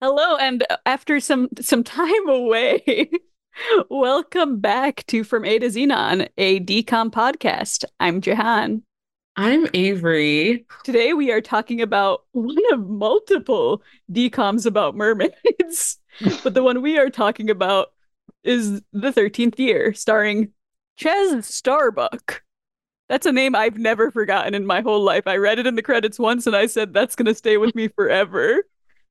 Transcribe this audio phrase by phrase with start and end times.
[0.00, 3.10] Hello, and after some some time away,
[3.90, 7.84] welcome back to From A to Zenon, a DCOM podcast.
[7.98, 8.84] I'm Jehan.
[9.34, 10.66] I'm Avery.
[10.84, 13.82] Today we are talking about one of multiple
[14.12, 15.98] DCOMs about mermaids,
[16.44, 17.88] but the one we are talking about
[18.44, 20.52] is The 13th Year, starring
[20.94, 22.44] Chez Starbuck.
[23.08, 25.26] That's a name I've never forgotten in my whole life.
[25.26, 27.74] I read it in the credits once and I said that's going to stay with
[27.74, 28.62] me forever.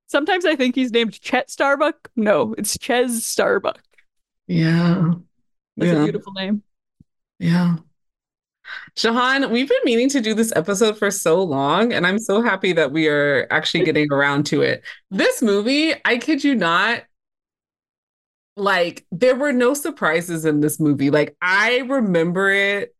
[0.07, 2.09] Sometimes I think he's named Chet Starbuck.
[2.15, 3.81] No, it's Chez Starbuck.
[4.47, 5.13] Yeah.
[5.75, 6.01] That's yeah.
[6.01, 6.63] a beautiful name.
[7.39, 7.77] Yeah.
[8.95, 12.73] Jehan, we've been meaning to do this episode for so long, and I'm so happy
[12.73, 14.83] that we are actually getting around to it.
[15.11, 17.03] This movie, I kid you not,
[18.55, 21.11] like, there were no surprises in this movie.
[21.11, 22.95] Like, I remember it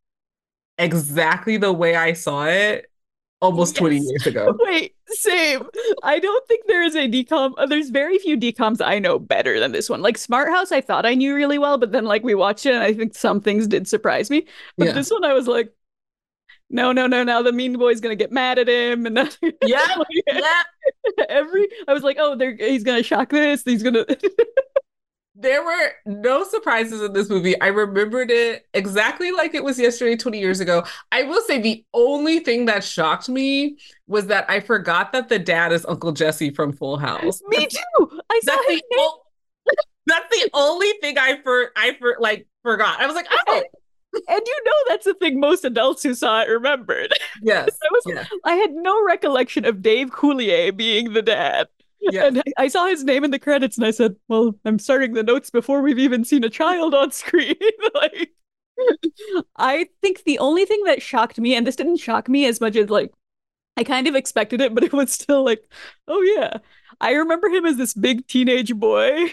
[0.78, 2.86] exactly the way I saw it
[3.40, 3.80] almost yes.
[3.80, 4.56] 20 years ago.
[4.60, 5.66] Wait, same.
[6.02, 7.54] I don't think there is a DCOM.
[7.56, 10.02] Uh, there's very few DCOMs I know better than this one.
[10.02, 12.74] Like Smart House, I thought I knew really well, but then like we watched it
[12.74, 14.46] and I think some things did surprise me.
[14.76, 14.92] But yeah.
[14.92, 15.72] this one, I was like,
[16.70, 19.06] no, no, no, now the mean boy's gonna get mad at him.
[19.06, 19.30] And then,
[19.62, 20.62] yeah, yeah.
[21.28, 24.04] Every I was like, oh, they're he's gonna shock this, he's gonna
[25.40, 27.60] there were no surprises in this movie.
[27.60, 30.84] I remembered it exactly like it was yesterday, 20 years ago.
[31.12, 33.78] I will say the only thing that shocked me
[34.08, 37.40] was that I forgot that the dad is Uncle Jesse from Full House.
[37.48, 38.20] Me too.
[38.30, 39.22] I saw that's his the o-
[40.06, 43.00] That's the only thing I for I for like forgot.
[43.00, 43.62] I was like, oh.
[44.14, 47.12] And you know that's the thing most adults who saw it remembered.
[47.42, 47.68] Yes.
[47.82, 48.24] I was yeah.
[48.44, 51.68] I had no recollection of Dave Coulier being the dad.
[52.00, 52.26] Yeah.
[52.26, 55.22] And I saw his name in the credits and I said, Well, I'm starting the
[55.22, 57.56] notes before we've even seen a child on screen.
[57.94, 58.32] like
[59.56, 62.76] I think the only thing that shocked me, and this didn't shock me as much
[62.76, 63.12] as like
[63.76, 65.62] I kind of expected it, but it was still like,
[66.08, 66.58] oh yeah.
[67.00, 69.32] I remember him as this big teenage boy.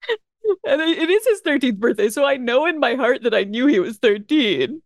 [0.66, 3.66] and it is his 13th birthday, so I know in my heart that I knew
[3.66, 4.82] he was 13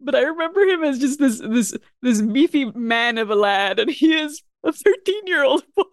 [0.00, 3.90] but I remember him as just this this this beefy man of a lad, and
[3.90, 5.84] he is a 13 year old boy.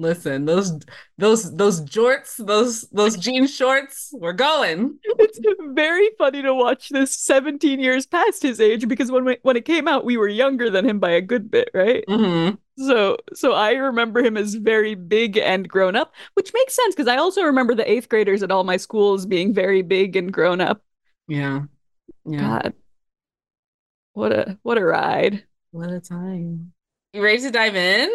[0.00, 0.78] Listen, those
[1.18, 4.98] those those jorts, those those jean shorts, we're going.
[5.18, 5.38] It's
[5.74, 9.66] very funny to watch this 17 years past his age because when we, when it
[9.66, 12.02] came out, we were younger than him by a good bit, right?
[12.08, 12.54] Mm-hmm.
[12.86, 17.08] So so I remember him as very big and grown up, which makes sense because
[17.08, 20.62] I also remember the eighth graders at all my schools being very big and grown
[20.62, 20.82] up.
[21.28, 21.64] Yeah.
[22.24, 22.40] Yeah.
[22.62, 22.72] God.
[24.14, 25.44] What a what a ride.
[25.72, 26.72] What a time.
[27.12, 28.10] You ready to dive in?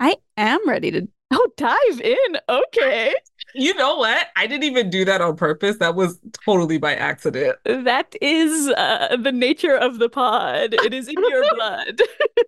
[0.00, 2.38] I am ready to Oh, dive in.
[2.48, 3.14] Okay.
[3.54, 4.28] You know what?
[4.36, 5.76] I didn't even do that on purpose.
[5.76, 7.58] That was totally by accident.
[7.64, 10.72] That is uh, the nature of the pod.
[10.72, 12.00] It is in your blood.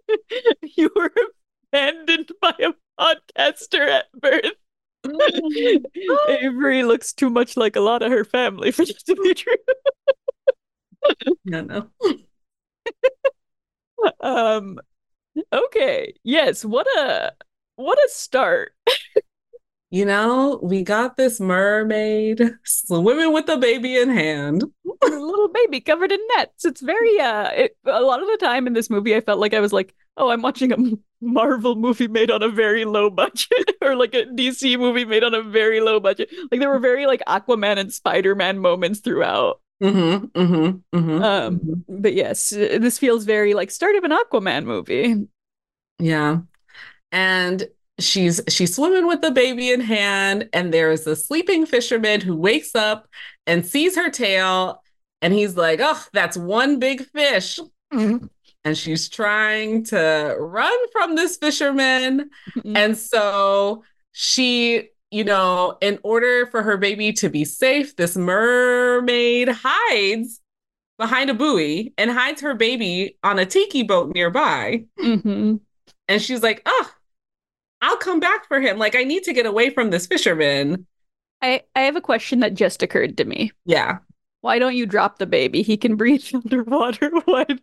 [0.77, 1.13] you were
[1.73, 4.53] abandoned by a podcaster at birth.
[6.29, 9.55] Avery looks too much like a lot of her family for this to be true.
[11.45, 11.91] no, no.
[14.21, 14.79] um
[15.53, 16.15] okay.
[16.23, 17.33] Yes, what a
[17.77, 18.73] what a start.
[19.91, 24.65] you know, we got this mermaid swimming with a baby in hand.
[25.03, 26.65] a little baby covered in nets.
[26.65, 29.55] It's very uh it, a lot of the time in this movie I felt like
[29.55, 30.77] I was like, "Oh, I'm watching a
[31.23, 35.35] Marvel movie made on a very low budget or like a DC movie made on
[35.35, 39.61] a very low budget." Like there were very like Aquaman and Spider-Man moments throughout.
[39.83, 42.01] Mm-hmm, mm-hmm, mm-hmm, um, mm-hmm.
[42.03, 45.27] but yes, this feels very like start of an Aquaman movie.
[45.99, 46.41] Yeah.
[47.13, 47.67] And
[48.01, 52.75] she's she's swimming with the baby in hand and there's a sleeping fisherman who wakes
[52.75, 53.09] up
[53.47, 54.83] and sees her tail
[55.21, 57.61] and he's like oh that's one big fish
[57.93, 58.25] mm-hmm.
[58.65, 62.77] and she's trying to run from this fisherman Mm-hmm.
[62.77, 69.49] and so she you know in order for her baby to be safe this mermaid
[69.51, 70.41] hides
[70.99, 75.57] behind a buoy and hides her baby on a tiki boat nearby Mm-hmm.
[76.09, 76.91] and she's like oh
[77.83, 78.77] I'll come back for him.
[78.77, 80.87] Like I need to get away from this fisherman.
[81.41, 83.53] I I have a question that just occurred to me.
[83.65, 84.01] Yeah.
[84.43, 85.63] Why don't you drop the baby?
[85.63, 87.11] He can breathe underwater.
[87.25, 87.59] What?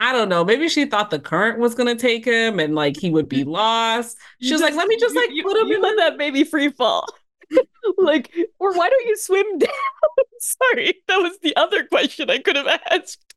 [0.00, 0.44] I don't know.
[0.44, 4.16] Maybe she thought the current was gonna take him and like he would be lost.
[4.40, 6.44] She was like, let me just like you, put him you in let that baby
[6.44, 7.04] free fall.
[7.98, 9.68] like, or why don't you swim down?
[10.40, 13.34] Sorry, that was the other question I could have asked.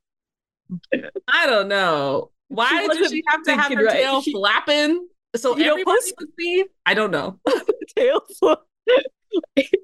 [1.28, 2.32] I don't know.
[2.50, 3.94] Why did wasn't she have to have her right.
[3.94, 6.66] tail She- flapping so You know, everybody post- could see?
[6.86, 7.40] I don't know.
[7.98, 8.60] tail flip.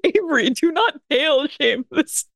[0.04, 2.26] Avery, do not tail shame this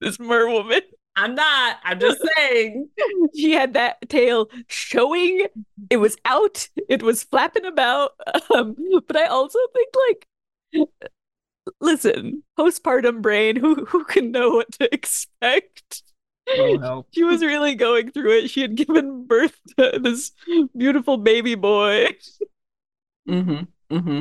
[0.00, 0.82] this merwoman.
[1.16, 1.78] I'm not.
[1.82, 2.88] I'm just saying.
[3.34, 5.46] she had that tail showing.
[5.90, 6.68] It was out.
[6.88, 8.12] It was flapping about.
[8.54, 8.76] Um,
[9.06, 10.88] but I also think like
[11.80, 16.02] listen, postpartum brain, who who can know what to expect?
[16.48, 17.08] Oh, help.
[17.12, 18.50] She was really going through it.
[18.50, 20.32] She had given birth to this
[20.76, 22.08] beautiful baby boy.
[23.28, 23.94] Mm-hmm.
[23.96, 24.20] Mm-hmm.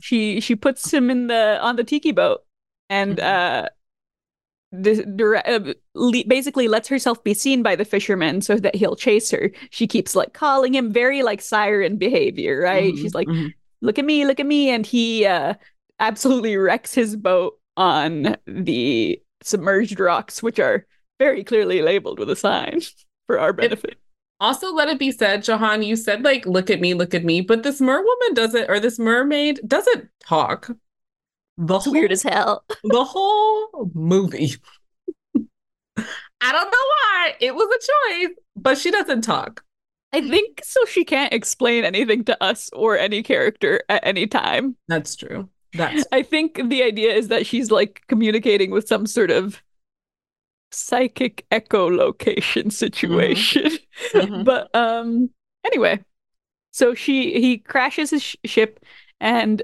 [0.00, 2.44] She she puts him in the on the tiki boat
[2.88, 3.22] and Mhm.
[3.64, 3.68] uh
[4.72, 8.96] the, dire- uh, le- basically lets herself be seen by the fisherman so that he'll
[8.96, 9.50] chase her.
[9.70, 12.92] She keeps like calling him very like siren behavior, right?
[12.94, 12.98] Mhm.
[12.98, 13.52] She's like, Mhm.
[13.82, 14.70] look at me, look at me.
[14.70, 15.54] And he uh,
[15.98, 20.86] absolutely wrecks his boat on the submerged rocks, which are
[21.18, 22.80] very clearly labeled with a sign
[23.26, 23.96] for our benefit.
[24.38, 27.40] Also, let it be said, Jehan, you said like, look at me, look at me,
[27.40, 30.70] but this merwoman doesn't, or this mermaid doesn't talk.
[31.56, 32.62] The It's weird as hell.
[32.84, 34.54] the whole movie.
[36.40, 37.34] I don't know why.
[37.40, 39.62] It was a choice, but she doesn't talk.
[40.12, 44.76] I think so she can't explain anything to us or any character at any time.
[44.88, 45.48] That's true.
[45.72, 49.62] That's I think the idea is that she's like communicating with some sort of
[50.70, 53.72] psychic echolocation situation.
[54.14, 54.44] Mhm.
[54.44, 55.30] but um
[55.64, 56.02] anyway,
[56.72, 58.84] so she he crashes his sh- ship
[59.20, 59.62] and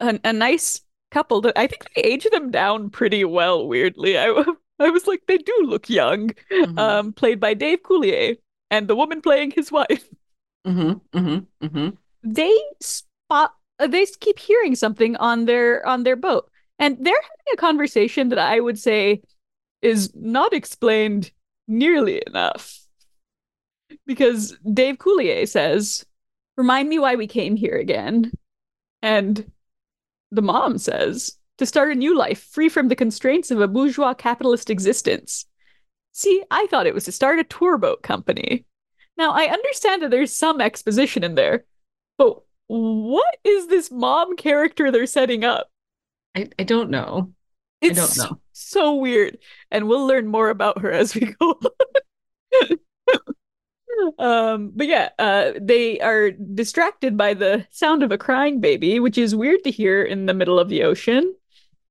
[0.00, 4.18] a, a nice couple that I think they age them down pretty well weirdly.
[4.18, 4.44] I
[4.78, 6.30] I was like they do look young.
[6.50, 6.78] Mhm.
[6.78, 8.36] Um played by Dave Coulier
[8.70, 10.08] and the woman playing his wife.
[10.66, 11.96] Mhm, mhm, mhm.
[12.22, 17.52] they spot uh, they keep hearing something on their on their boat and they're having
[17.52, 19.22] a conversation that i would say
[19.80, 21.30] is not explained
[21.68, 22.80] nearly enough
[24.04, 26.04] because dave coulier says
[26.56, 28.32] remind me why we came here again
[29.00, 29.50] and
[30.32, 34.14] the mom says to start a new life free from the constraints of a bourgeois
[34.14, 35.46] capitalist existence
[36.12, 38.64] see i thought it was to start a tour boat company
[39.16, 41.64] now i understand that there's some exposition in there
[42.16, 45.70] but what is this mom character they're setting up?
[46.34, 47.32] I, I don't know.
[47.82, 48.40] I It's don't know.
[48.52, 49.38] so weird.
[49.70, 51.58] And we'll learn more about her as we go
[54.18, 59.18] um, but yeah, uh, they are distracted by the sound of a crying baby, which
[59.18, 61.34] is weird to hear in the middle of the ocean.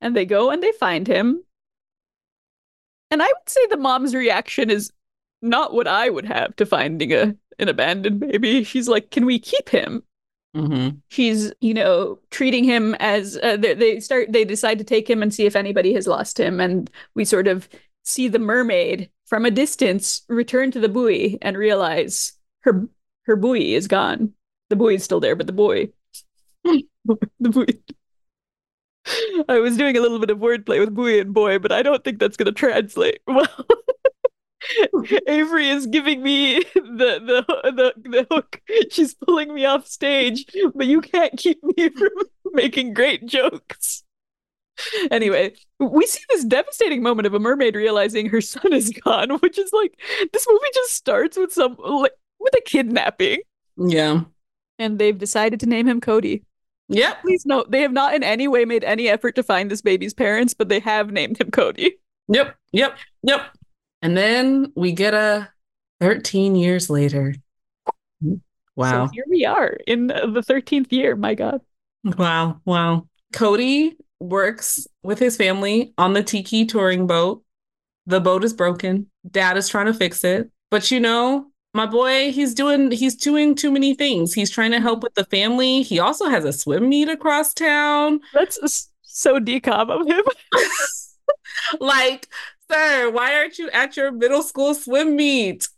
[0.01, 1.43] And they go and they find him.
[3.09, 4.91] And I would say the mom's reaction is
[5.41, 8.63] not what I would have to finding a an abandoned baby.
[8.63, 10.03] She's like, "Can we keep him?"
[10.55, 11.01] Mhm.
[11.09, 15.21] she's you know treating him as uh, they, they start they decide to take him
[15.21, 17.67] and see if anybody has lost him and we sort of
[18.03, 22.87] see the mermaid from a distance return to the buoy and realize her
[23.23, 24.31] her buoy is gone
[24.69, 25.91] the buoy is still there but the buoy
[26.63, 26.87] the
[27.39, 27.67] buoy
[29.49, 32.03] I was doing a little bit of wordplay with buoy and boy, but I don't
[32.03, 33.47] think that's going to translate well.
[35.27, 38.61] Avery is giving me the, the the the hook.
[38.91, 40.45] She's pulling me off stage,
[40.75, 42.09] but you can't keep me from
[42.51, 44.03] making great jokes.
[45.09, 49.57] Anyway, we see this devastating moment of a mermaid realizing her son is gone, which
[49.57, 49.99] is like
[50.33, 53.39] this movie just starts with some like with a kidnapping,
[53.77, 54.23] Yeah.
[54.79, 56.43] and they've decided to name him Cody.
[56.89, 57.21] Yep.
[57.21, 60.13] Please note they have not in any way made any effort to find this baby's
[60.13, 61.97] parents, but they have named him Cody.
[62.29, 62.55] Yep.
[62.71, 62.97] Yep.
[63.23, 63.41] Yep.
[64.01, 65.49] And then we get a
[65.99, 67.35] 13 years later.
[68.75, 69.07] Wow.
[69.07, 71.15] So here we are in the 13th year.
[71.15, 71.61] My God.
[72.03, 72.61] Wow.
[72.63, 73.07] Wow.
[73.33, 77.43] Cody works with his family on the Tiki touring boat.
[78.05, 79.07] The boat is broken.
[79.29, 80.49] Dad is trying to fix it.
[80.69, 84.33] But you know, my boy, he's doing he's doing too many things.
[84.33, 85.83] He's trying to help with the family.
[85.83, 88.19] He also has a swim meet across town.
[88.33, 90.25] That's so DCOM of him.
[91.79, 92.27] like,
[92.69, 95.69] sir, why aren't you at your middle school swim meet?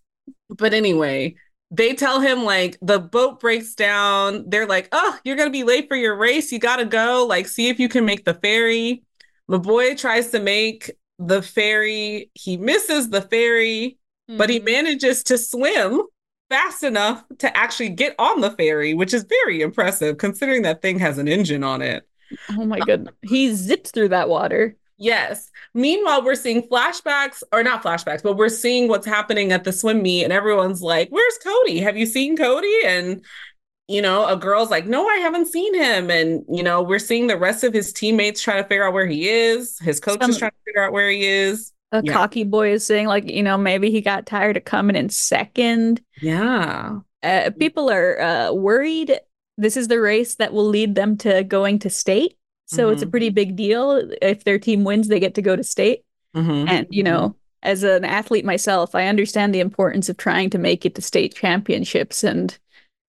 [0.48, 1.36] But anyway,
[1.70, 4.50] they tell him like the boat breaks down.
[4.50, 6.50] They're like, oh, you're gonna be late for your race.
[6.50, 7.26] You gotta go.
[7.28, 9.04] Like, see if you can make the ferry.
[9.50, 12.32] My boy tries to make the ferry.
[12.36, 13.99] He misses the ferry,
[14.38, 14.66] but he Mhm.
[14.66, 16.04] manages to swim
[16.50, 20.98] fast enough to actually get on the ferry, which is very impressive considering that thing
[21.00, 22.08] has an engine on it.
[22.58, 23.14] Oh my goodness.
[23.22, 24.76] He zips through that water.
[24.98, 25.50] Yes.
[25.74, 30.02] Meanwhile, we're seeing flashbacks, or not flashbacks, but we're seeing what's happening at the swim
[30.02, 31.80] meet, and everyone's like, Where's Cody?
[31.80, 32.74] Have you seen Cody?
[32.86, 33.24] And,
[33.88, 36.10] you know, a girl's like, No, I haven't seen him.
[36.12, 39.08] And, you know, we're seeing the rest of his teammates trying to figure out where
[39.08, 39.80] he is.
[39.80, 41.72] His coach Some- is trying to figure out where he is.
[41.92, 42.14] A Yeah.
[42.14, 46.02] cocky boy is saying, like, you know, maybe he got tired of coming in second.
[46.22, 47.00] Yeah.
[47.24, 49.20] Uh, people are uh, worried.
[49.58, 52.36] This is the race that will lead them to going to state.
[52.68, 53.12] So it's a Mhm.
[53.12, 54.08] pretty big deal.
[54.22, 56.04] If their team wins, they get to go to state.
[56.36, 56.70] Mhm.
[56.70, 60.86] And, you know, as an athlete myself, I understand the importance of trying to make
[60.86, 62.58] it to state championships and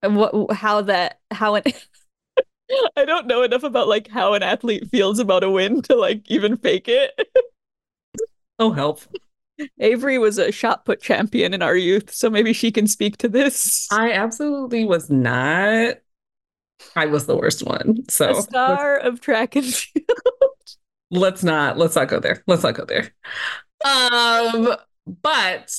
[0.02, 1.66] what how that how it
[2.96, 6.22] I don't know enough about like how an athlete feels about a win to like
[6.30, 7.12] even fake it.
[8.61, 9.00] oh help.
[9.79, 13.29] Avery was a shot put champion in our youth, so maybe she can speak to
[13.29, 13.88] this.
[13.90, 15.97] I absolutely was not.
[16.97, 18.09] I was the worst one.
[18.09, 20.05] So a star of track and field.
[21.11, 22.43] let's not let's not go there.
[22.47, 23.11] Let's not go there.
[23.85, 24.76] Um,
[25.23, 25.79] but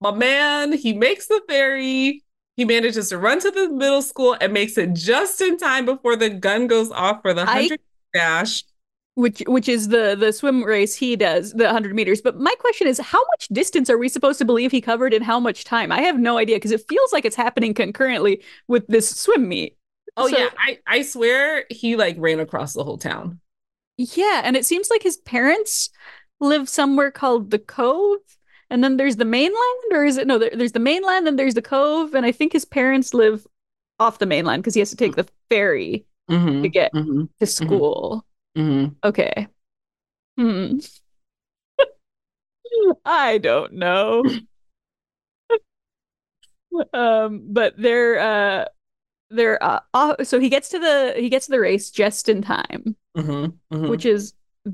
[0.00, 2.24] my man, he makes the ferry.
[2.56, 6.16] He manages to run to the middle school and makes it just in time before
[6.16, 7.80] the gun goes off for the hundred
[8.12, 8.64] dash
[9.18, 12.20] which which is the the swim race he does the 100 meters.
[12.20, 15.22] But my question is how much distance are we supposed to believe he covered in
[15.22, 15.90] how much time?
[15.90, 19.76] I have no idea because it feels like it's happening concurrently with this swim meet.
[20.16, 20.50] Oh so, yeah.
[20.56, 23.40] I i swear he like ran across the whole town.
[23.96, 25.90] Yeah and it seems like his parents
[26.38, 28.20] live somewhere called the cove
[28.70, 31.62] and then there's the mainland or is it no there's the mainland and there's the
[31.62, 33.44] cove and i think his parents live
[33.98, 37.44] off the mainland because he has to take the ferry mm-hmm, to get mm-hmm, to
[37.44, 37.44] mm-hmm.
[37.44, 38.24] school
[38.56, 38.94] Mm-hmm.
[39.04, 39.48] Okay.
[40.36, 40.78] Hmm.
[43.04, 44.24] I don't know.
[46.92, 48.64] um, but they're uh
[49.30, 52.42] they're uh, uh, so he gets to the he gets to the race just in
[52.42, 53.74] time, mm-hmm.
[53.74, 53.88] Mm-hmm.
[53.88, 54.32] which is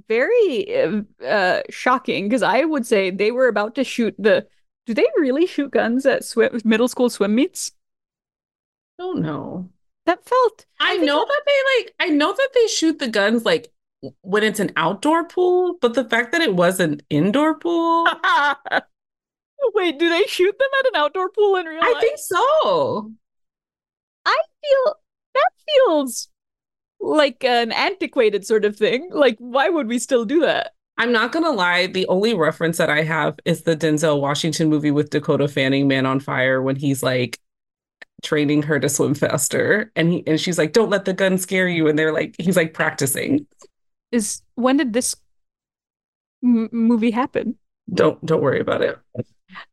[0.09, 4.47] very uh shocking because I would say they were about to shoot the.
[4.87, 7.73] Do they really shoot guns at swim middle school swim meets?
[8.99, 9.71] Don't know.
[10.06, 10.66] That felt.
[10.80, 11.94] I, I know that, that they like.
[12.00, 13.73] I know that they shoot the guns like
[14.20, 18.06] when it's an outdoor pool, but the fact that it was an indoor pool.
[19.75, 21.94] Wait, do they shoot them at an outdoor pool in real life?
[21.96, 23.12] I think so.
[24.26, 24.94] I feel
[25.34, 26.28] that feels
[27.00, 29.08] like an antiquated sort of thing.
[29.11, 30.73] Like, why would we still do that?
[30.96, 31.88] I'm not gonna lie.
[31.88, 36.06] The only reference that I have is the Denzel Washington movie with Dakota Fanning, Man
[36.06, 37.40] on Fire, when he's like
[38.25, 41.69] training her to swim faster, and he and she's like, "Don't let the gun scare
[41.69, 43.47] you," and they're like, he's like practicing
[44.14, 45.16] is when did this
[46.43, 47.59] m- movie happen?
[47.93, 48.99] Don't don't worry about it.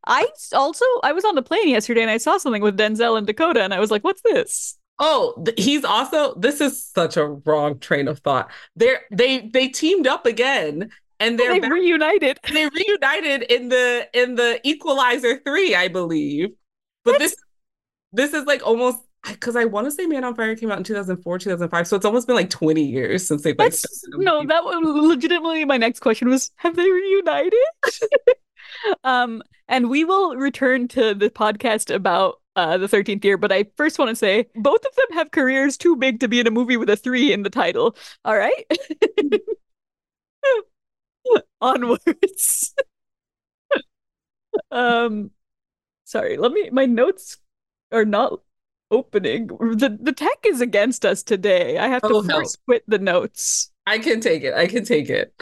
[0.06, 3.26] I also I was on the plane yesterday and I saw something with Denzel and
[3.26, 7.80] Dakota and I was like, "What's this?" Oh, he's also this is such a wrong
[7.80, 8.52] train of thought.
[8.76, 12.40] They're they they teamed up again and they're they back, reunited.
[12.44, 16.50] And they reunited in the in the Equalizer 3, I believe.
[17.06, 17.32] But That's...
[17.32, 17.36] this
[18.14, 20.84] this is like almost because I want to say Man on Fire came out in
[20.84, 21.88] 2004, 2005.
[21.88, 23.74] So it's almost been like 20 years since they've like.
[24.10, 27.54] No, that was legitimately my next question was have they reunited?
[29.04, 33.66] um, and we will return to the podcast about uh, the 13th year, but I
[33.78, 36.52] first want to say both of them have careers too big to be in a
[36.52, 37.96] movie with a three in the title.
[38.26, 38.66] All right.
[41.62, 42.74] Onwards.
[44.72, 45.32] um,
[46.04, 47.38] sorry, let me, my notes
[47.92, 48.40] are not
[48.92, 49.48] opening.
[49.48, 51.78] The the tech is against us today.
[51.78, 52.74] I have to oh, first no.
[52.74, 53.72] quit the notes.
[53.88, 54.54] I can take it.
[54.54, 55.34] I can take it.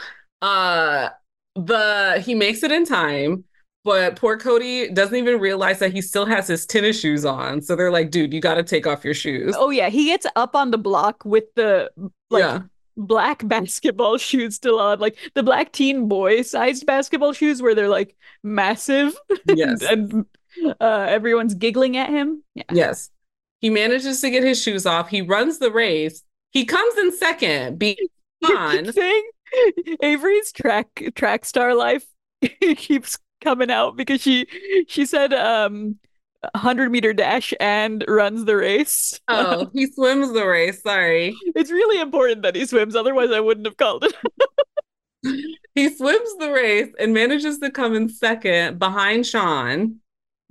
[0.41, 1.09] Uh
[1.55, 3.43] the he makes it in time,
[3.83, 7.61] but poor Cody doesn't even realize that he still has his tennis shoes on.
[7.61, 9.55] So they're like, dude, you gotta take off your shoes.
[9.57, 11.89] Oh yeah, he gets up on the block with the
[12.29, 12.61] like yeah.
[12.95, 17.89] black basketball shoes still on, like the black teen boy sized basketball shoes where they're
[17.89, 19.17] like massive.
[19.45, 19.81] Yes.
[19.81, 20.25] and
[20.81, 22.43] uh, everyone's giggling at him.
[22.55, 22.63] Yeah.
[22.71, 23.09] Yes.
[23.61, 25.09] He manages to get his shoes off.
[25.09, 26.23] He runs the race.
[26.51, 27.77] He comes in second.
[27.77, 29.29] Beyond saying
[30.01, 32.05] Avery's track track star life
[32.77, 34.47] keeps coming out because she
[34.87, 35.97] she said um
[36.53, 39.19] 100 meter dash and runs the race.
[39.27, 40.81] Oh, he swims the race.
[40.81, 41.35] Sorry.
[41.55, 44.15] It's really important that he swims, otherwise, I wouldn't have called it.
[45.75, 49.97] he swims the race and manages to come in second behind Sean.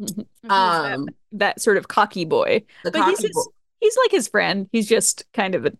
[0.00, 2.64] Um, that, that, sort of cocky boy.
[2.82, 3.52] but he's, his, boy.
[3.80, 4.68] he's like his friend.
[4.72, 5.72] He's just kind of a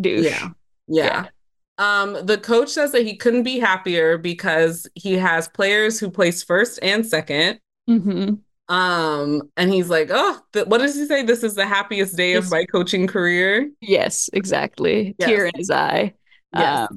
[0.00, 0.24] douche.
[0.24, 0.48] Yeah.
[0.88, 1.04] yeah.
[1.04, 1.28] yeah.
[1.76, 6.42] Um, the coach says that he couldn't be happier because he has players who place
[6.42, 7.58] first and 2nd
[7.88, 8.34] mm-hmm.
[8.66, 11.22] Um, and he's like, "Oh, th- what does he say?
[11.22, 15.14] This is the happiest day of my coaching career." Yes, exactly.
[15.18, 15.28] Yes.
[15.28, 16.14] Tear in his eye.
[16.54, 16.88] Yes.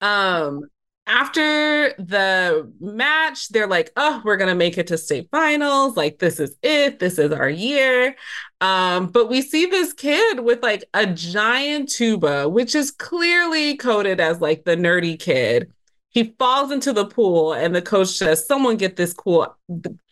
[0.00, 0.62] Um, um
[1.10, 5.96] after the match, they're like, oh, we're going to make it to state finals.
[5.96, 7.00] Like, this is it.
[7.00, 8.14] This is our year.
[8.60, 14.20] Um, but we see this kid with like a giant tuba, which is clearly coded
[14.20, 15.72] as like the nerdy kid.
[16.10, 19.56] He falls into the pool, and the coach says, Someone get this cool,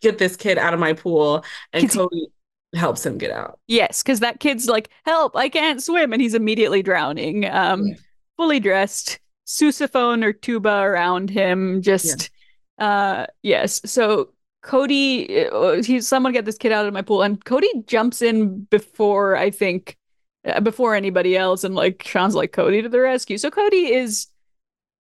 [0.00, 1.44] get this kid out of my pool.
[1.72, 2.28] And Cody
[2.74, 3.58] helps him get out.
[3.66, 6.12] Yes, because that kid's like, Help, I can't swim.
[6.12, 7.48] And he's immediately drowning.
[7.50, 7.94] Um, yeah.
[8.36, 12.30] fully dressed sousaphone or tuba around him, just
[12.78, 13.80] Uh, yes.
[13.86, 14.30] So
[14.62, 18.64] Cody, uh, he's someone get this kid out of my pool, and Cody jumps in
[18.64, 19.96] before I think
[20.44, 23.38] uh, before anybody else, and like Sean's like Cody to the rescue.
[23.38, 24.28] So Cody is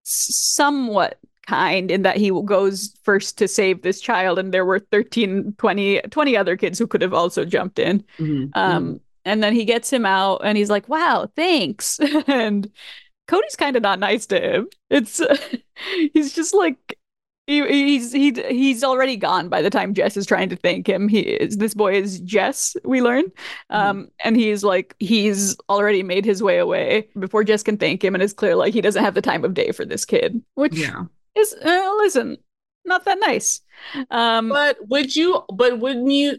[0.03, 5.53] somewhat kind in that he goes first to save this child, and there were 13,
[5.57, 8.03] 20, 20 other kids who could have also jumped in.
[8.19, 12.69] Mhm, Um, and then he gets him out, and he's like, "Wow, thanks." and
[13.27, 14.67] Cody's kind of not nice to him.
[14.89, 15.21] It's
[16.13, 16.97] he's just like
[17.45, 21.07] he, he's he he's already gone by the time Jess is trying to thank him.
[21.07, 23.25] He is this boy is Jess, we learn.
[23.69, 28.15] Um and he's like he's already made his way away before Jess can thank him
[28.15, 30.75] and it's clear like he doesn't have the time of day for this kid, which
[30.75, 31.03] Yeah.
[31.35, 32.37] is uh, listen,
[32.85, 33.61] not that nice.
[34.11, 36.37] Um But would you, but wouldn't you,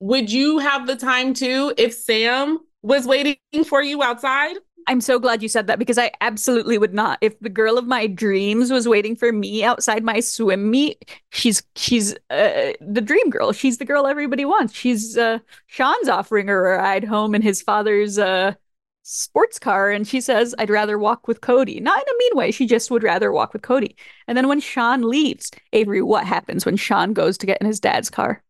[0.00, 4.56] would you have the time to if Sam was waiting for you outside?
[4.86, 7.18] I'm so glad you said that because I absolutely would not.
[7.20, 11.62] If the girl of my dreams was waiting for me outside my swim meet, she's
[11.76, 13.52] she's uh, the dream girl.
[13.52, 14.74] She's the girl everybody wants.
[14.74, 18.54] She's uh, Sean's offering her a ride home in his father's uh,
[19.02, 22.50] sports car, and she says, "I'd rather walk with Cody." Not in a mean way.
[22.50, 23.96] She just would rather walk with Cody.
[24.26, 27.80] And then when Sean leaves, Avery, what happens when Sean goes to get in his
[27.80, 28.42] dad's car?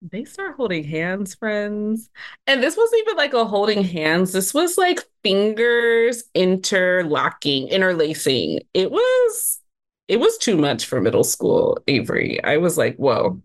[0.00, 2.08] They start holding hands, friends.
[2.46, 4.32] And this wasn't even like a holding hands.
[4.32, 8.60] This was like fingers interlocking, interlacing.
[8.74, 9.60] It was
[10.06, 12.42] it was too much for middle school, Avery.
[12.42, 13.42] I was like, whoa.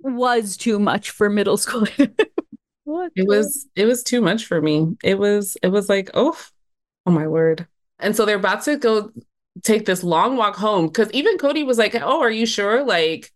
[0.00, 1.86] Was too much for middle school.
[2.84, 3.10] what?
[3.16, 4.96] It was it was too much for me.
[5.02, 6.36] It was it was like, oh,
[7.06, 7.66] oh my word.
[7.98, 9.10] And so they're about to go
[9.62, 13.32] take this long walk home because even Cody was like, "Oh, are you sure?" Like,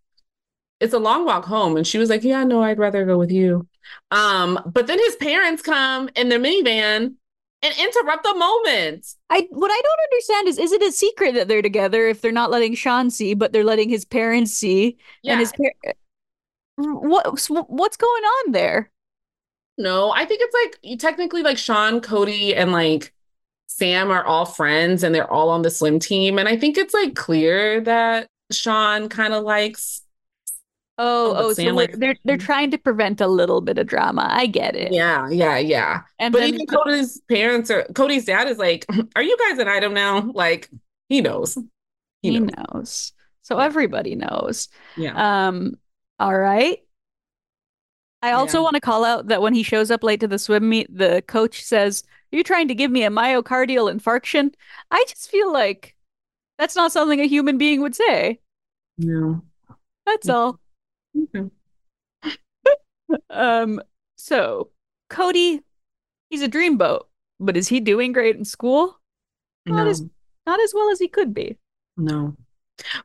[0.80, 3.30] it's a long walk home, and she was like, "Yeah, no, I'd rather go with
[3.32, 3.66] you."
[4.10, 7.14] Um, but then his parents come in their minivan
[7.62, 9.06] and interrupt the moment.
[9.30, 12.32] I what I don't understand is is it a secret that they're together if they're
[12.32, 15.94] not letting Sean see, but they're letting his parents see Yeah, and his par-
[16.76, 17.26] what
[17.68, 18.90] what's going on there?
[19.76, 23.12] no, I think it's like technically like Sean, Cody, and like
[23.68, 26.94] Sam are all friends, and they're all on the swim team, and I think it's
[26.94, 30.02] like clear that Sean kind of likes
[31.00, 34.26] Oh, Oh, oh, so we're- they're they're trying to prevent a little bit of drama.
[34.30, 34.92] I get it.
[34.92, 36.02] Yeah, yeah, yeah.
[36.18, 38.84] And But then even Cody's parents are Cody's dad is like,
[39.16, 40.68] "Are you guys an item now?" Like
[41.08, 41.56] he knows.
[42.22, 42.50] He he knows.
[42.74, 43.12] knows.
[43.42, 44.68] So everybody knows.
[44.96, 45.46] Yeah.
[45.48, 45.76] Um,
[46.18, 46.78] all right.
[48.20, 48.64] I also Yeah.
[48.64, 51.22] want to call out that when he shows up late to the swim meet, the
[51.28, 54.52] coach says, Are you trying to give me a myocardial infarction?
[54.90, 55.94] I just feel like
[56.58, 58.40] that's not something a human being would say.
[58.98, 59.42] No.
[60.04, 60.58] That's all.
[61.22, 61.48] Okay.
[63.30, 63.80] Um,
[64.16, 64.70] so
[65.08, 65.60] Cody,
[66.28, 67.04] he's a dreamboat,
[67.40, 68.98] but is he doing great in school?
[69.64, 69.90] Not No.
[69.90, 70.02] as
[70.46, 71.56] not as well as he could be.
[71.96, 72.36] No.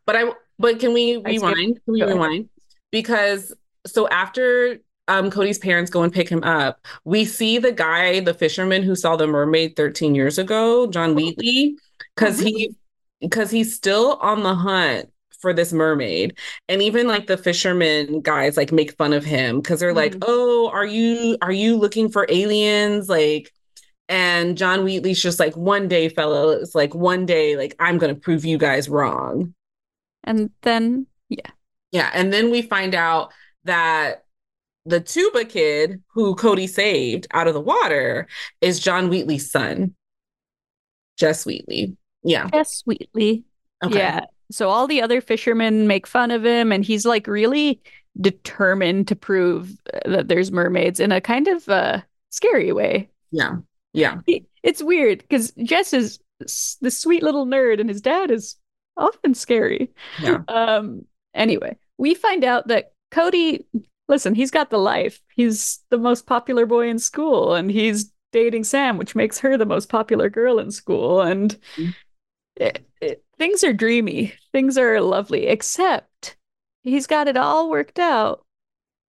[0.06, 1.80] But I but can we I rewind?
[1.86, 2.16] Can we go ahead.
[2.18, 2.50] rewind?
[2.92, 3.54] Because
[3.88, 8.34] so after um Cody's parents go and pick him up, we see the guy, the
[8.34, 11.78] fisherman who saw the mermaid 13 years ago, John Wheatley,
[12.16, 12.76] because he
[13.22, 15.10] because he's still on the hunt
[15.44, 16.38] for this mermaid.
[16.70, 20.24] And even like the fishermen guys like make fun of him because they're like, Mhm.
[20.26, 23.52] "Oh, are you are you looking for aliens?" Like
[24.10, 28.46] and John Wheatley's just like, "One day, fellas, like one day, like I'm gonna prove
[28.46, 29.54] you guys wrong."
[30.24, 31.52] And then yeah.
[31.92, 33.32] Yeah, and then we find out
[33.66, 34.24] that
[34.86, 38.28] the tuba kid who Cody saved out of the water
[38.62, 39.96] is John Wheatley's son,
[41.18, 41.98] Jess Wheatley.
[42.24, 42.50] Yeah.
[42.50, 43.44] Jess Wheatley.
[43.84, 43.98] Okay.
[43.98, 44.26] Yeah.
[44.54, 47.82] So all the other fishermen make fun of him, and he's like really
[48.22, 53.10] determined to prove uh, that there's mermaids in a kind of uh, scary way.
[53.32, 53.58] Yeah.
[53.94, 54.20] Yeah.
[54.62, 56.20] It's weird because Jess is
[56.82, 58.56] the sweet little nerd, and his dad is
[58.98, 59.92] often scary.
[60.22, 60.44] Yeah.
[60.48, 61.06] Um.
[61.34, 63.66] Anyway, we find out that Cody,
[64.08, 65.20] listen, he's got the life.
[65.36, 69.66] He's the most popular boy in school, and he's dating Sam, which makes her the
[69.66, 71.22] most popular girl in school.
[71.22, 71.96] And Mhm.
[72.56, 74.34] it, it, things are dreamy.
[74.52, 76.38] Things are lovely, except
[76.84, 78.46] he's got it all worked out,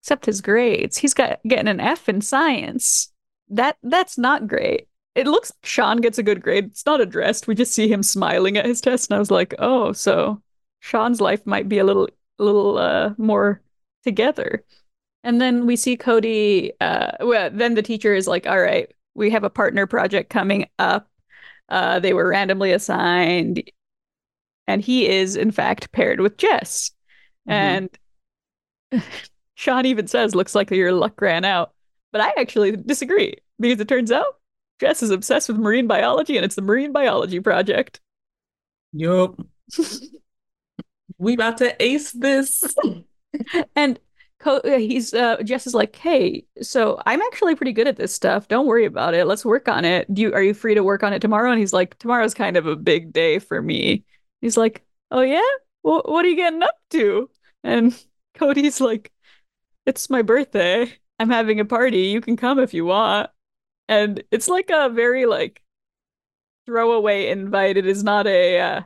[0.03, 0.97] except his grades.
[0.97, 3.13] He's got getting an F in science.
[3.49, 4.89] That that's not great.
[5.15, 6.67] It looks like Sean gets a good grade.
[6.67, 7.47] It's not addressed.
[7.47, 10.43] We just see him smiling at his test, and I was like, oh, so
[10.81, 12.09] Sean's life might be a little
[12.39, 13.63] little uh more
[14.05, 14.65] together.
[15.23, 19.31] And then we see Cody uh well then the teacher is like, all right, we
[19.31, 21.09] have a partner project coming up.
[21.69, 23.63] Uh they were randomly assigned
[24.67, 26.91] and he is in fact paired with Jess.
[27.49, 27.89] Mhm.
[28.93, 29.03] And
[29.55, 31.73] Sean even says, looks like your luck ran out.
[32.13, 34.39] But I actually disagree because it turns out
[34.81, 38.01] Jess is obsessed with marine biology and it's the marine biology project.
[38.93, 39.41] Yup.
[41.19, 42.63] we about to ace this.
[43.77, 43.99] and
[44.41, 48.49] Co- he's uh, Jess is like, hey, so I'm actually pretty good at this stuff.
[48.49, 49.27] Don't worry about it.
[49.27, 50.13] Let's work on it.
[50.13, 51.51] Do you are you free to work on it tomorrow?
[51.51, 54.05] And he's like, tomorrow's kind of a big day for me.
[54.45, 55.41] He's like, oh yeah,
[55.83, 57.31] well, what are you getting up to?
[57.63, 57.99] And
[58.35, 59.11] Cody's like,
[59.87, 60.93] it's my birthday.
[61.19, 62.09] I'm having a party.
[62.09, 63.31] You can come if you want.
[63.89, 65.63] And it's like a very like
[66.67, 67.79] throwaway invite.
[67.79, 68.83] It is not a uh,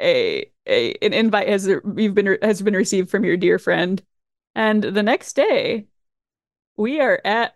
[0.00, 4.02] a a an invite has you've been has been received from your dear friend.
[4.56, 5.86] And the next day,
[6.76, 7.54] we are at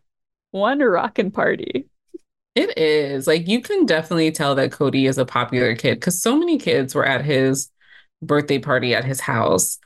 [0.53, 1.88] one rockin' party.
[2.54, 6.36] It is like you can definitely tell that Cody is a popular kid because so
[6.36, 7.70] many kids were at his
[8.22, 9.78] birthday party at his house.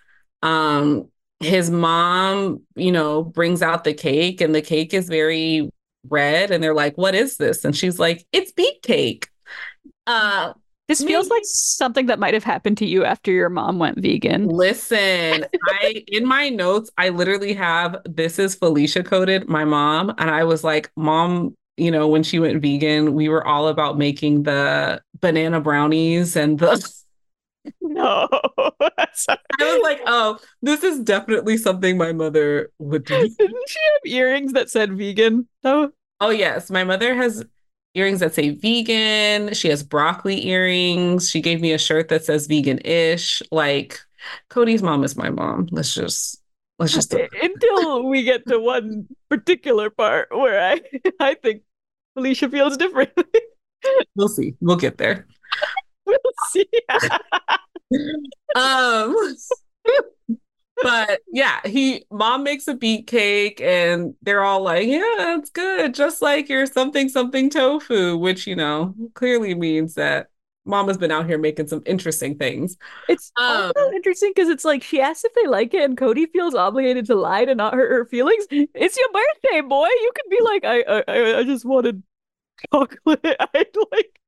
[0.42, 1.08] Um,
[1.40, 5.70] his mom, you know, brings out the cake and the cake is very
[6.08, 9.28] red and they're like, "What is this?" And she's like, "It's beet cake."
[10.06, 10.52] Uh
[10.88, 14.48] this feels like something that might have happened to you after your mom went vegan.
[14.48, 20.30] Listen, I in my notes I literally have this is Felicia coded my mom and
[20.30, 24.42] I was like, "Mom, you know, when she went vegan, we were all about making
[24.42, 26.92] the banana brownies and the
[27.80, 28.28] no.
[28.58, 29.06] I
[29.60, 33.14] was like, oh, this is definitely something my mother would do.
[33.38, 35.90] Didn't she have earrings that said vegan though?
[36.20, 37.44] Oh yes, my mother has
[37.94, 39.54] earrings that say vegan.
[39.54, 41.30] She has broccoli earrings.
[41.30, 43.42] She gave me a shirt that says vegan-ish.
[43.50, 43.98] Like
[44.50, 45.68] Cody's mom is my mom.
[45.70, 46.40] Let's just
[46.78, 50.80] let's just until we get to one particular part where I
[51.20, 51.62] I think
[52.14, 53.24] Felicia feels differently.
[54.16, 54.54] we'll see.
[54.60, 55.26] We'll get there.
[56.06, 56.18] we'll
[56.50, 56.68] see.
[58.54, 59.14] um
[60.82, 65.94] but yeah, he mom makes a beet cake and they're all like, Yeah, that's good,
[65.94, 70.28] just like your something something tofu, which you know clearly means that
[70.68, 72.76] mom has been out here making some interesting things.
[73.08, 76.26] It's um, also interesting because it's like she asks if they like it, and Cody
[76.26, 78.46] feels obligated to lie to not hurt her feelings.
[78.50, 79.86] It's your birthday, boy.
[79.86, 82.02] You could be like, I, I, I just wanted
[82.72, 83.20] chocolate.
[83.24, 84.20] I like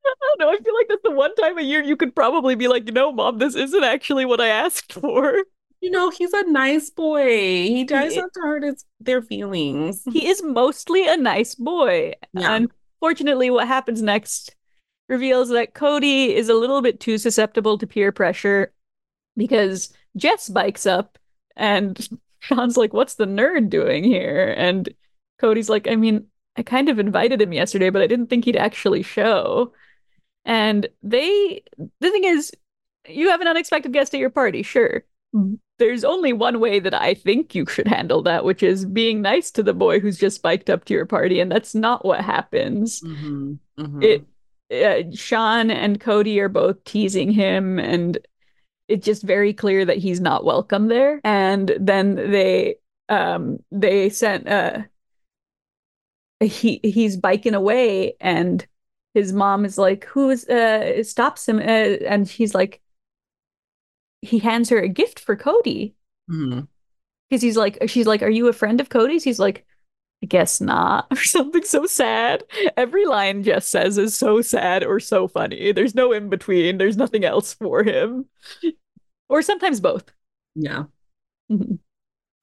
[0.06, 0.50] I don't know.
[0.50, 2.92] I feel like that's the one time a year you could probably be like, you
[2.92, 5.44] know, mom, this isn't actually what I asked for.
[5.80, 7.28] You know, he's a nice boy.
[7.28, 10.02] He tries not to hurt his, their feelings.
[10.12, 12.14] He is mostly a nice boy.
[12.32, 12.66] Yeah.
[13.00, 14.56] Unfortunately, what happens next
[15.08, 18.72] reveals that Cody is a little bit too susceptible to peer pressure
[19.36, 21.18] because Jess bikes up
[21.56, 22.08] and
[22.40, 24.54] Sean's like, What's the nerd doing here?
[24.56, 24.88] And
[25.38, 28.56] Cody's like, I mean, I kind of invited him yesterday, but I didn't think he'd
[28.56, 29.72] actually show.
[30.44, 31.62] And they,
[32.00, 32.52] the thing is,
[33.08, 35.04] you have an unexpected guest at your party, sure.
[35.78, 39.50] There's only one way that I think you should handle that, which is being nice
[39.52, 43.00] to the boy who's just biked up to your party, and that's not what happens.
[43.02, 43.54] Mm-hmm.
[43.78, 44.02] Mm-hmm.
[44.02, 44.26] It,
[44.72, 48.18] uh, Sean and Cody are both teasing him, and
[48.88, 51.20] it's just very clear that he's not welcome there.
[51.24, 52.76] And then they,
[53.08, 54.82] um, they sent, uh,
[56.40, 58.66] he he's biking away, and
[59.14, 62.80] his mom is like, "Who is uh stops him?" Uh, and he's like,
[64.20, 65.94] he hands her a gift for Cody
[66.26, 66.60] because mm-hmm.
[67.30, 69.66] he's like, she's like, "Are you a friend of Cody's?" He's like,
[70.22, 72.44] "I guess not," or something so sad.
[72.76, 75.72] Every line Jess says is so sad or so funny.
[75.72, 76.78] There's no in between.
[76.78, 78.26] There's nothing else for him,
[79.28, 80.12] or sometimes both.
[80.54, 80.84] Yeah.
[81.50, 81.74] Mm-hmm.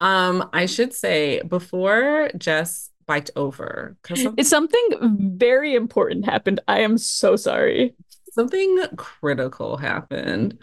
[0.00, 4.44] Um, I should say before Jess biked over because something...
[4.44, 6.60] something very important happened.
[6.68, 7.94] I am so sorry.
[8.32, 10.58] Something critical happened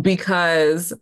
[0.00, 0.92] because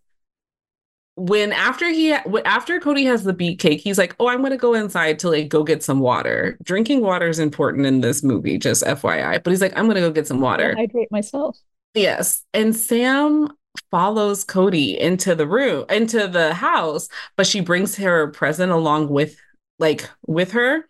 [1.19, 4.75] when after he after Cody has the beet cake, he's like, "Oh, I'm gonna go
[4.75, 6.57] inside to like go get some water.
[6.63, 10.11] Drinking water is important in this movie, just FYI." But he's like, "I'm gonna go
[10.11, 11.59] get some water, hydrate myself."
[11.95, 13.49] Yes, and Sam
[13.91, 19.37] follows Cody into the room, into the house, but she brings her present along with
[19.79, 20.87] like with her.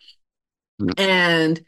[0.96, 1.60] And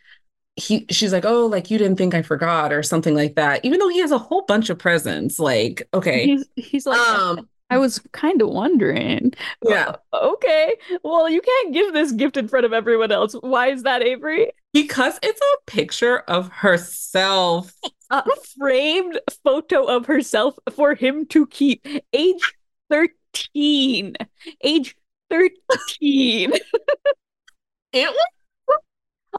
[0.56, 3.64] he she's like, Oh, like you didn't think I forgot or something like that.
[3.64, 5.38] Even though he has a whole bunch of presents.
[5.38, 6.26] Like, okay.
[6.26, 9.32] He's he's like um I was kind of wondering.
[9.64, 9.96] Yeah.
[10.12, 10.76] okay.
[11.04, 13.34] Well, you can't give this gift in front of everyone else.
[13.34, 14.50] Why is that, Avery?
[14.72, 17.72] Because it's a picture of herself.
[18.10, 18.24] A
[18.58, 21.86] framed photo of herself for him to keep.
[22.12, 22.54] Age
[22.90, 24.16] 13.
[24.64, 24.96] Age
[25.30, 26.52] 13.
[27.92, 28.80] it was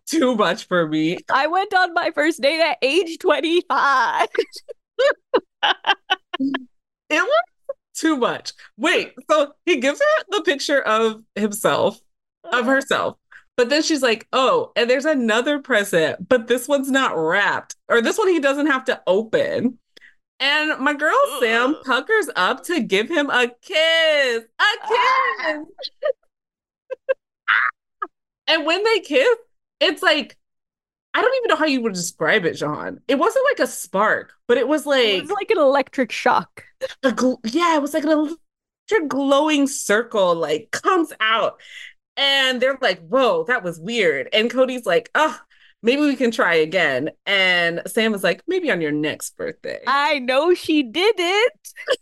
[0.07, 1.17] too much for me.
[1.29, 4.27] I went on my first date at age 25.
[5.61, 6.51] it
[7.09, 7.43] was
[7.93, 8.53] too much.
[8.77, 11.99] Wait, so he gives her the picture of himself,
[12.43, 12.69] of uh-huh.
[12.69, 13.17] herself.
[13.57, 18.01] But then she's like, oh, and there's another present, but this one's not wrapped, or
[18.01, 19.77] this one he doesn't have to open.
[20.39, 24.43] And my girl Sam puckers up to give him a kiss.
[24.59, 25.65] A kiss.
[28.47, 29.37] and when they kiss,
[29.79, 30.37] it's like
[31.13, 33.01] I don't even know how you would describe it, John.
[33.07, 36.63] It wasn't like a spark, but it was like it was like an electric shock.
[37.03, 41.59] Gl- yeah, it was like an electric glowing circle, like comes out,
[42.15, 45.37] and they're like, "Whoa, that was weird." And Cody's like, "Oh,
[45.83, 50.19] maybe we can try again." And Sam was like, "Maybe on your next birthday." I
[50.19, 51.73] know she did it.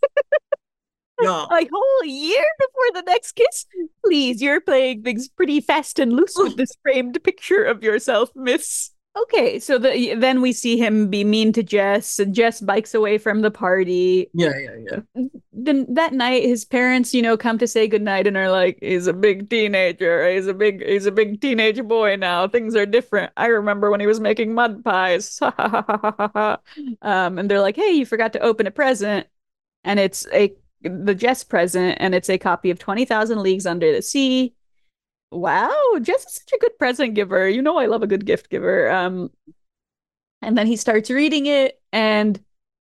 [1.21, 1.45] Yeah.
[1.51, 3.65] A whole year before the next kiss?
[4.05, 8.91] Please, you're playing things pretty fast and loose with this framed picture of yourself, miss.
[9.17, 13.17] Okay, so the, then we see him be mean to Jess, and Jess bikes away
[13.17, 14.29] from the party.
[14.33, 15.23] Yeah, yeah, yeah.
[15.51, 19.07] Then that night, his parents, you know, come to say goodnight and are like, "He's
[19.07, 20.29] a big teenager.
[20.29, 22.47] He's a big, he's a big teenage boy now.
[22.47, 23.33] Things are different.
[23.35, 26.59] I remember when he was making mud pies." um,
[27.01, 29.25] and they're like, "Hey, you forgot to open a present,"
[29.83, 33.91] and it's a the Jess present, and it's a copy of Twenty Thousand Leagues Under
[33.91, 34.53] the Sea
[35.31, 37.47] wow, Jess is such a good present giver.
[37.47, 38.89] You know, I love a good gift giver.
[38.89, 39.31] Um,
[40.41, 42.39] and then he starts reading it and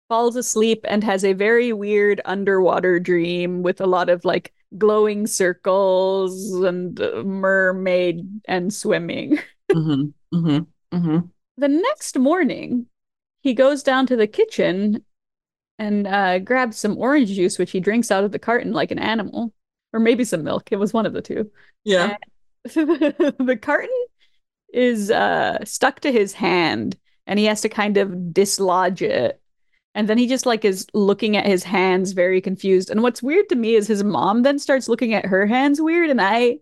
[0.08, 5.26] falls asleep and has a very weird underwater dream with a lot of like glowing
[5.26, 9.38] circles and uh, mermaid and swimming.
[9.70, 11.26] Mm-hmm, mm-hmm, mm-hmm.
[11.58, 12.86] The next morning,
[13.42, 15.04] he goes down to the kitchen
[15.78, 18.98] and uh, grabs some orange juice, which he drinks out of the carton like an
[18.98, 19.52] animal,
[19.92, 20.72] or maybe some milk.
[20.72, 21.50] It was one of the two.
[21.84, 22.04] Yeah.
[22.04, 22.16] And
[23.38, 23.90] the carton
[24.72, 29.40] is uh stuck to his hand and he has to kind of dislodge it.
[29.94, 32.90] And then he just like is looking at his hands very confused.
[32.90, 36.10] And what's weird to me is his mom then starts looking at her hands weird
[36.10, 36.58] and i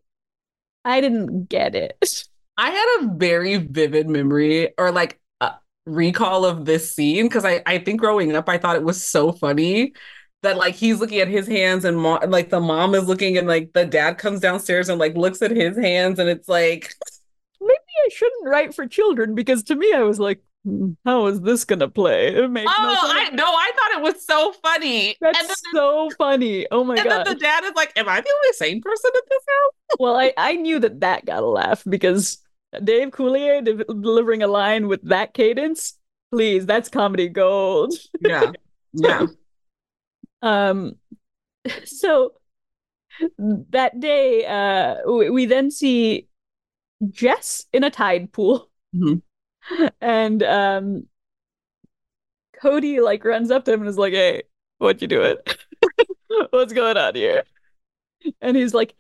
[0.84, 1.98] i didn't get it.
[2.58, 5.52] I had a very vivid memory or like a
[5.84, 9.30] recall of this scene because I, I think growing up i thought it was so
[9.30, 9.92] funny
[10.42, 13.48] that like he's looking at his hands and mo- like the mom is looking and
[13.48, 16.94] like the dad comes downstairs and like looks at his hands and it's like
[17.60, 21.40] maybe I shouldn't write for children because to me I was like hmm, how is
[21.40, 22.34] this gonna play?
[22.34, 23.44] It makes oh, no I know.
[23.44, 25.16] I thought it was so funny.
[25.20, 26.66] That's then, so funny.
[26.70, 27.06] Oh my god!
[27.06, 29.96] and then the dad is like, "Am I the only sane person in this house?"
[29.98, 32.38] well, I I knew that that got a laugh because
[32.82, 35.98] Dave Coulier de- delivering a line with that cadence.
[36.32, 37.94] Please, that's comedy gold.
[38.20, 38.52] Yeah,
[38.92, 39.26] yeah.
[40.46, 40.96] Um,
[41.84, 42.32] so
[43.38, 46.28] that day, uh, we, we then see
[47.10, 49.86] Jess in a tide pool, mm-hmm.
[50.00, 51.06] and um,
[52.60, 54.42] Cody like runs up to him and is like, "Hey,
[54.78, 55.36] what you doing?
[56.50, 57.44] What's going on here?"
[58.40, 58.94] And he's like,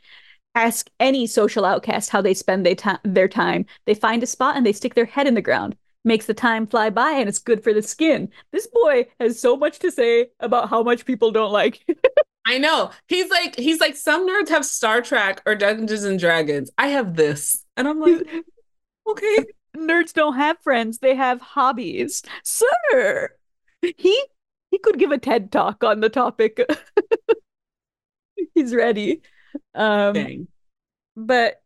[0.54, 3.66] "Ask any social outcast how they spend they ta- their time.
[3.86, 6.66] They find a spot and they stick their head in the ground makes the time
[6.66, 8.30] fly by and it's good for the skin.
[8.52, 11.84] This boy has so much to say about how much people don't like.
[12.46, 12.92] I know.
[13.08, 16.70] He's like he's like some nerds have Star Trek or Dungeons and Dragons.
[16.78, 17.64] I have this.
[17.76, 18.26] And I'm like,
[19.08, 19.36] okay.
[19.76, 22.22] Nerds don't have friends, they have hobbies.
[22.44, 23.30] Sir,
[23.82, 24.24] he
[24.70, 26.60] he could give a TED talk on the topic.
[28.54, 29.22] He's ready.
[29.74, 30.48] Um Dang.
[31.16, 31.60] but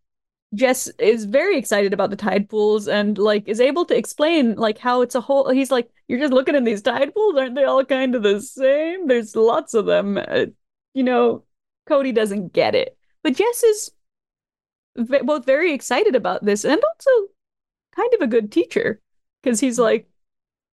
[0.55, 4.79] Jess is very excited about the tide pools and like is able to explain like
[4.79, 7.37] how it's a whole he's like you're just looking at these tide pools?
[7.37, 9.07] Aren't they all kind of the same?
[9.07, 10.47] There's lots of them uh,
[10.95, 11.45] you know
[11.87, 12.97] Cody doesn't get it.
[13.23, 13.93] But Jess is
[14.97, 17.11] v- both very excited about this and also
[17.95, 19.01] kind of a good teacher
[19.43, 20.09] because he's like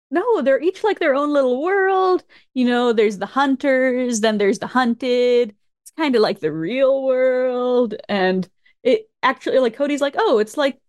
[0.10, 2.24] no they're each like their own little world.
[2.56, 5.56] You know there's the hunters then there's the hunted.
[5.84, 7.94] It's kind of like the real world.
[8.10, 8.50] And
[8.88, 10.80] it actually like Cody's like, oh, it's like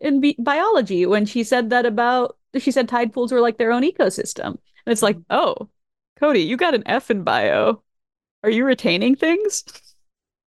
[0.00, 3.72] in bi- biology when she said that about she said tide pools were like their
[3.72, 4.46] own ecosystem.
[4.48, 5.70] And it's like, oh,
[6.20, 7.82] Cody, you got an F in bio.
[8.44, 9.64] Are you retaining things?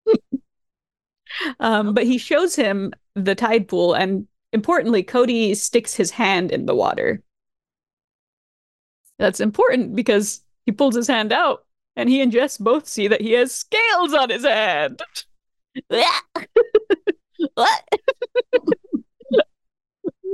[1.59, 6.67] um, but he shows him the tide pool, and importantly, Cody sticks his hand in
[6.67, 7.23] the water.
[9.17, 13.21] That's important because he pulls his hand out, and he and Jess both see that
[13.21, 15.01] he has scales on his hand.
[17.55, 17.83] what?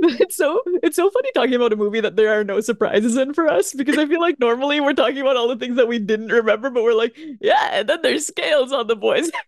[0.00, 3.34] it's so it's so funny talking about a movie that there are no surprises in
[3.34, 5.98] for us because I feel like normally we're talking about all the things that we
[5.98, 9.30] didn't remember, but we're like, yeah, and then there's scales on the boys.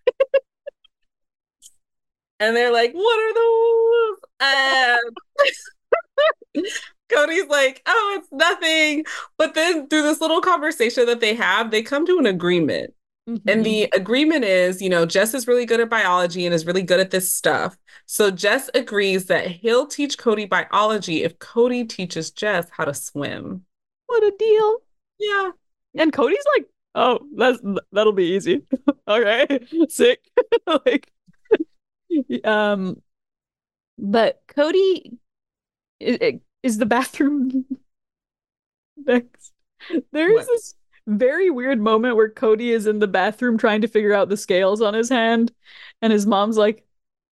[2.40, 4.18] and they're like, what are those?
[6.54, 6.64] Um,
[7.08, 9.04] Cody's like, oh, it's nothing.
[9.38, 12.94] But then through this little conversation that they have, they come to an agreement.
[13.28, 13.48] Mm-hmm.
[13.48, 16.82] And the agreement is, you know, Jess is really good at biology and is really
[16.82, 17.76] good at this stuff.
[18.06, 23.64] So Jess agrees that he'll teach Cody biology if Cody teaches Jess how to swim.
[24.06, 24.76] What a deal.
[25.18, 25.50] Yeah.
[25.96, 27.60] And Cody's like, oh, that's
[27.92, 28.62] that'll be easy.
[29.08, 29.66] okay.
[29.88, 30.20] sick.
[30.66, 31.12] like,
[32.42, 33.00] um,
[33.98, 35.18] but Cody
[36.00, 37.66] is, is the bathroom
[38.96, 39.52] next.
[40.12, 40.74] There is this
[41.06, 44.80] very weird moment where Cody is in the bathroom trying to figure out the scales
[44.82, 45.52] on his hand,
[46.02, 46.86] and his mom's like,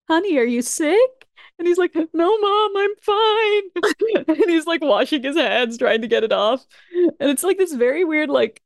[0.09, 1.27] "Honey, are you sick?"
[1.57, 3.63] And he's like, No, mom, I'm fine.
[4.27, 6.65] and he's like washing his hands, trying to get it off.
[6.93, 8.61] And it's like this very weird, like,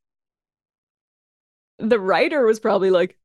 [1.79, 3.17] the writer was probably like,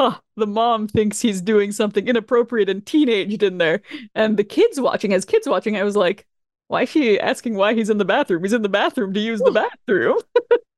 [0.00, 3.82] Huh, the mom thinks he's doing something inappropriate and teenaged in there.
[4.14, 6.26] And the kids watching, as kids watching, I was like,
[6.68, 8.42] Why is she asking why he's in the bathroom?
[8.44, 9.52] He's in the bathroom to use the
[9.88, 10.18] bathroom.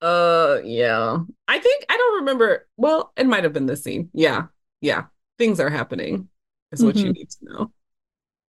[0.00, 1.18] uh, yeah.
[1.48, 2.66] I think, I don't remember.
[2.76, 4.10] Well, it might have been this scene.
[4.12, 4.46] Yeah.
[4.80, 5.04] Yeah.
[5.38, 6.28] Things are happening
[6.72, 7.06] is what mm-hmm.
[7.06, 7.72] you need to know.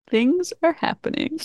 [0.10, 1.40] Things are happening.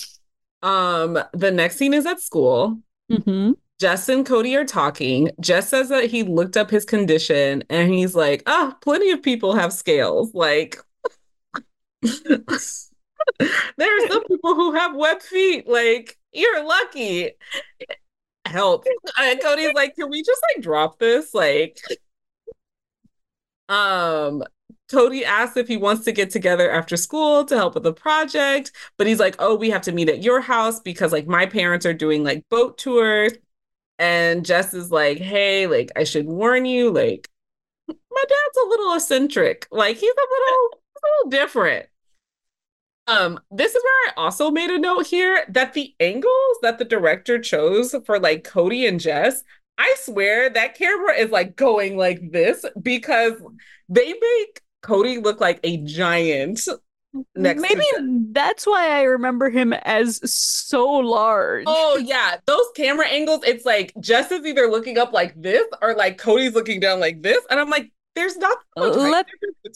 [0.62, 2.80] Um, the next scene is at school.
[3.10, 3.52] Mm-hmm.
[3.80, 5.30] Jess and Cody are talking.
[5.40, 9.54] Jess says that he looked up his condition and he's like, oh, plenty of people
[9.54, 10.34] have scales.
[10.34, 10.76] Like,
[12.02, 15.66] there are some people who have web feet.
[15.66, 17.30] Like, you're lucky.
[18.50, 18.84] Help.
[19.18, 21.34] And Cody's like, can we just like drop this?
[21.34, 21.78] Like,
[23.68, 24.42] um,
[24.90, 28.72] Cody asks if he wants to get together after school to help with the project,
[28.98, 31.86] but he's like, "Oh, we have to meet at your house because like my parents
[31.86, 33.32] are doing like boat tours."
[34.00, 37.28] And Jess is like, "Hey, like I should warn you, like
[37.88, 39.68] my dad's a little eccentric.
[39.72, 41.89] Like he's a little, a little different."
[43.10, 46.84] Um, this is where I also made a note here that the angles that the
[46.84, 49.42] director chose for like Cody and Jess,
[49.76, 53.34] I swear that camera is like going like this because
[53.88, 56.60] they make Cody look like a giant
[57.34, 57.84] next Maybe
[58.30, 61.64] that's why I remember him as so large.
[61.66, 65.94] Oh yeah, those camera angles, it's like Jess is either looking up like this or
[65.94, 67.90] like Cody's looking down like this, and I'm like,
[68.20, 69.26] there's not let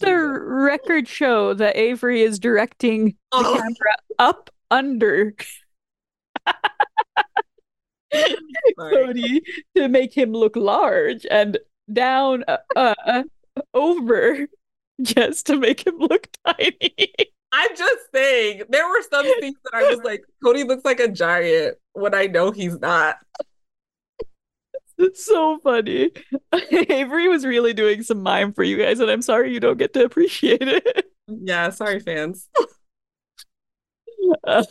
[0.01, 3.43] the record show that Avery is directing oh.
[3.43, 5.35] the camera up under
[8.79, 9.41] Cody
[9.75, 11.57] to make him look large and
[11.91, 13.23] down uh, uh
[13.73, 14.47] over
[15.01, 16.95] just to make him look tiny.
[17.51, 21.09] I'm just saying, there were some things that I was like, Cody looks like a
[21.09, 23.17] giant when I know he's not.
[24.99, 26.11] It's so funny.
[26.71, 29.93] Avery was really doing some mime for you guys, and I'm sorry you don't get
[29.95, 31.13] to appreciate it.
[31.27, 32.49] Yeah, sorry, fans.
[34.47, 34.65] uh,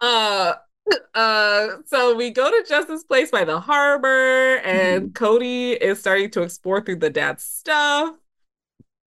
[1.14, 5.12] uh, so we go to Jess's place by the harbor, and mm-hmm.
[5.12, 8.16] Cody is starting to explore through the dad's stuff.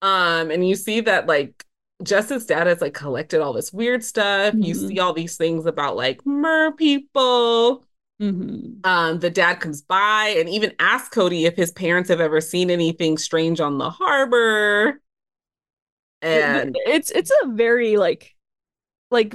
[0.03, 1.65] Um, and you see that like
[2.03, 4.53] Jess's dad has like collected all this weird stuff.
[4.53, 4.63] Mm-hmm.
[4.63, 7.85] You see all these things about like mer people.
[8.21, 8.89] Mm-hmm.
[8.89, 12.71] Um, the dad comes by and even asks Cody if his parents have ever seen
[12.71, 15.01] anything strange on the harbor.
[16.23, 18.35] And it's it's a very like
[19.11, 19.35] like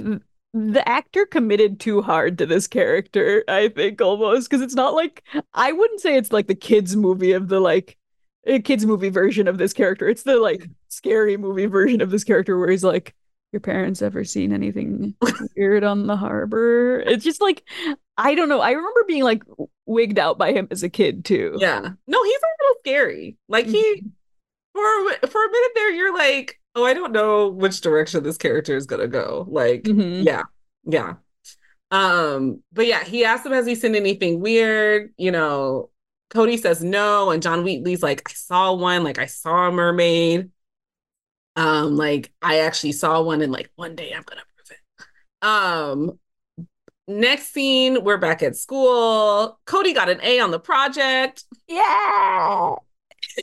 [0.52, 5.22] the actor committed too hard to this character, I think almost because it's not like
[5.54, 7.96] I wouldn't say it's like the kids movie of the like
[8.46, 10.08] a kids movie version of this character.
[10.08, 13.14] It's the like scary movie version of this character where he's like,
[13.52, 15.14] "Your parents ever seen anything
[15.56, 17.64] weird on the harbor?" It's just like
[18.16, 18.60] I don't know.
[18.60, 19.42] I remember being like
[19.86, 21.56] wigged out by him as a kid too.
[21.58, 21.80] Yeah.
[22.06, 23.36] No, he's a little scary.
[23.48, 24.08] Like he mm-hmm.
[24.72, 28.76] for for a minute there, you're like, oh, I don't know which direction this character
[28.76, 29.46] is gonna go.
[29.48, 30.26] Like, mm-hmm.
[30.26, 30.42] yeah,
[30.84, 31.14] yeah.
[31.90, 35.12] Um, but yeah, he asked him, has he seen anything weird?
[35.16, 35.90] You know,
[36.30, 40.50] Cody says no, and John Wheatley's like, I saw one, like I saw a mermaid.
[41.56, 45.46] Um, like I actually saw one, and like one day I'm gonna prove it.
[45.46, 46.18] Um,
[47.08, 49.58] next scene, we're back at school.
[49.66, 51.44] Cody got an A on the project.
[51.66, 52.76] Yeah.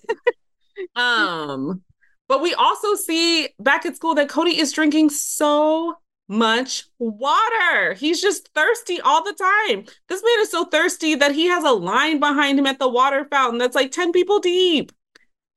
[0.96, 1.82] um,
[2.28, 5.96] but we also see back at school that Cody is drinking so
[6.28, 7.94] much water.
[7.94, 9.86] He's just thirsty all the time.
[10.10, 13.26] This man is so thirsty that he has a line behind him at the water
[13.32, 14.92] fountain that's like 10 people deep.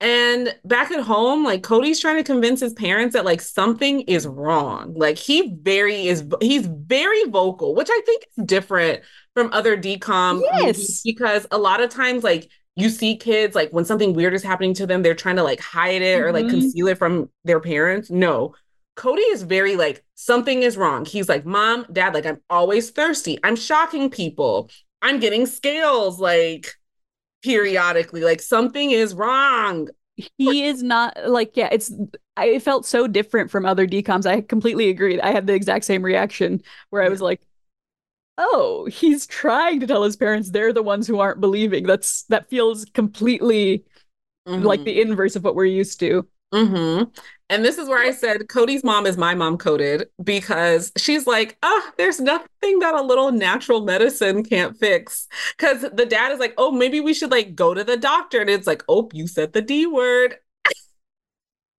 [0.01, 4.27] And back at home, like Cody's trying to convince his parents that like something is
[4.27, 4.95] wrong.
[4.97, 9.03] Like he very is he's very vocal, which I think is different
[9.35, 11.03] from other DCOM yes.
[11.03, 14.73] because a lot of times like you see kids like when something weird is happening
[14.75, 16.25] to them, they're trying to like hide it mm-hmm.
[16.25, 16.61] or like mm-hmm.
[16.61, 18.11] conceal it from their parents.
[18.11, 18.55] No,
[19.01, 21.07] Cody is very like, something is wrong.
[21.07, 23.39] He's like, Mom, Dad, like, I'm always thirsty.
[23.43, 24.71] I'm shocking people.
[25.01, 26.75] I'm getting scales like
[27.43, 28.23] periodically.
[28.23, 29.89] Like, something is wrong.
[30.37, 31.93] He is not like, yeah, it's,
[32.37, 34.27] I felt so different from other DCOMs.
[34.27, 35.21] I completely agreed.
[35.21, 37.41] I had the exact same reaction where I was like,
[38.37, 41.87] oh, he's trying to tell his parents they're the ones who aren't believing.
[41.87, 43.85] That's that feels completely
[44.49, 44.65] mm-hmm.
[44.65, 46.27] like the inverse of what we're used to.
[46.53, 47.11] Mm-hmm.
[47.51, 51.59] And this is where I said Cody's mom is my mom coded because she's like,
[51.65, 55.27] oh, there's nothing that a little natural medicine can't fix.
[55.59, 58.41] Because the dad is like, oh, maybe we should like go to the doctor.
[58.41, 60.37] And it's like, oh, you said the D word.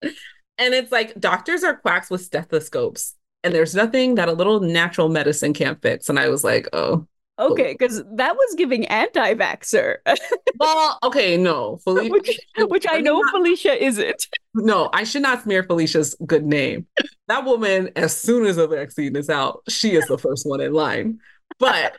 [0.03, 3.15] and it's like doctors are quacks with stethoscopes.
[3.41, 6.09] And there's nothing that a little natural medicine can't fix.
[6.09, 7.07] And I was like, oh,
[7.39, 9.97] Okay, because that was giving anti-vaxxer.
[10.59, 14.27] well, okay, no, Felicia, which, which I know not, Felicia isn't.
[14.53, 16.85] No, I should not smear Felicia's good name.
[17.27, 20.73] That woman, as soon as a vaccine is out, she is the first one in
[20.73, 21.19] line.
[21.57, 21.97] But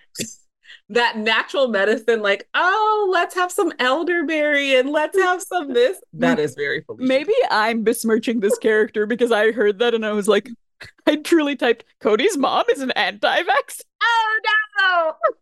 [0.91, 5.99] that natural medicine, like, oh, let's have some elderberry and let's have some this.
[6.13, 7.09] That is very Felicia.
[7.09, 10.49] Maybe I'm besmirching this character because I heard that and I was like,
[11.07, 13.83] I truly typed Cody's mom is an anti-vax.
[14.03, 14.41] Oh
[14.79, 15.15] no.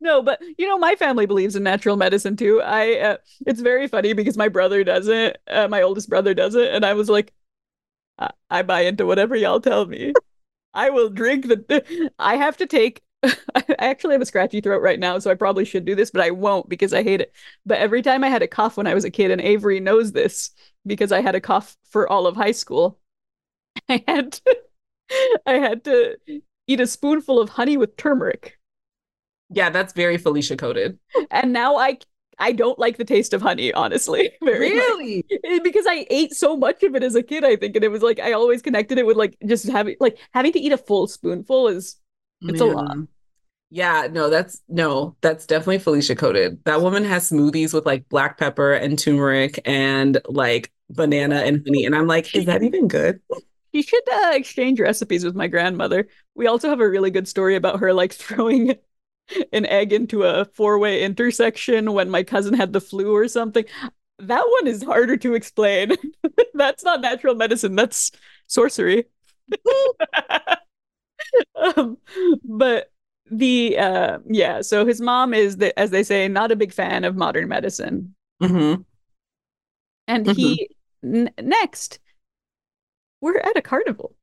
[0.00, 2.60] No, but you know, my family believes in natural medicine too.
[2.60, 3.16] I uh,
[3.46, 5.36] it's very funny because my brother doesn't.
[5.48, 7.32] Uh, my oldest brother doesn't, and I was like,
[8.18, 10.12] I, I buy into whatever y'all tell me.
[10.74, 12.12] I will drink the.
[12.18, 13.02] I have to take.
[13.24, 16.22] I actually have a scratchy throat right now, so I probably should do this, but
[16.22, 17.34] I won't because I hate it.
[17.66, 20.12] But every time I had a cough when I was a kid, and Avery knows
[20.12, 20.50] this
[20.86, 22.98] because I had a cough for all of high school,
[23.88, 24.58] I had to,
[25.46, 26.16] I had to
[26.66, 28.58] eat a spoonful of honey with turmeric.
[29.50, 30.98] Yeah, that's very Felicia coded.
[31.30, 31.98] And now I
[32.38, 34.30] I don't like the taste of honey, honestly.
[34.42, 35.24] Very really?
[35.44, 35.62] Much.
[35.62, 38.02] Because I ate so much of it as a kid, I think, and it was
[38.02, 41.08] like I always connected it with like just having like having to eat a full
[41.08, 41.96] spoonful is
[42.42, 42.68] it's Man.
[42.68, 42.74] a mm.
[42.74, 42.96] lot.
[43.70, 46.64] Yeah, no, that's no, that's definitely Felicia coded.
[46.64, 51.84] That woman has smoothies with like black pepper and turmeric and like banana and honey.
[51.84, 53.20] And I'm like, is that even good?
[53.72, 56.08] You should uh, exchange recipes with my grandmother.
[56.34, 58.74] We also have a really good story about her like throwing
[59.52, 63.64] an egg into a four-way intersection when my cousin had the flu or something.
[64.20, 65.96] That one is harder to explain.
[66.54, 68.10] that's not natural medicine, that's
[68.46, 69.04] sorcery.
[71.76, 71.98] um,
[72.44, 72.90] but
[73.30, 77.04] the uh yeah, so his mom is the, as they say not a big fan
[77.04, 78.14] of modern medicine.
[78.42, 78.82] Mm-hmm.
[80.06, 80.32] And mm-hmm.
[80.32, 80.68] he
[81.04, 81.98] n- next
[83.20, 84.14] we're at a carnival.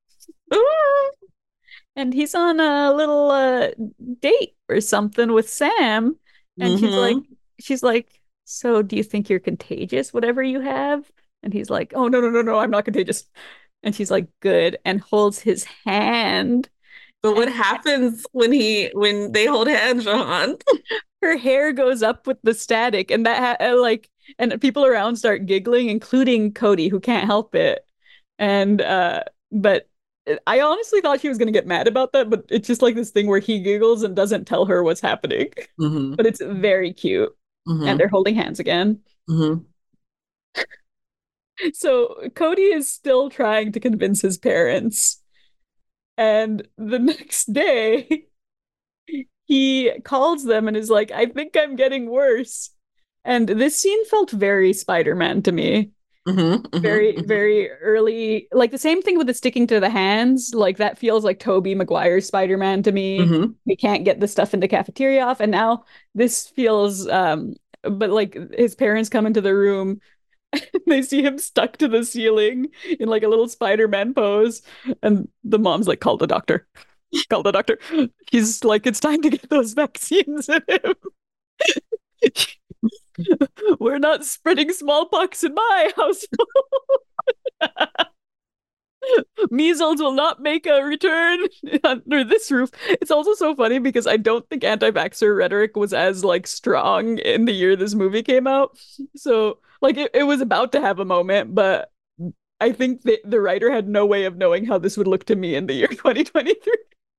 [1.95, 3.69] and he's on a little uh,
[4.19, 6.17] date or something with Sam.
[6.59, 6.85] And mm-hmm.
[6.85, 7.17] she's like,
[7.59, 11.09] she's like, so do you think you're contagious, whatever you have?
[11.43, 13.25] And he's like, oh, no, no, no, no, I'm not contagious.
[13.83, 14.77] And she's like, good.
[14.85, 16.69] And holds his hand.
[17.21, 20.05] But what happens when he, when they hold hands?
[21.21, 25.45] Her hair goes up with the static and that, ha- like, and people around start
[25.45, 27.85] giggling, including Cody, who can't help it
[28.39, 29.89] and uh but
[30.47, 32.95] I honestly thought she was going to get mad about that, but it's just like
[32.95, 35.49] this thing where he giggles and doesn't tell her what's happening.
[35.79, 36.15] Mm-hmm.
[36.15, 37.29] But it's very cute.
[37.67, 37.87] Mm-hmm.
[37.87, 39.01] And they're holding hands again.
[39.29, 40.63] Mm-hmm.
[41.73, 45.21] so Cody is still trying to convince his parents.
[46.17, 48.25] And the next day,
[49.45, 52.71] he calls them and is like, I think I'm getting worse.
[53.23, 55.91] And this scene felt very Spider Man to me.
[56.27, 57.27] Mm-hmm, mm-hmm, very, mm-hmm.
[57.27, 58.47] very early.
[58.51, 60.53] Like the same thing with the sticking to the hands.
[60.55, 63.19] Like that feels like Tobey Maguire's Spider Man to me.
[63.19, 63.51] Mm-hmm.
[63.65, 65.39] We can't get the stuff in the cafeteria off.
[65.39, 65.83] And now
[66.15, 67.53] this feels, um,
[67.83, 69.99] but like his parents come into the room.
[70.87, 72.67] they see him stuck to the ceiling
[72.99, 74.63] in like a little Spider Man pose.
[75.03, 76.67] And the mom's like, call the doctor.
[77.29, 77.77] call the doctor.
[78.31, 80.95] He's like, it's time to get those vaccines in him.
[83.79, 86.49] We're not spreading smallpox in my household.
[89.51, 91.39] Measles will not make a return
[91.83, 92.71] under this roof.
[92.87, 97.45] It's also so funny because I don't think anti-vaxxer rhetoric was as like strong in
[97.45, 98.77] the year this movie came out.
[99.15, 101.91] So like it, it was about to have a moment, but
[102.59, 105.35] I think that the writer had no way of knowing how this would look to
[105.35, 106.73] me in the year 2023.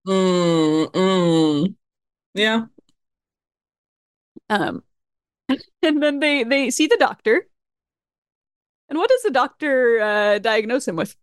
[0.08, 1.74] Mm, mm.
[2.34, 2.66] Yeah.
[4.48, 4.82] Um,
[5.82, 7.46] and then they they see the doctor.
[8.88, 11.16] And what does the doctor uh, diagnose him with?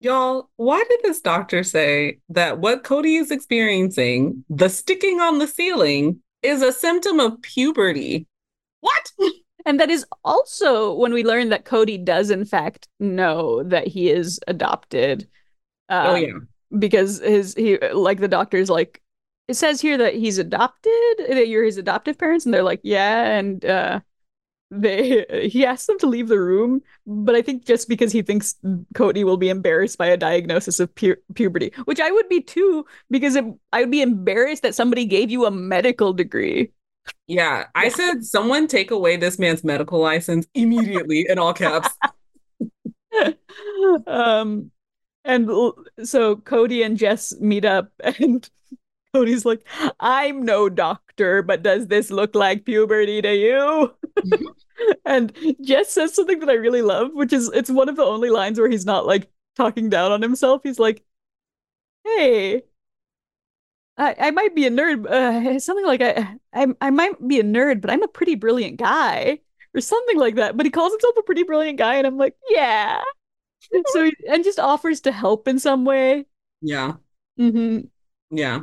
[0.00, 5.46] Y'all, why did this doctor say that what Cody is experiencing, the sticking on the
[5.46, 8.26] ceiling, is a symptom of puberty?
[8.80, 9.12] What?
[9.66, 14.08] And that is also when we learn that Cody does, in fact, know that he
[14.08, 15.28] is adopted.
[15.90, 16.32] Um, oh, yeah.
[16.78, 19.02] Because his, he, like, the doctor's like,
[19.48, 23.36] it says here that he's adopted that you're his adoptive parents and they're like yeah
[23.38, 24.00] and uh
[24.70, 28.56] they he asks them to leave the room, but I think just because he thinks
[28.94, 32.84] Cody will be embarrassed by a diagnosis of pu- puberty, which I would be too,
[33.10, 36.72] because it, I would be embarrassed that somebody gave you a medical degree.
[37.26, 41.88] Yeah, I said someone take away this man's medical license immediately in all caps.
[44.06, 44.70] um,
[45.24, 45.50] and
[46.04, 48.48] so Cody and Jess meet up, and
[49.14, 49.66] Cody's like,
[50.00, 53.94] "I'm no doctor, but does this look like puberty to you?"
[55.06, 55.32] and
[55.62, 58.58] Jess says something that I really love, which is it's one of the only lines
[58.58, 60.62] where he's not like talking down on himself.
[60.64, 61.04] He's like,
[62.04, 62.62] "Hey."
[63.96, 67.44] I, I might be a nerd, uh, something like I, I I might be a
[67.44, 69.40] nerd, but I'm a pretty brilliant guy,
[69.74, 70.56] or something like that.
[70.56, 73.02] But he calls himself a pretty brilliant guy, and I'm like, yeah.
[73.88, 76.26] so he, and just offers to help in some way.
[76.60, 76.94] Yeah.
[77.38, 77.86] Mm-hmm.
[78.36, 78.60] Yeah.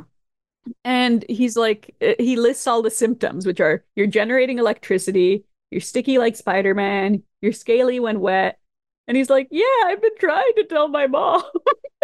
[0.84, 5.80] And he's like, uh, he lists all the symptoms, which are you're generating electricity, you're
[5.80, 8.58] sticky like Spider Man, you're scaly when wet.
[9.08, 11.42] And he's like, yeah, I've been trying to tell my mom.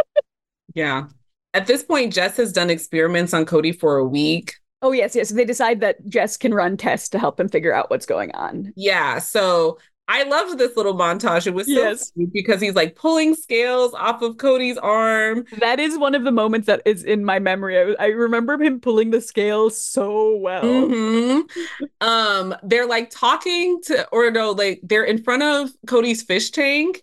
[0.75, 1.07] yeah.
[1.55, 4.55] At this point, Jess has done experiments on Cody for a week.
[4.81, 5.31] Oh, yes, yes.
[5.31, 8.73] They decide that Jess can run tests to help him figure out what's going on.
[8.77, 9.19] Yeah.
[9.19, 9.79] So
[10.09, 11.47] I loved this little montage.
[11.47, 12.13] It was so yes.
[12.33, 15.45] because he's like pulling scales off of Cody's arm.
[15.59, 17.79] That is one of the moments that is in my memory.
[17.79, 20.63] I, I remember him pulling the scales so well.
[20.63, 21.85] Mm-hmm.
[22.01, 27.03] um, they're like talking to, or no, like they're in front of Cody's fish tank,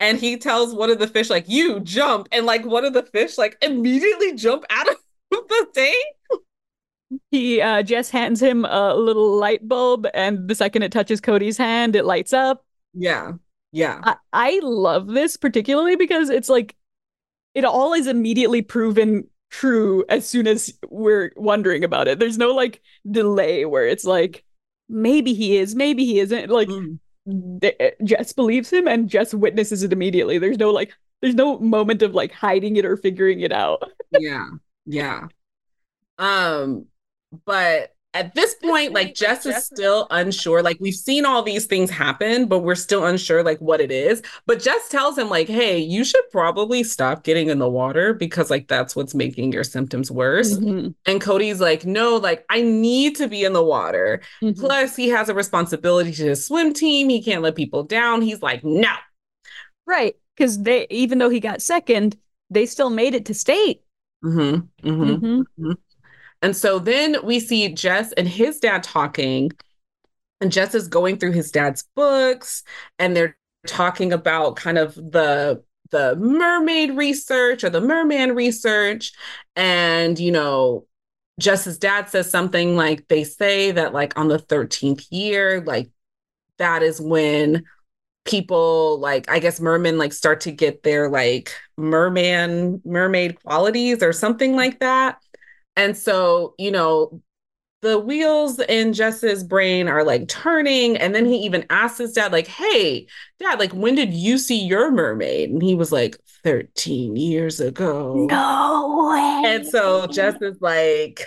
[0.00, 3.02] and he tells one of the fish like, "You jump," and like one of the
[3.02, 4.96] fish like immediately jump out of
[5.30, 6.17] the tank
[7.30, 11.56] he uh, just hands him a little light bulb, and the second it touches Cody's
[11.56, 12.64] hand, it lights up.
[12.94, 13.32] Yeah,
[13.72, 14.00] yeah.
[14.02, 16.76] I, I love this particularly because it's like
[17.54, 22.18] it all is immediately proven true as soon as we're wondering about it.
[22.18, 24.44] There's no like delay where it's like
[24.88, 26.50] maybe he is, maybe he isn't.
[26.50, 26.98] Like mm.
[28.04, 30.38] Jess believes him and Jess witnesses it immediately.
[30.38, 33.82] There's no like there's no moment of like hiding it or figuring it out.
[34.12, 34.48] yeah.
[34.86, 35.28] Yeah.
[36.18, 36.86] Um
[37.44, 40.62] but at this point, like Jess is still unsure.
[40.62, 44.22] Like we've seen all these things happen, but we're still unsure like what it is.
[44.46, 48.50] But Jess tells him, like, hey, you should probably stop getting in the water because
[48.50, 50.54] like that's what's making your symptoms worse.
[50.54, 50.88] Mm-hmm.
[51.04, 54.22] And Cody's like, no, like I need to be in the water.
[54.42, 54.58] Mm-hmm.
[54.58, 57.10] Plus, he has a responsibility to his swim team.
[57.10, 58.22] He can't let people down.
[58.22, 58.92] He's like, no.
[59.86, 60.14] Right.
[60.34, 62.16] Because they even though he got second,
[62.48, 63.82] they still made it to state.
[64.24, 65.42] Mm-hmm.
[66.42, 69.50] And so then we see Jess and his dad talking,
[70.40, 72.62] and Jess is going through his dad's books,
[72.98, 73.36] and they're
[73.66, 79.12] talking about kind of the the mermaid research or the merman research.
[79.56, 80.86] And you know
[81.40, 85.90] Jess's dad says something like they say that like on the 13th year like
[86.58, 87.64] that is when
[88.24, 94.12] people like i guess mermen like start to get their like merman mermaid qualities or
[94.12, 95.18] something like that
[95.78, 97.22] and so, you know,
[97.80, 100.96] the wheels in Jess's brain are like turning.
[100.96, 103.06] And then he even asks his dad, like, hey,
[103.38, 105.50] dad, like, when did you see your mermaid?
[105.50, 108.26] And he was like, 13 years ago.
[108.28, 109.42] No way.
[109.46, 111.26] And so Jess is like,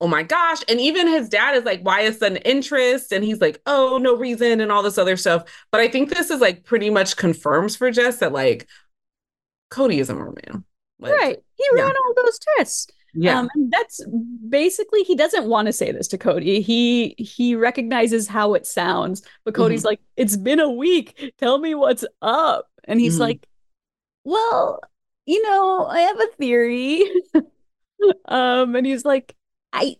[0.00, 0.62] oh my gosh.
[0.68, 3.12] And even his dad is like, why is sudden interest?
[3.12, 5.44] And he's like, oh, no reason, and all this other stuff.
[5.70, 8.68] But I think this is like pretty much confirms for Jess that like
[9.70, 10.64] Cody is a merman.
[10.98, 11.38] Like, right.
[11.54, 11.82] He yeah.
[11.82, 12.86] ran all those tests.
[13.14, 13.40] Yeah.
[13.40, 14.04] Um, and that's
[14.48, 16.60] basically he doesn't want to say this to Cody.
[16.60, 19.88] He he recognizes how it sounds, but Cody's mm-hmm.
[19.88, 21.34] like, "It's been a week.
[21.38, 23.22] Tell me what's up." And he's mm-hmm.
[23.22, 23.46] like,
[24.24, 24.80] "Well,
[25.26, 27.04] you know, I have a theory."
[28.26, 29.34] um and he's like,
[29.72, 29.96] "I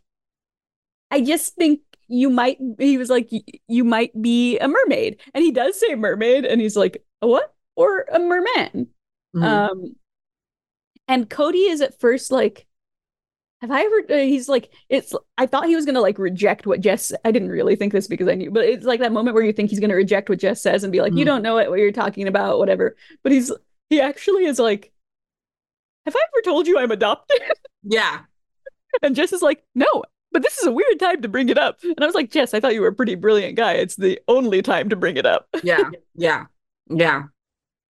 [1.11, 3.31] I just think you might he was like
[3.67, 7.55] you might be a mermaid." And he does say mermaid and he's like, "A what?"
[7.77, 8.89] Or a merman.
[9.35, 9.43] Mm-hmm.
[9.43, 9.97] Um
[11.09, 12.67] and Cody is at first like
[13.61, 14.03] have I ever?
[14.11, 15.15] Uh, he's like, it's.
[15.37, 17.13] I thought he was gonna like reject what Jess.
[17.25, 19.53] I didn't really think this because I knew, but it's like that moment where you
[19.53, 21.19] think he's gonna reject what Jess says and be like, mm.
[21.19, 22.97] you don't know what you're talking about, whatever.
[23.23, 23.53] But he's
[23.91, 24.93] he actually is like,
[26.07, 27.41] have I ever told you I'm adopted?
[27.83, 28.21] Yeah.
[29.03, 31.79] and Jess is like, no, but this is a weird time to bring it up.
[31.83, 33.73] And I was like, Jess, I thought you were a pretty brilliant guy.
[33.73, 35.49] It's the only time to bring it up.
[35.63, 36.45] yeah, yeah,
[36.91, 37.23] yeah.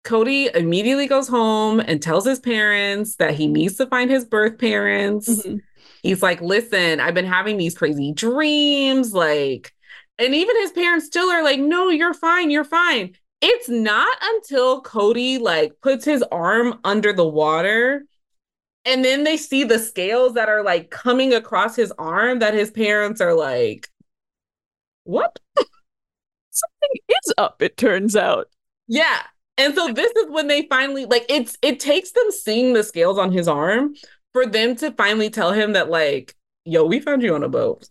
[0.04, 4.58] Cody immediately goes home and tells his parents that he needs to find his birth
[4.58, 5.30] parents.
[5.30, 5.58] Mm-hmm.
[6.02, 9.14] He's like, listen, I've been having these crazy dreams.
[9.14, 9.74] Like,
[10.18, 12.50] and even his parents still are like, no, you're fine.
[12.50, 13.16] You're fine.
[13.42, 18.04] It's not until Cody like puts his arm under the water
[18.86, 22.72] and then they see the scales that are like coming across his arm that his
[22.72, 23.90] parents are like,
[25.04, 25.38] what?
[26.50, 28.48] something is up, it turns out.
[28.88, 29.22] Yeah.
[29.60, 33.18] And so this is when they finally like it's it takes them seeing the scales
[33.18, 33.94] on his arm
[34.32, 36.34] for them to finally tell him that like,
[36.64, 37.88] yo, we found you on a boat.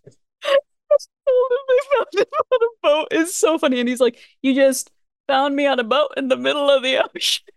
[1.93, 3.81] found him on a boat is so funny.
[3.81, 4.91] And he's like, You just
[5.27, 7.45] found me on a boat in the middle of the ocean.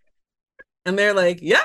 [0.83, 1.63] And they're like, Yeah.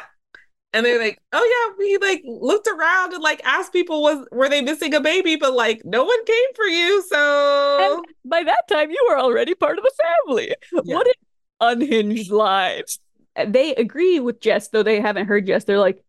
[0.72, 4.48] And they're like, Oh yeah, we like looked around and like asked people was were
[4.48, 7.02] they missing a baby, but like no one came for you.
[7.08, 9.92] So and by that time you were already part of the
[10.26, 10.54] family.
[10.84, 10.96] Yeah.
[10.96, 11.14] What an
[11.60, 12.98] unhinged lives.
[13.46, 15.64] They agree with Jess, though they haven't heard Jess.
[15.64, 16.02] They're like,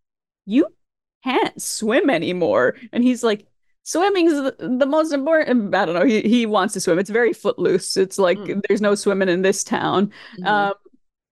[0.46, 0.68] You
[1.24, 2.76] can't swim anymore.
[2.94, 3.48] And he's like,
[3.88, 7.32] swimming's the, the most important i don't know he, he wants to swim it's very
[7.32, 8.62] footloose it's like mm.
[8.68, 10.46] there's no swimming in this town mm-hmm.
[10.46, 10.74] um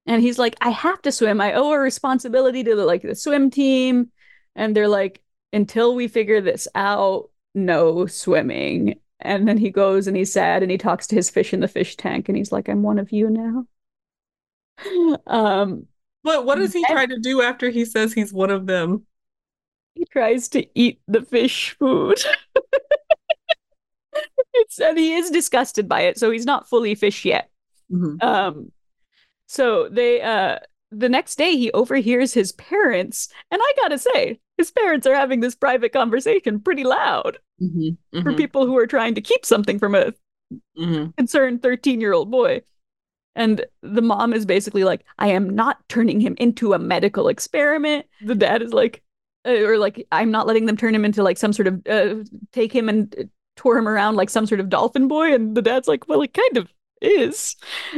[0.05, 3.13] and he's like i have to swim i owe a responsibility to the like the
[3.13, 4.09] swim team
[4.55, 10.16] and they're like until we figure this out no swimming and then he goes and
[10.16, 12.70] he's sad and he talks to his fish in the fish tank and he's like
[12.70, 13.66] i'm one of you now
[15.28, 15.86] um
[16.23, 19.05] but what does he try to do after he says he's one of them
[19.95, 22.21] he tries to eat the fish food.
[24.53, 27.49] it's and he is disgusted by it, so he's not fully fish yet.
[27.91, 28.26] Mm-hmm.
[28.26, 28.71] Um,
[29.47, 30.59] so they uh
[30.91, 35.39] the next day he overhears his parents, and I gotta say, his parents are having
[35.39, 37.89] this private conversation pretty loud mm-hmm.
[37.89, 38.21] Mm-hmm.
[38.21, 40.13] for people who are trying to keep something from a
[40.78, 41.11] mm-hmm.
[41.17, 42.61] concerned 13 year old boy.
[43.36, 48.05] And the mom is basically like, I am not turning him into a medical experiment.
[48.21, 49.03] The dad is like,
[49.45, 52.23] uh, or like I'm not letting them turn him into like some sort of uh,
[52.51, 53.23] take him and uh,
[53.55, 55.33] tour him around like some sort of dolphin boy.
[55.33, 56.71] And the dad's like well it kind of
[57.01, 57.55] is.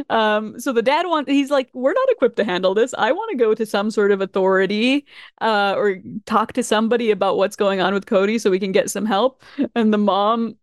[0.10, 2.94] Um so the dad wants, he's like we're not equipped to handle this.
[2.98, 5.06] I want to go to some sort of authority
[5.40, 8.90] uh or talk to somebody about what's going on with cody so we can get
[8.90, 9.44] some help.
[9.76, 10.58] And the mom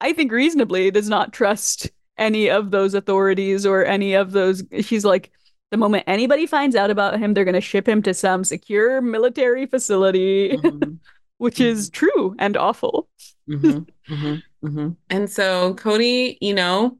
[0.00, 5.04] i think reasonably does not trust any of those authorities or any of those she's
[5.04, 5.30] like
[5.70, 9.00] the moment anybody finds out about him, they're going to ship him to some secure
[9.00, 10.94] military facility, mm-hmm.
[11.38, 12.06] which is mm-hmm.
[12.06, 13.08] true and awful.
[13.48, 13.68] mm-hmm.
[14.12, 14.66] mm-hmm.
[14.66, 14.88] mm-hmm.
[15.10, 16.98] And so Cody, you know,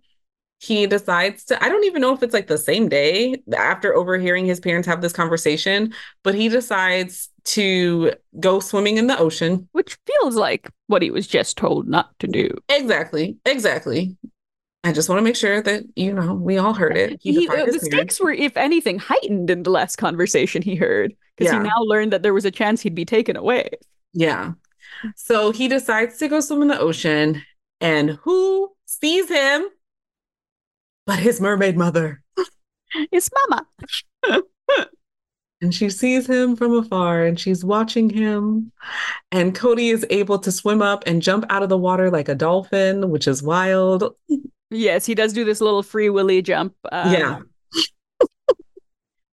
[0.59, 4.47] he decides to, I don't even know if it's like the same day after overhearing
[4.47, 5.93] his parents have this conversation,
[6.23, 9.69] but he decides to go swimming in the ocean.
[9.73, 12.51] Which feels like what he was just told not to do.
[12.69, 13.37] Exactly.
[13.45, 14.17] Exactly.
[14.87, 17.19] I just want to make sure that you know we all heard it.
[17.21, 21.13] He, he uh, the stakes were, if anything, heightened in the last conversation he heard
[21.37, 21.61] because yeah.
[21.61, 23.69] he now learned that there was a chance he'd be taken away.
[24.13, 24.53] Yeah.
[25.17, 27.43] So he decides to go swim in the ocean,
[27.81, 29.67] and who sees him?
[31.05, 32.23] But his mermaid mother.
[33.11, 33.67] His mama.
[35.61, 38.73] and she sees him from afar and she's watching him.
[39.33, 42.35] And Cody is able to swim up and jump out of the water like a
[42.35, 44.15] dolphin, which is wild.
[44.71, 46.75] Yes, he does do this little free willy jump.
[46.91, 47.39] Um, yeah.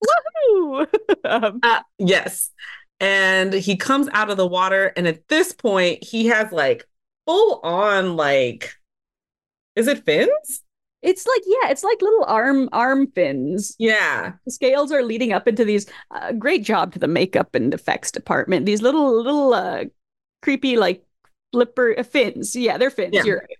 [0.05, 0.87] Woohoo!
[1.25, 2.51] um, uh, yes.
[2.99, 6.87] And he comes out of the water, and at this point, he has like
[7.25, 8.73] full on like,
[9.75, 10.61] is it fins?
[11.01, 13.75] It's like yeah, it's like little arm arm fins.
[13.77, 15.85] Yeah, the scales are leading up into these.
[16.11, 18.65] Uh, great job to the makeup and effects department.
[18.65, 19.83] These little little uh,
[20.41, 21.03] creepy like
[21.51, 22.55] flipper uh, fins.
[22.55, 23.11] Yeah, they're fins.
[23.13, 23.23] Yeah.
[23.25, 23.57] You're right.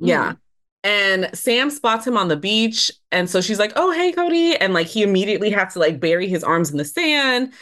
[0.00, 0.32] Yeah.
[0.32, 0.38] Mm.
[0.84, 2.90] And Sam spots him on the beach.
[3.12, 4.56] And so she's like, Oh, hey, Cody.
[4.56, 7.52] And like he immediately has to like bury his arms in the sand.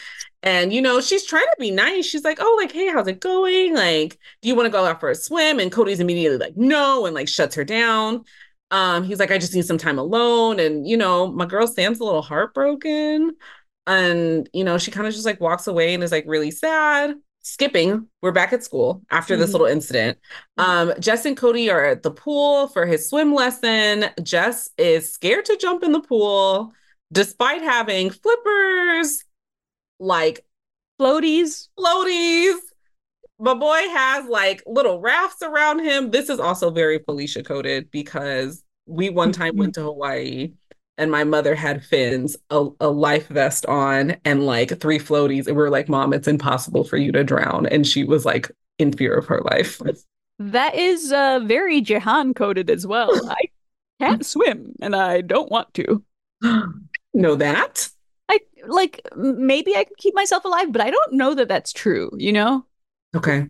[0.43, 2.05] And you know, she's trying to be nice.
[2.05, 3.75] She's like, Oh, like, hey, how's it going?
[3.75, 5.59] Like, do you want to go out for a swim?
[5.59, 8.23] And Cody's immediately like, no, and like shuts her down.
[8.71, 10.59] Um, he's like, I just need some time alone.
[10.59, 13.35] And you know, my girl Sam's a little heartbroken.
[13.85, 17.15] And you know, she kind of just like walks away and is like really sad
[17.43, 19.53] skipping we're back at school after this mm-hmm.
[19.53, 20.17] little incident.
[20.59, 20.91] Mm-hmm.
[20.91, 24.05] um jess and cody are at the pool for his swim lesson.
[24.21, 26.73] Jess is scared to jump in the pool
[27.11, 29.23] despite having flippers
[29.99, 30.45] like
[30.99, 31.67] floaties.
[31.77, 32.57] floaties.
[33.39, 36.11] My boy has like little rafts around him.
[36.11, 40.53] This is also very felicia coded because we one time went to hawaii
[41.01, 45.47] and my mother had fins, a, a, life vest on, and like three floaties.
[45.47, 47.65] And we were like, Mom, it's impossible for you to drown.
[47.65, 49.81] And she was like in fear of her life.
[50.37, 53.09] That is uh, very Jehan coded as well.
[53.31, 53.41] I
[53.99, 56.03] can't swim and I don't want to.
[57.15, 57.89] know that?
[58.29, 62.11] I like maybe I could keep myself alive, but I don't know that that's true,
[62.15, 62.63] you know?
[63.15, 63.47] Okay.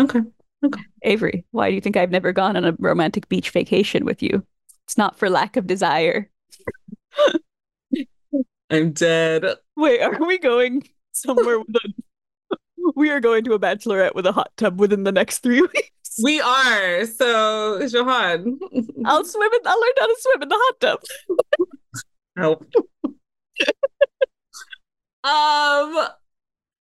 [0.00, 0.20] Okay.
[0.64, 0.82] Okay.
[1.02, 4.42] Avery, why do you think I've never gone on a romantic beach vacation with you?
[4.86, 6.30] It's not for lack of desire.
[8.70, 9.44] I'm dead.
[9.76, 12.02] Wait, are we going somewhere with a
[12.96, 16.18] we are going to a bachelorette with a hot tub within the next three weeks.
[16.22, 17.06] We are.
[17.06, 18.58] So, Jehan.
[19.04, 21.00] I'll swim in, I'll learn how to swim in the hot tub.
[22.36, 22.66] Help.
[25.24, 26.08] um,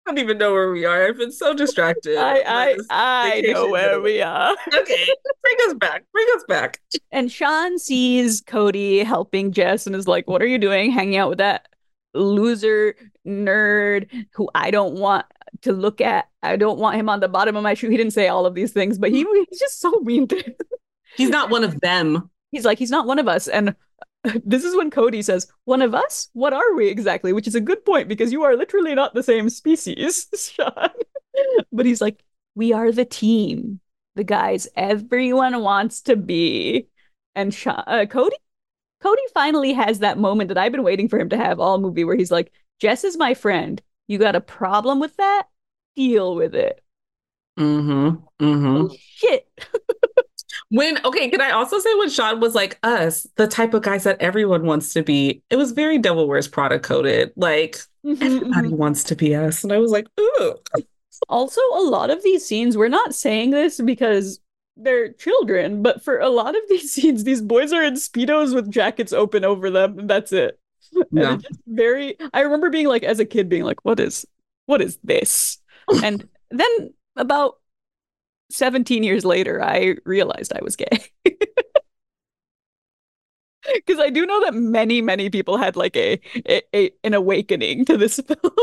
[0.09, 1.05] I don't even know where we are.
[1.05, 2.17] I've been so distracted.
[2.17, 4.55] I I I know where we are.
[4.73, 5.07] Okay,
[5.43, 6.03] bring us back.
[6.11, 6.79] Bring us back.
[7.11, 10.89] And Sean sees Cody helping Jess and is like, "What are you doing?
[10.89, 11.67] Hanging out with that
[12.15, 12.95] loser
[13.27, 15.27] nerd who I don't want
[15.61, 16.27] to look at.
[16.41, 18.55] I don't want him on the bottom of my shoe." He didn't say all of
[18.55, 20.55] these things, but he he's just so mean to him.
[21.17, 22.31] He's not one of them.
[22.51, 23.47] He's like, he's not one of us.
[23.47, 23.75] And
[24.45, 26.29] this is when Cody says, One of us?
[26.33, 27.33] What are we exactly?
[27.33, 30.89] Which is a good point because you are literally not the same species, Sean.
[31.71, 32.23] but he's like,
[32.55, 33.79] We are the team,
[34.15, 36.87] the guys everyone wants to be.
[37.35, 38.35] And Sean, uh, Cody,
[39.01, 42.03] Cody finally has that moment that I've been waiting for him to have all movie
[42.03, 43.81] where he's like, Jess is my friend.
[44.07, 45.43] You got a problem with that?
[45.95, 46.83] Deal with it.
[47.57, 48.43] Mm-hmm.
[48.43, 48.77] Mm-hmm.
[48.77, 49.47] Oh, shit.
[50.69, 54.03] When okay, can I also say when Sean was like us, the type of guys
[54.03, 55.41] that everyone wants to be?
[55.49, 57.31] It was very Devil Wears Prada coded.
[57.35, 58.77] Like Mhm, everybody mhm.
[58.77, 60.55] wants to be us, and I was like, ooh.
[61.27, 64.39] Also, a lot of these scenes, we're not saying this because
[64.77, 68.71] they're children, but for a lot of these scenes, these boys are in Speedos with
[68.71, 70.59] jackets open over them, and that's it.
[71.11, 71.37] Yeah.
[71.67, 74.25] very, I remember being like, as a kid, being like, what is,
[74.65, 75.57] what is this?
[76.03, 77.58] And then about
[78.49, 81.11] 17 years later, I realized I was gay.
[83.73, 87.85] Because I do know that many, many people had like a, a, a an awakening
[87.85, 88.53] to this film.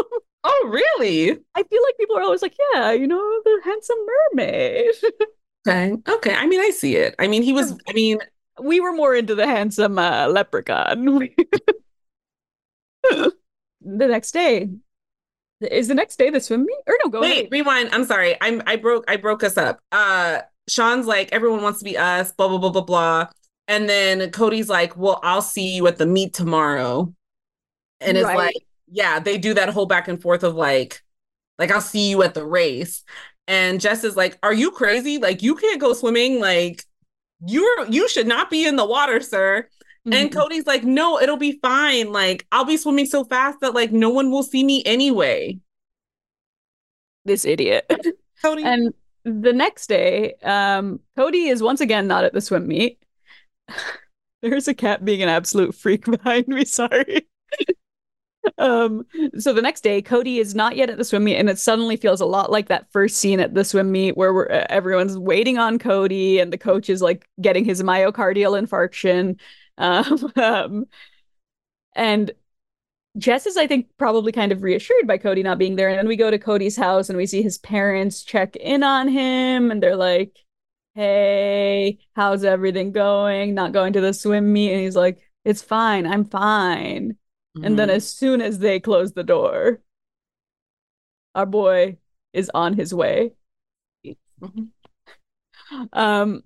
[0.44, 1.32] Oh, really?
[1.54, 3.98] I feel like people are always like, yeah, you know, the handsome
[4.34, 4.86] mermaid.
[5.68, 5.96] Okay.
[6.08, 6.32] Okay.
[6.32, 7.16] I mean, I see it.
[7.18, 7.72] I mean, he was.
[7.88, 8.18] I mean,
[8.62, 11.28] we were more into the handsome uh, leprechaun.
[13.04, 13.32] the
[13.82, 14.68] next day.
[15.60, 16.78] Is the next day the swim meet?
[16.86, 17.48] Or no, go wait, ahead.
[17.50, 17.88] rewind.
[17.92, 18.36] I'm sorry.
[18.40, 18.62] I'm.
[18.66, 19.04] I broke.
[19.08, 19.80] I broke us up.
[19.90, 22.32] Uh, Sean's like, everyone wants to be us.
[22.32, 23.26] Blah blah blah blah blah.
[23.68, 27.12] And then Cody's like, well, I'll see you at the meet tomorrow.
[28.00, 28.36] And it's Right.
[28.36, 28.54] like,
[28.88, 31.02] yeah, they do that whole back and forth of like,
[31.58, 33.02] like I'll see you at the race.
[33.48, 35.18] And Jess is like, are you crazy?
[35.18, 36.38] Like you can't go swimming.
[36.40, 36.84] Like
[37.46, 39.68] you're you should not be in the water, sir.
[40.06, 40.32] And Mhm.
[40.32, 42.12] Cody's like, no, it'll be fine.
[42.12, 45.58] Like I'll be swimming so fast that like no one will see me anyway.
[47.24, 47.90] this idiot.
[48.42, 48.62] Cody.
[48.62, 48.94] and
[49.24, 53.02] the next day, um, Cody is once again not at the swim meet.
[54.42, 56.64] There's a cat being an absolute freak behind me.
[56.64, 57.26] Sorry.
[58.58, 59.04] um,
[59.38, 61.96] so the next day, Cody is not yet at the swim meet, and it suddenly
[61.96, 65.18] feels a lot like that first scene at the swim meet where we're, uh, everyone's
[65.18, 69.40] waiting on Cody, and the coach is like getting his myocardial infarction.
[69.78, 70.86] Um, um,
[71.94, 72.30] and
[73.18, 75.88] Jess is, I think, probably kind of reassured by Cody not being there.
[75.88, 79.08] And then we go to Cody's house and we see his parents check in on
[79.08, 80.38] him, and they're like,
[80.94, 83.54] Hey, how's everything going?
[83.54, 84.72] Not going to the swim meet.
[84.72, 86.06] And he's like, It's fine.
[86.06, 87.16] I'm fine.
[87.62, 87.94] And then Mhm.
[87.94, 89.80] as soon as they close the door,
[91.34, 91.98] our boy
[92.32, 93.32] is on his way.
[94.40, 94.70] Mhm.
[95.92, 96.42] Um,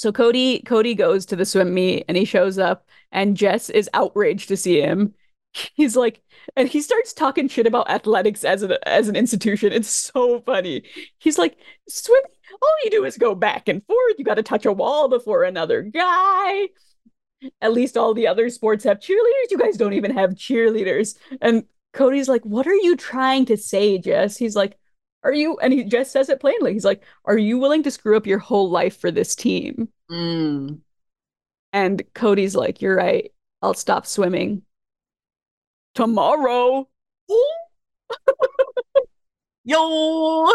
[0.00, 3.90] so Cody Cody goes to the swim meet and he shows up and Jess is
[3.92, 5.12] outraged to see him.
[5.74, 6.22] He's like,
[6.56, 9.74] and he starts talking shit about athletics as an as an institution.
[9.74, 10.84] It's so funny.
[11.18, 12.30] He's like, swimming,
[12.62, 14.14] all you do is go back and forth.
[14.16, 16.68] You got to touch a wall before another guy.
[17.60, 19.50] At least all the other sports have cheerleaders.
[19.50, 21.14] You guys don't even have cheerleaders.
[21.42, 24.38] And Cody's like, what are you trying to say, Jess?
[24.38, 24.78] He's like,
[25.22, 25.56] are you?
[25.58, 26.72] And he just says it plainly.
[26.72, 29.88] He's like, are you willing to screw up your whole life for this team?
[30.10, 30.80] Mm.
[31.72, 33.32] And Cody's like, You're right.
[33.62, 34.62] I'll stop swimming
[35.94, 36.88] tomorrow.
[39.64, 40.48] Yo.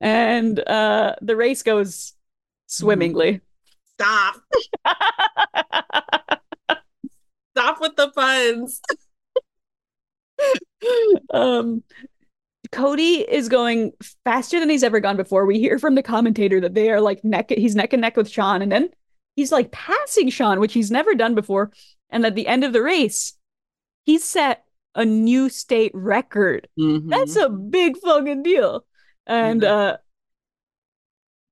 [0.00, 2.12] And uh the race goes
[2.66, 3.40] swimmingly.
[3.94, 4.42] Stop.
[7.56, 8.80] Stop with the puns.
[11.32, 11.82] um
[12.74, 13.92] Cody is going
[14.24, 15.46] faster than he's ever gone before.
[15.46, 18.28] We hear from the commentator that they are like neck he's neck and neck with
[18.28, 18.90] Sean and then
[19.36, 21.72] he's like passing Sean, which he's never done before.
[22.10, 23.34] And at the end of the race,
[24.04, 24.64] he set
[24.94, 26.68] a new state record.
[26.78, 27.08] Mhm.
[27.10, 28.84] That's a big fucking deal.
[29.26, 29.68] And Mhm.
[29.68, 29.96] uh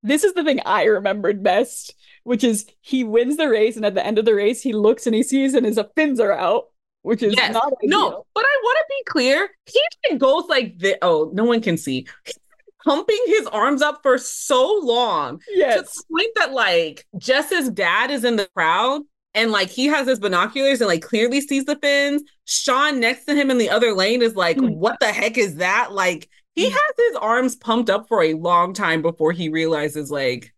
[0.04, 1.94] this is the thing I remembered best,
[2.24, 5.06] which is he wins the race, and at the end of the race, he looks
[5.06, 6.71] and he sees and his fins are out,
[7.02, 7.52] which is Yes.
[7.52, 8.26] not No, ideal.
[8.34, 9.50] but I want to be clear.
[9.66, 10.96] He even goes like this.
[11.02, 12.06] Oh, no one can see.
[12.24, 12.38] He's
[12.84, 15.76] pumping his arms up for so long yes.
[15.76, 19.02] to the point that like Jess's dad is in the crowd
[19.34, 22.22] and like he has his binoculars and like clearly sees the fins.
[22.44, 24.68] Sean next to him in the other lane is like, Hmm.
[24.70, 25.92] what the heck is that?
[25.92, 30.52] Like he has his arms pumped up for a long time before he realizes, like,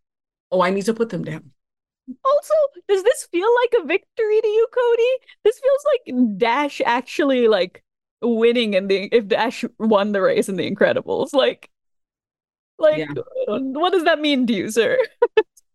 [0.51, 1.53] oh, I need to put them down.
[2.25, 2.55] Also,
[2.89, 5.11] does this feel like a victory to you, Cody?
[5.45, 5.74] This feels
[6.37, 7.83] Dash actually like
[8.23, 11.33] winning in the if Dash won the race in the Incredibles.
[11.33, 11.71] Like,
[12.79, 13.15] like Yeah.
[13.47, 14.99] what does that mean to you, sir?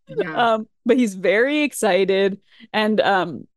[0.08, 0.34] Yeah.
[0.56, 2.40] Um, but he's very excited,
[2.74, 3.48] and um,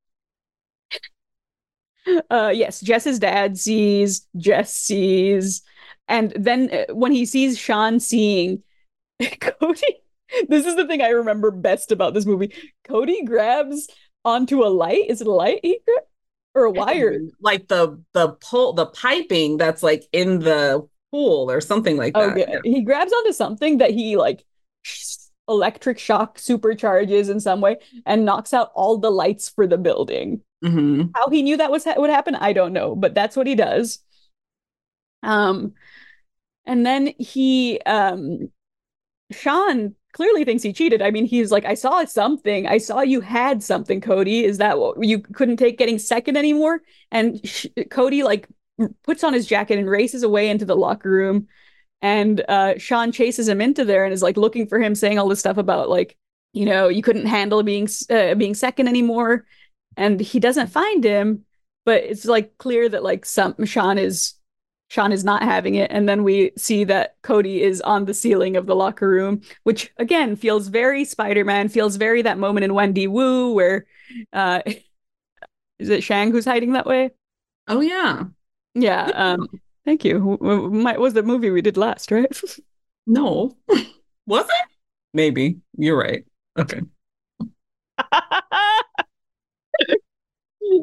[2.31, 5.63] uh, yes, Jess's dad sees, Jess sees,
[6.09, 8.63] and then uh, when he sees Sean seeing
[9.41, 10.03] Cody,
[10.49, 12.55] this is the thing I remember best about this movie.
[12.85, 13.89] Cody grabs
[14.25, 15.05] onto a light.
[15.09, 16.03] Is it a light he gra-
[16.55, 17.19] or a wire?
[17.41, 22.31] like the the pole, the piping that's like in the pool or something like that.
[22.33, 24.45] Okay, he grabs onto something that he like
[25.49, 27.77] electric shock supercharges in some way
[28.07, 30.41] and knocks out all the lights for the building.
[30.65, 31.11] Mhm.
[31.15, 33.55] How he knew that was ha- would happen, I don't know, but that's what he
[33.55, 33.99] does.
[35.23, 35.75] Um,
[36.65, 38.51] and then he, um,
[39.33, 41.03] Sean clearly thinks he cheated.
[41.03, 42.67] I mean, he's like, I saw something.
[42.67, 44.45] I saw you had something, Cody.
[44.45, 46.83] Is that what you couldn't take getting second anymore?
[47.11, 48.49] And sh- Cody like
[49.05, 51.49] puts on his jacket and races away into the locker room.
[52.01, 55.29] And uh, Sean chases him into there and is like looking for him, saying all
[55.29, 56.17] this stuff about like,
[56.53, 59.47] you know, you couldn't handle being uh, being second anymore.
[59.97, 61.45] And he doesn't find him,
[61.85, 64.35] but it's like clear that like some Sean is
[64.93, 65.91] Sean is not having it.
[65.91, 69.91] And then we see that Cody is on the ceiling of the locker room, which
[69.97, 73.87] again feels very Spider-Man, feels very that moment in Wendy Wu where
[74.35, 74.61] uh
[75.79, 77.09] is it Shang who's hiding that way?
[77.69, 78.25] Oh yeah.
[78.75, 79.49] Yeah, um
[79.87, 80.19] thank you.
[80.19, 82.31] W- w- My, was the movie we did last, right?
[83.07, 83.57] No.
[84.27, 84.69] Was it?
[85.15, 85.57] Maybe.
[85.79, 86.27] You're right.
[86.59, 86.83] Okay.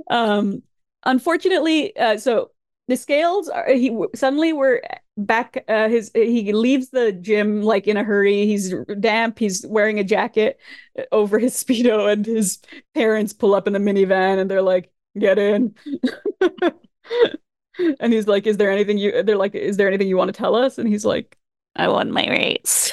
[0.09, 0.63] um
[1.05, 2.49] unfortunately uh so
[2.89, 4.81] the scales are he suddenly we're
[5.15, 9.99] back uh his he leaves the gym like in a hurry he's damp he's wearing
[9.99, 10.59] a jacket
[11.11, 12.57] over his speedo and his
[12.95, 15.75] parents pull up in the minivan and they're like get in
[17.99, 20.37] and he's like is there anything you they're like is there anything you want to
[20.37, 21.37] tell us and he's like
[21.75, 22.91] I won my race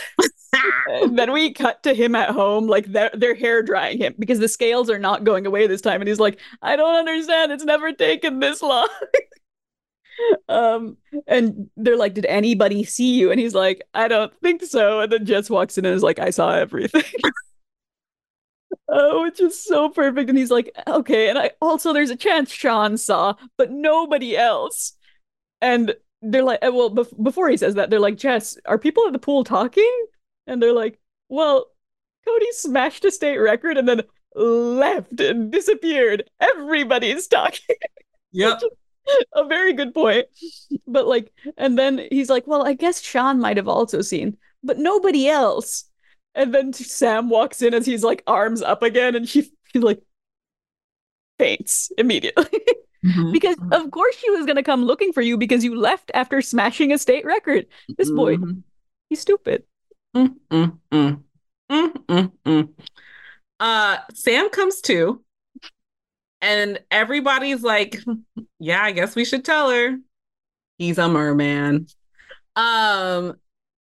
[1.11, 4.49] then we cut to him at home, like they're, they're hair drying him because the
[4.49, 6.01] scales are not going away this time.
[6.01, 7.53] And he's like, I don't understand.
[7.53, 8.89] It's never taken this long.
[10.49, 10.97] Um,
[11.27, 13.31] and they're like, Did anybody see you?
[13.31, 15.01] And he's like, I don't think so.
[15.01, 17.05] And then Jess walks in and is like, I saw everything.
[18.89, 20.29] Oh, which is so perfect.
[20.29, 21.29] And he's like, okay.
[21.29, 24.93] And I also there's a chance Sean saw, but nobody else.
[25.61, 29.13] And they're like, well, bef- before he says that, they're like, Jess, are people at
[29.13, 30.07] the pool talking?
[30.47, 30.99] And they're like,
[31.29, 31.67] well,
[32.27, 34.03] Cody smashed a state record and then
[34.35, 36.31] left and disappeared.
[36.41, 37.77] Everybody's talking.
[38.33, 38.61] Yep.
[39.35, 40.27] A very good point.
[40.87, 44.79] But like, and then he's like, well, I guess Sean might have also seen, but
[44.79, 45.85] nobody else.
[46.35, 50.03] And then Sam walks in as he's like arms up again, and she, she like
[51.39, 52.61] faints immediately.
[53.05, 53.33] Mhm.
[53.33, 56.93] because of course she was gonna come looking for you because you left after smashing
[56.93, 57.67] a state record.
[57.97, 58.63] This boy, Mhm.
[59.09, 59.65] he's stupid.
[60.15, 61.23] Mm, mm, mm.
[61.71, 62.69] Mm, mm, mm.
[63.61, 65.23] Uh, Sam comes too,
[66.47, 67.99] and everybody's like,
[68.61, 69.99] "Yeah, I guess we should tell her
[70.79, 71.89] he's a merman."
[72.55, 73.35] Um,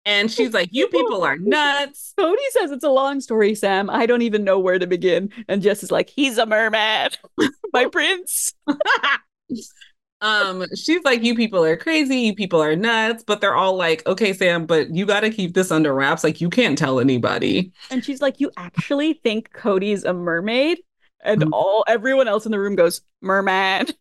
[0.04, 3.88] and she's like, "You people are nuts." Cody says it's a long story, Sam.
[3.88, 5.30] I don't even know where to begin.
[5.48, 7.10] And Jess is like, he's a merman,
[7.72, 8.52] my prince.
[10.20, 12.16] um, she's like, "You people are crazy.
[12.16, 15.54] You people are nuts." But they're all like, "Okay, Sam, but you got to keep
[15.54, 16.24] this under wraps.
[16.24, 20.78] Like, you can't tell anybody." And she's like, You actually think Cody's a mermaid?
[21.24, 21.50] And Mhm.
[21.52, 23.86] all everyone else in the room goes, Merman.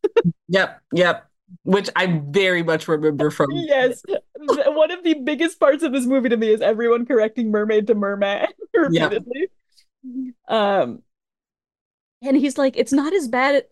[0.48, 1.26] Yep, yep.
[1.64, 3.50] Which I very much remember from.
[3.54, 4.04] yes.
[4.38, 7.96] One of the biggest parts of this movie to me is everyone correcting mermaid to
[7.96, 9.50] merman repeatedly.
[10.48, 11.02] Um
[12.22, 13.66] and he's like, it's not as bad.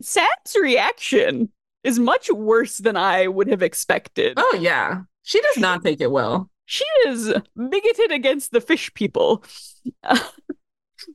[0.00, 1.50] Sam's reaction
[1.84, 4.34] is much worse than I would have expected.
[4.36, 6.50] Oh yeah, she does not take it well.
[6.66, 9.44] she is bigoted against the fish people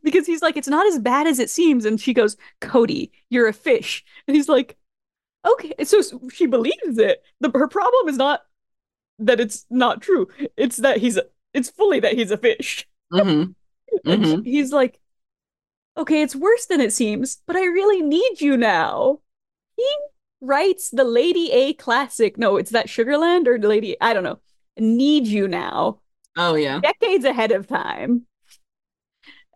[0.04, 1.86] because he's like it's not as bad as it seems.
[1.86, 4.04] And she goes cody you're a fish.
[4.28, 4.78] And he's like
[5.46, 5.74] okay.
[5.84, 7.24] So she believes it.
[7.40, 8.42] The, her problem is not
[9.20, 10.28] that it's not true.
[10.58, 11.24] It's that he's a,
[11.54, 12.88] it's fully that he's a fish.
[13.14, 13.56] Mhm.
[14.06, 14.46] And Mhm.
[14.46, 15.00] he's like
[15.98, 19.20] okay it's worse than it seems but i really need you now.
[19.76, 19.90] He
[20.42, 22.38] writes the lady a classic.
[22.38, 24.40] No it's that sugarland or the lady i don't know.
[24.78, 26.02] Need you now.
[26.36, 26.80] Oh yeah.
[26.82, 28.28] decades ahead of time.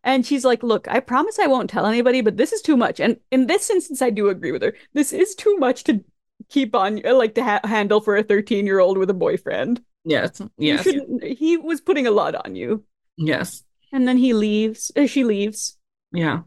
[0.04, 3.00] And she's like, Look, I promise I won't tell anybody, but this is too much.
[3.00, 4.74] And in this instance, I do agree with her.
[4.94, 6.04] This is too much to
[6.50, 9.82] keep on, like, to ha- handle for a 13 year old with a boyfriend.
[10.04, 10.42] Yes.
[10.58, 10.88] Yes.
[11.22, 12.84] he was putting a lot on you.
[13.18, 13.64] Yes.
[13.94, 14.92] And then he leaves.
[14.96, 15.78] uh, she leaves.
[16.12, 16.42] Yeah.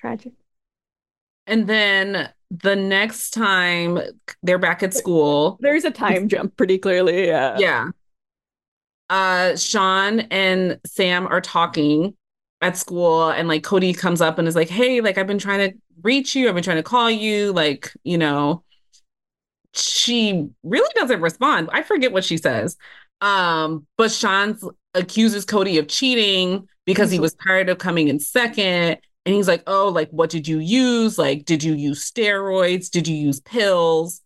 [0.00, 0.32] Tragic.
[1.46, 3.98] And then the next time
[4.42, 7.26] they're back at school, There's a time jump pretty clearly.
[7.26, 7.56] Yeah.
[7.58, 7.88] yeah.
[9.08, 12.14] Uh Sean and Sam are talking
[12.60, 15.70] at school and like Cody comes up and is like, "Hey, like I've been trying
[15.70, 16.48] to reach you.
[16.48, 18.64] I've been trying to call you, like, you know."
[19.74, 21.68] She really doesn't respond.
[21.72, 22.76] I forget what she says.
[23.20, 24.58] Um, but Sean
[24.94, 28.98] accuses Cody of cheating because he was tired of coming in second.
[29.26, 31.18] And he's like, Oh, like, what did you use?
[31.18, 32.90] Like, did you use steroids?
[32.90, 34.22] Did you use pills?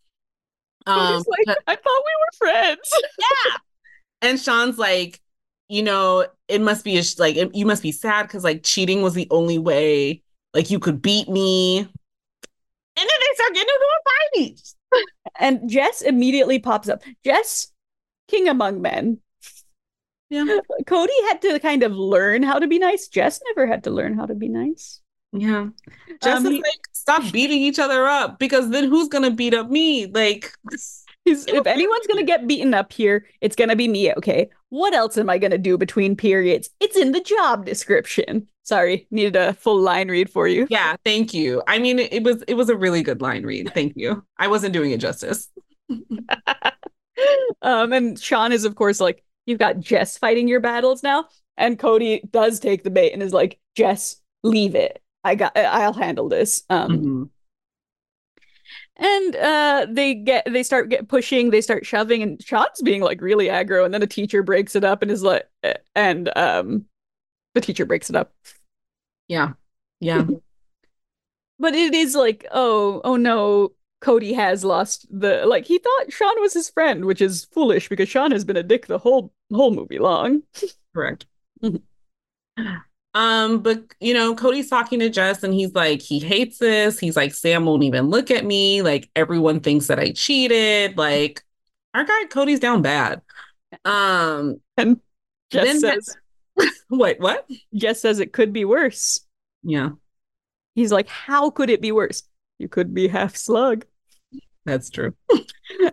[0.87, 2.91] Um, like, I thought we were friends.
[3.19, 3.57] yeah.
[4.23, 5.21] And Sean's like,
[5.73, 8.63] you know, it must be a sh- like it, you must be sad because like
[8.63, 11.79] cheating was the only way like you could beat me.
[11.79, 11.89] And
[12.97, 14.11] then they start getting into a
[14.51, 14.61] fight.
[15.41, 17.03] And Jess immediately pops up.
[17.25, 17.73] Jess,
[18.29, 19.19] king among men.
[20.29, 20.59] Yeah.
[20.87, 23.09] Cody had to kind of learn how to be nice.
[23.09, 25.01] Jess never had to learn how to be nice.
[25.33, 25.69] Yeah.
[26.23, 29.71] Jess Um, is like, stop beating each other up because then who's gonna beat up
[29.71, 30.05] me?
[30.05, 30.53] Like,
[31.27, 34.13] if anyone's gonna get beaten up here, it's gonna be me.
[34.15, 34.49] Okay.
[34.71, 36.71] What else am I gonna do between periods?
[36.81, 38.49] It's in the job description.
[38.65, 40.67] Sorry, needed a full line read for you.
[40.71, 41.63] yeah, thank you.
[41.67, 43.73] I mean, it, was it was a really good line read.
[43.75, 44.25] Thank you.
[44.39, 45.49] I wasn't doing it justice.
[47.63, 51.79] um, and Sean is of course like, you've got Jess fighting your battles now, and
[51.79, 55.01] Cody does take the bait and is like, Jess, leave it.
[55.25, 55.57] I got.
[55.57, 56.63] I'll handle this.
[56.71, 57.29] Um, Mhm.
[58.97, 63.21] And uh, they get they start get pushing, they start shoving, and Sean's being like
[63.21, 65.49] really aggro, and then a teacher breaks it up and is like,
[65.95, 66.85] and um,
[67.55, 68.33] the teacher breaks it up.
[69.29, 69.53] Yeah.
[70.01, 70.27] Yeah.
[71.59, 76.41] But it is like, oh, oh no, Cody has lost the like he thought Sean
[76.41, 79.71] was his friend, which is foolish because Sean has been a dick the whole whole
[79.73, 80.43] movie long.
[80.95, 81.27] Correct.
[81.63, 81.83] Mhm.
[83.15, 86.99] Um, but you know, Cody's talking to Jess and he's like, he hates this.
[86.99, 88.83] He's like, Sam won't even look at me.
[88.83, 90.97] Like everyone thinks that I cheated.
[90.97, 91.43] Like
[91.95, 93.21] our guy Cody's down bad.
[93.85, 95.01] Um, And
[95.51, 96.17] Jess Then- says,
[96.91, 97.47] wait, what?
[97.75, 99.21] Jess says it could be worse.
[99.63, 99.91] Yeah,
[100.75, 102.23] He's like, how could it be worse?
[102.59, 103.85] You could be half slug.
[104.65, 105.15] that's true.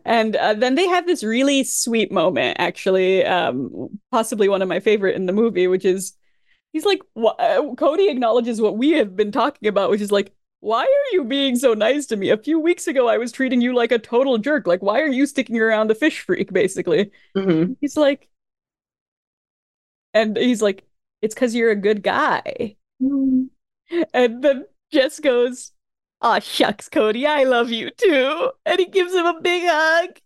[0.06, 4.80] And uh, then they have this really sweet moment, actually, um, possibly one of my
[4.80, 6.14] favorite in the movie, which is
[6.74, 10.34] he's like, wh- uh, Cody acknowledges what we have been talking about, which is like,
[10.62, 12.30] why are you being so nice to me?
[12.30, 14.68] A few weeks ago, I was treating you like a total jerk.
[14.68, 17.12] Like, why are you sticking around the fish freak, basically?
[17.36, 17.78] Mhm.
[17.82, 18.30] He's like,
[20.14, 20.88] and he's like,
[21.22, 22.76] it's because you're a good guy.
[24.14, 25.72] And then Jess goes,
[26.22, 28.52] Aw, shucks, Cody, I love you too.
[28.66, 30.20] And he gives him a big hug.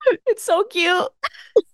[0.26, 1.08] it's so cute.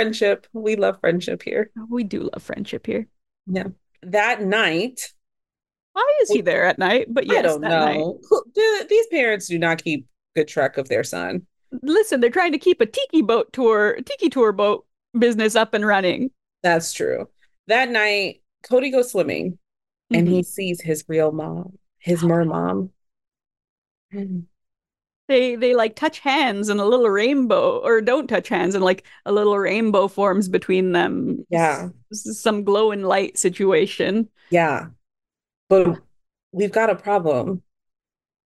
[0.00, 0.46] Friendship.
[0.52, 1.70] We love friendship here.
[1.88, 3.06] We do love friendship here.
[3.46, 3.68] Yeah.
[4.02, 5.00] That night,
[5.94, 7.06] Why is he there at night?
[7.08, 7.96] But yes, I don't night.
[7.96, 8.20] know.
[8.54, 11.46] Do- These parents do not keep good track of their son.
[11.82, 14.84] Listen, they're trying to keep a tiki boat tour, tiki tour boat
[15.18, 16.30] business up and running.
[16.62, 17.28] That's true.
[17.68, 19.58] That night, Cody goes swimming
[20.12, 20.30] and Mhm.
[20.30, 22.90] he sees his real mom, his mer mom.
[25.28, 29.04] They they like touch hands and a little rainbow, or don't touch hands and like
[29.24, 31.44] a little rainbow forms between them.
[31.50, 31.88] Yeah.
[32.10, 34.28] This is some glow and light situation.
[34.50, 34.86] Yeah.
[35.68, 35.98] But
[36.52, 37.62] we've got a problem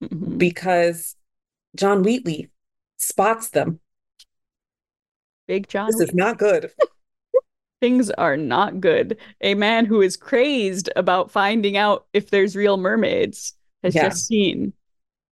[0.02, 0.38] Mhm.
[0.38, 1.16] because
[1.76, 2.50] John Wheatley
[2.96, 3.80] spots them.
[5.46, 5.88] Big John.
[5.90, 6.70] This is not good.
[7.80, 9.18] Things are not good.
[9.40, 14.08] A man who is crazed about finding out if there's real mermaids has Yeah.
[14.08, 14.72] just seen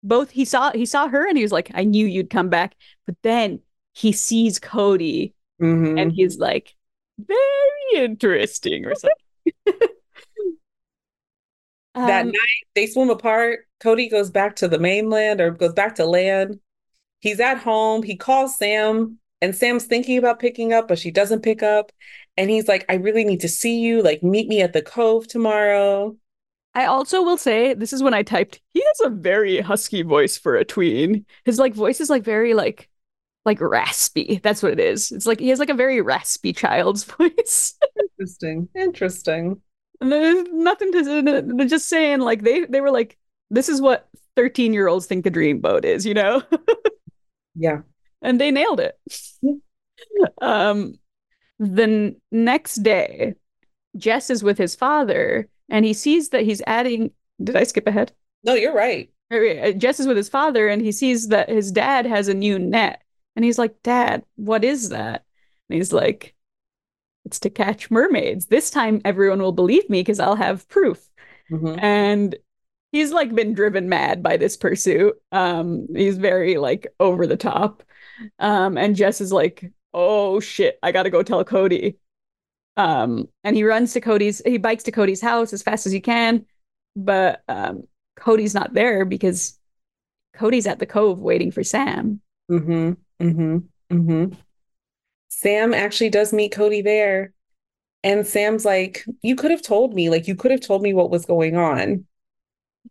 [0.02, 2.74] both he saw he saw her and he was like, I knew you'd come back.
[3.06, 3.60] But then
[3.94, 6.00] he sees Cody Mhm.
[6.00, 6.74] and he's like,
[7.18, 9.16] very interesting or something.
[11.94, 13.66] that Um, night they swim apart.
[13.80, 16.60] Cody goes back to the mainland or goes back to land.
[17.20, 18.02] He's at home.
[18.02, 21.90] He calls Sam, and Sam's thinking about picking up, but she doesn't pick up.
[22.36, 24.02] And he's like, I really need to see you.
[24.02, 26.16] Like, meet me at the cove tomorrow.
[26.74, 30.36] I also will say this is when I typed, he has a very husky voice
[30.36, 31.26] for a tween.
[31.44, 32.88] His like voice is like very like
[33.44, 34.40] like raspy.
[34.42, 35.10] That's what it is.
[35.10, 37.74] It's like he has like a very raspy child's voice.
[37.98, 38.68] Interesting.
[38.76, 39.60] Interesting.
[40.00, 43.18] And there's nothing to they're just saying like they they were like
[43.50, 46.42] this is what 13 year olds think a dreamboat is, you know?
[47.56, 47.80] Yeah.
[48.22, 48.98] and they nailed it.
[50.40, 50.94] Um
[51.58, 53.34] the next day,
[53.96, 57.12] Jess is with his father and he sees that he's adding
[57.42, 58.12] did I skip ahead?
[58.42, 59.10] No, you're right.
[59.30, 59.76] Right.
[59.78, 63.02] Jess is with his father and he sees that his dad has a new net
[63.36, 65.24] And he's like, Dad, what is that?
[65.68, 66.34] And he's like,
[67.24, 68.46] It's to catch mermaids.
[68.46, 71.08] This time everyone will believe me because I'll have proof.
[71.50, 71.78] Mhm.
[71.82, 72.36] And
[72.92, 75.20] he's like been driven mad by this pursuit.
[75.32, 77.82] Um, he's very like over the top.
[78.38, 81.98] Um, and Jess is like, oh shit, I gotta go tell Cody.
[82.78, 86.00] Um, and he runs to Cody's, he bikes to Cody's house as fast as he
[86.00, 86.46] can,
[86.96, 87.82] but um,
[88.16, 89.58] Cody's not there because
[90.34, 92.20] Cody's at the cove waiting for Sam.
[92.50, 92.92] Mm-hmm.
[93.20, 93.64] Mhm.
[93.90, 94.36] Mhm.
[95.28, 97.32] Sam actually does meet Cody there.
[98.04, 100.08] And Sam's like, "You could have told me.
[100.08, 102.06] Like you could have told me what was going on."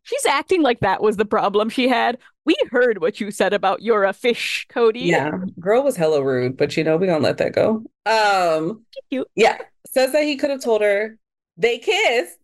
[0.03, 2.17] She's acting like that was the problem she had.
[2.45, 5.01] We heard what you said about you're a fish, Cody.
[5.01, 7.83] Yeah, girl was hella rude, but you know, we gonna let that go.
[8.05, 9.27] Um, Cute.
[9.35, 9.57] yeah,
[9.93, 11.17] says that he could have told her
[11.57, 12.37] they kissed.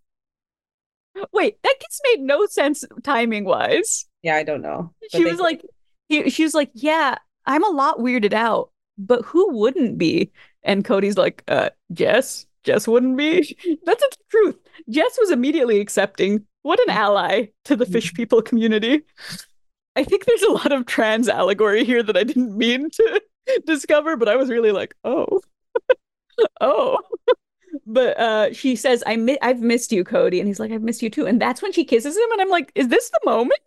[1.32, 4.06] Wait, that kiss made no sense timing wise.
[4.24, 4.94] Yeah, I don't know.
[5.12, 5.64] She was like,
[6.10, 10.32] he, she was like, yeah, I'm a lot weirded out, but who wouldn't be?
[10.64, 13.58] And Cody's like, uh, Jess, Jess wouldn't be.
[13.86, 14.56] That's the truth.
[14.90, 16.46] Jess was immediately accepting.
[16.64, 19.04] What an ally to the fish people community.
[19.96, 23.22] I think there's a lot of trans allegory here that I didn't mean to
[23.66, 25.42] discover, but I was really like, oh,
[26.62, 27.00] oh.
[27.86, 31.02] But uh, she says, "I mi- I've missed you, Cody," and he's like, "I've missed
[31.02, 33.60] you too." And that's when she kisses him, and I'm like, "Is this the moment?"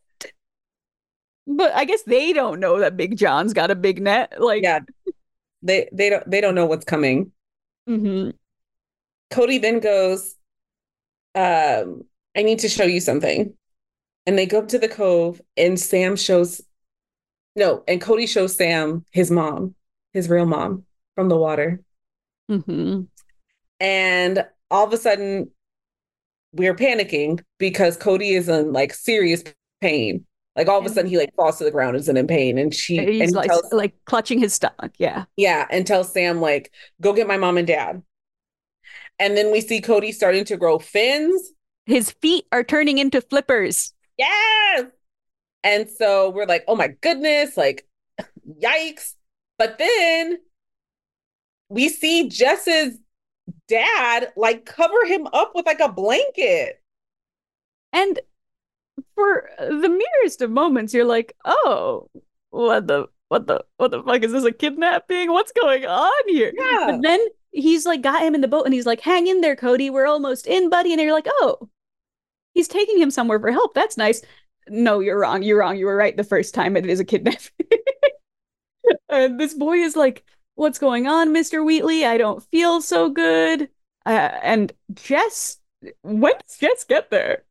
[1.47, 4.41] But I guess they don't know that Big John's got a big net.
[4.41, 4.81] Like, yeah,
[5.63, 7.33] they they don't they don't know what's coming.
[7.89, 8.33] mhm.
[9.31, 10.35] Cody then goes,
[11.35, 12.05] um,
[12.37, 13.55] I need to show you something.
[14.27, 16.63] And they go up to the cove, and Sam shows,
[17.57, 19.75] no, and Cody shows Sam his mom,
[20.13, 20.87] his real mom
[21.17, 21.81] from the water.
[22.51, 23.09] Mhm.
[23.81, 25.51] And all of a sudden,
[26.53, 29.45] we're panicking because Cody is in like serious
[29.81, 30.25] pain.
[30.57, 32.57] Like all of a sudden, he like falls to the ground and is in pain.
[32.57, 34.93] And she, and He's he like, tells, like clutching his stomach.
[34.99, 35.25] Yeah.
[35.37, 38.03] yeah, and tells Sam, like, go get my mom and dad.
[39.19, 41.53] And then we see Cody starting to grow fins.
[41.85, 43.93] His feet are turning into flippers.
[44.17, 44.87] Yes.
[45.63, 47.87] And so we're like, oh my goodness, like,
[48.63, 49.15] yikes.
[49.59, 50.39] But then
[51.69, 52.99] we see Jess's
[53.69, 56.83] dad like cover him up with like a blanket.
[57.93, 58.19] And
[59.15, 62.09] for the merest of moments, you're like, oh,
[62.51, 65.33] what the what the what the fuck is this a kidnapping?
[65.33, 66.53] What's going on here?
[66.57, 66.87] Yeah.
[66.87, 67.21] But then
[67.53, 69.91] he's like got him in the boat and he's like, hang in there, Cody.
[69.91, 70.93] We're almost in, buddy.
[70.93, 71.69] And you're like, oh,
[72.55, 73.75] he's taking him somewhere for help.
[73.75, 74.23] That's nice.
[74.69, 75.43] No, you're wrong.
[75.43, 75.77] You're wrong.
[75.77, 76.77] You were right the first time.
[76.77, 77.69] It is a kidnapping.
[79.09, 80.25] and this boy is like,
[80.57, 81.65] what's going on, Mr.
[81.65, 82.05] Wheatley?
[82.05, 83.69] I don't feel so good.
[84.05, 85.59] Uh, and Jess,
[86.03, 87.45] when does Jess get there?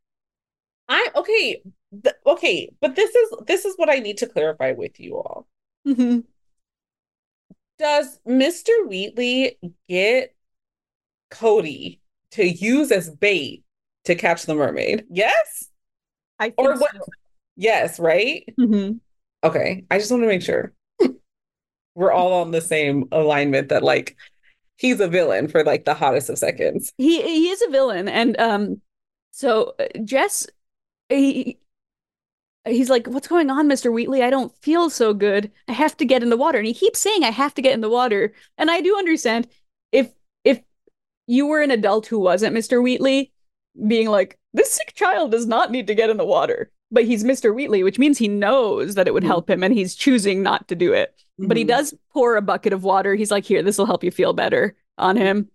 [0.88, 1.64] I okay,
[2.04, 5.48] th- okay, but this is this is what I need to clarify with you all.
[5.88, 6.20] Mm-hmm.
[7.78, 8.70] Does Mr.
[8.88, 9.58] Wheatley
[9.90, 10.36] get
[11.32, 12.02] Cody
[12.32, 13.64] to use as bait
[14.06, 15.06] to catch the mermaid?
[15.10, 15.70] Yes?
[16.40, 16.92] I think Or what?
[16.94, 17.02] so.
[17.58, 18.44] Yes, right?
[18.60, 19.00] Mhm.
[19.44, 20.74] Okay, I just want to make sure
[21.96, 24.16] we're all on the same alignment that like
[24.78, 26.92] he's a villain for like the hottest of seconds.
[26.98, 28.82] He he is a villain, and um,
[29.32, 30.46] so uh, Jess,
[31.10, 31.58] he
[32.66, 33.92] he's like, "What's going on, Mr.
[33.92, 34.22] Wheatley?
[34.24, 35.52] I don't feel so good.
[35.68, 37.74] I have to get in the water." And he keeps saying, "I have to get
[37.74, 39.48] in the water." And I do understand
[39.92, 40.12] if
[40.44, 40.62] if
[41.28, 42.84] you were an adult who wasn't Mr.
[42.84, 43.32] Wheatley,
[43.88, 47.24] being like, "This sick child does not need to get in the water." But he's
[47.24, 47.54] Mr.
[47.54, 49.28] Wheatley, which means he knows that it would Mhm.
[49.28, 51.16] help him, and he's choosing not to do it.
[51.38, 51.68] But he Mhm.
[51.68, 53.16] does pour a bucket of water.
[53.16, 55.50] He's like, "Here, this will help you feel better." On him,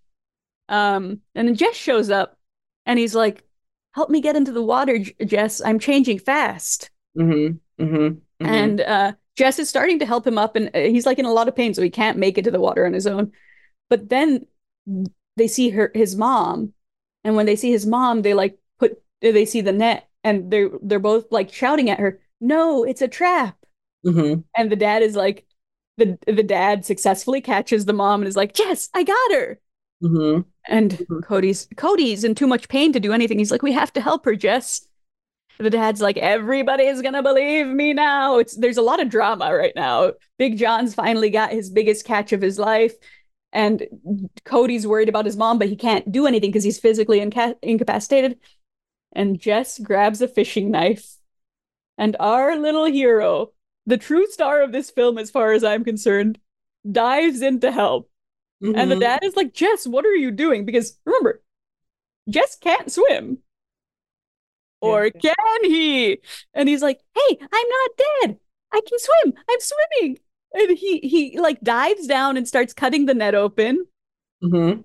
[0.69, 2.39] um, and then Jess shows up,
[2.86, 3.43] and he's like,
[3.94, 5.62] "Help me get into the water, Jess.
[5.65, 7.85] I'm changing fast." Mm-hmm.
[7.85, 8.47] mhm, mhm.
[8.47, 11.32] And uh, Jess is starting to help him up, and uh, he's like in a
[11.32, 13.32] lot of pain, so he can't make it to the water on his own.
[13.89, 14.47] But then
[15.36, 16.74] they see her, his mom,
[17.24, 20.70] and when they see his mom, they like put, they see the net, and they're
[20.82, 23.57] they're both like shouting at her, "No, it's a trap!"
[24.05, 24.44] Mhm.
[24.57, 25.47] And the dad is like,
[26.01, 29.60] the the dad successfully catches the mom and is like, "Jess, I got her."
[30.02, 30.44] Mhm.
[30.68, 31.22] And Mhm.
[31.22, 33.39] Cody's Cody's in too much pain to do anything.
[33.39, 34.86] He's like, "We have to help her, Jess."
[35.59, 39.74] The dad's like, "Everybody's gonna believe me now." It's there's a lot of drama right
[39.77, 40.12] now.
[40.39, 42.94] Big John's finally got his biggest catch of his life,
[43.52, 43.86] and
[44.44, 48.39] Cody's worried about his mom, but he can't do anything because he's physically inca- incapacitated.
[49.12, 51.16] And Jess grabs a fishing knife,
[51.98, 53.52] and our little hero,
[53.86, 56.39] the true star of this film, as far as I'm concerned,
[56.90, 58.11] dives in to help.
[58.62, 59.01] And the Mhm.
[59.01, 60.65] dad is like, Jess, what are you doing?
[60.65, 61.43] Because remember,
[62.28, 63.39] Jess can't swim.
[64.81, 65.20] Or Yeah.
[65.20, 66.20] can he?
[66.55, 67.90] And he's like, hey, I'm not
[68.23, 68.39] dead.
[68.73, 69.35] I can swim.
[69.48, 70.19] I'm swimming.
[70.52, 73.86] And he he like dives down and starts cutting the net open.
[74.43, 74.81] hmm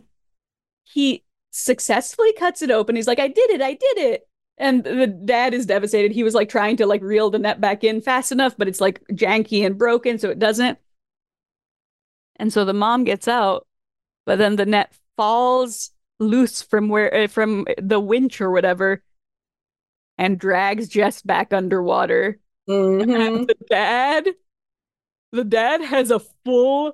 [0.84, 2.95] He successfully cuts it open.
[2.95, 4.27] He's like, I did it, I did it.
[4.57, 6.11] And the dad is devastated.
[6.11, 8.80] He was like trying to like reel the net back in fast enough, but it's
[8.80, 10.77] like janky and broken, so it doesn't.
[12.38, 13.68] And so the mom gets out,
[14.26, 19.03] but then the net falls loose from where uh, from the winch or whatever
[20.18, 22.40] and drags Jess back underwater.
[22.68, 24.27] hmm And the dad,
[25.32, 26.94] the dad has a full,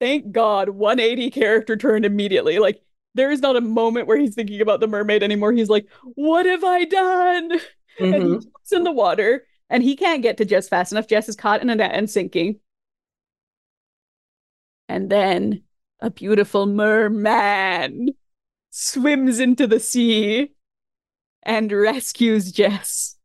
[0.00, 2.58] thank God, 180 character turn immediately.
[2.58, 2.82] Like
[3.16, 5.52] there is not a moment where he's thinking about the mermaid anymore.
[5.52, 7.52] He's like, "What have I done?"
[8.10, 11.08] And he hmm jumps in the water, and he can't get to Jess fast enough.
[11.08, 12.60] Jess is caught in a net and sinking.
[14.88, 15.62] And then
[16.00, 18.10] a beautiful merman
[18.70, 20.54] swims into the sea
[21.44, 23.16] and rescues Jess.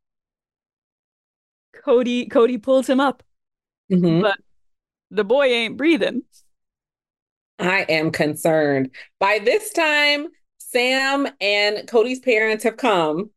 [1.73, 3.23] Cody Cody pulls him up,
[3.89, 4.37] hmm but
[5.11, 6.23] the boy ain't breathing.
[7.59, 8.91] I am concerned.
[9.19, 13.29] By this time, Sam and Cody's parents have come.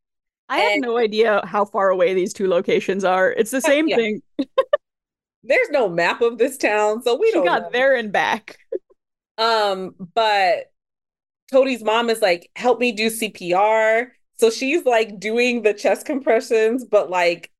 [0.48, 3.30] I have no idea how far away these two locations are.
[3.32, 3.96] It's the same Yeah.
[3.96, 4.22] thing.
[5.42, 7.70] There's no map of this town, so we She don't got know.
[7.70, 8.58] there and back.
[9.36, 10.72] Um, but
[11.52, 14.12] Cody's mom is like, help me do CPR.
[14.36, 17.50] So she's like doing the chest compressions, but like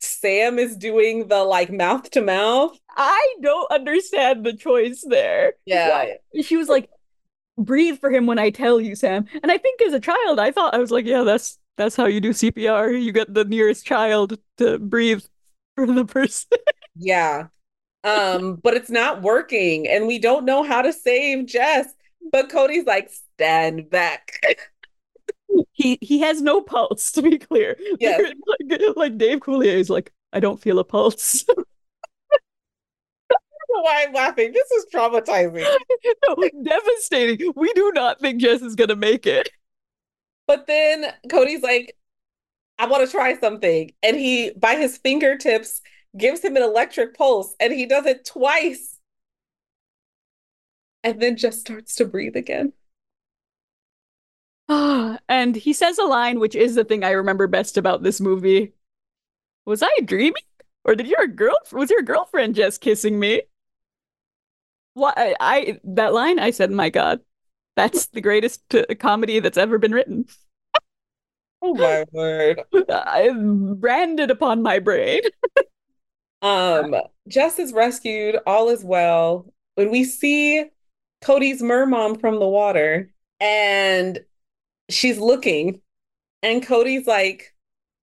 [0.00, 2.78] Sam is doing the like mouth to mouth.
[2.98, 5.54] I don't understand the choice there.
[6.34, 6.90] Why- She was like,
[7.56, 9.26] breathe for him when I tell you, Sam.
[9.42, 12.06] And I think as a child, I thought I was like, yeah, that's that's how
[12.06, 12.90] you do CPR.
[13.00, 15.22] You get the nearest child to breathe
[15.76, 16.48] for the person.
[17.00, 17.46] Yeah.
[18.02, 21.86] Um, but it's not working, and we don't know how to save Jess.
[22.32, 24.40] But Cody's like, stand back.
[25.72, 27.76] he he has no pulse, to be clear.
[28.00, 28.32] Yes.
[28.68, 31.44] like, like Dave Coulier is like, I don't feel a pulse.
[33.82, 34.52] Why I'm laughing?
[34.52, 35.64] This is traumatizing.
[36.28, 37.52] no, devastating.
[37.54, 39.50] We do not think Jess is gonna make it.
[40.46, 41.96] But then Cody's like,
[42.78, 43.92] I want to try something.
[44.02, 45.82] And he, by his fingertips,
[46.16, 48.98] gives him an electric pulse and he does it twice.
[51.04, 52.72] And then just starts to breathe again.
[54.68, 58.20] Ah, and he says a line which is the thing I remember best about this
[58.20, 58.72] movie.
[59.66, 60.42] Was I dreaming?
[60.84, 63.42] Or did your girl was your girlfriend just kissing me?
[64.98, 67.20] What I, I that line I said, my God,
[67.76, 70.26] that's the greatest uh, comedy that's ever been written.
[71.62, 72.62] Oh my word.
[72.90, 75.20] I branded upon my brain.
[76.40, 76.94] Um,
[77.26, 79.52] Jess is rescued, all is well.
[79.74, 80.66] When we see
[81.20, 84.20] Cody's mermom from the water and
[84.88, 85.80] she's looking,
[86.42, 87.54] and Cody's like,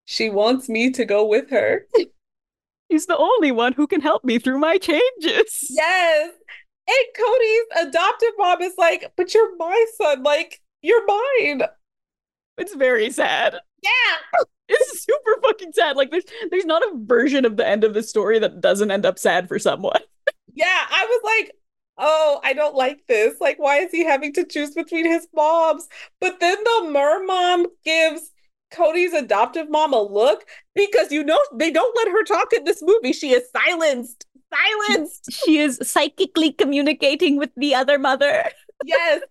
[0.05, 1.87] she wants me to go with her.
[2.89, 5.71] He's the only one who can help me through my changes.
[5.71, 6.33] Yes.
[6.87, 10.23] And Cody's adoptive mom is like, but you're my son.
[10.23, 11.63] Like, you're mine.
[12.59, 13.57] It's very sad.
[13.83, 13.91] Yeah.
[14.67, 15.95] It's super fucking sad.
[15.95, 19.05] Like there's there's not a version of the end of the story that doesn't end
[19.05, 20.01] up sad for someone.
[20.57, 20.87] Yeah.
[20.89, 21.53] I was like,
[21.99, 23.35] oh, I don't like this.
[23.41, 25.89] Like, why is he having to choose between his moms?
[26.21, 28.31] But then the mer mom gives
[28.71, 30.45] Cody's adoptive mom a look
[30.75, 33.13] because you know they don't let her talk in this movie.
[33.13, 34.27] She is silenced.
[34.55, 35.33] Silenced.
[35.33, 38.51] She is psychically communicating with the other mother.
[38.85, 39.23] Yes.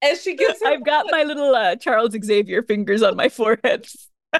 [0.00, 3.86] And she gives her I've got my little uh, Charles Xavier fingers on my forehead.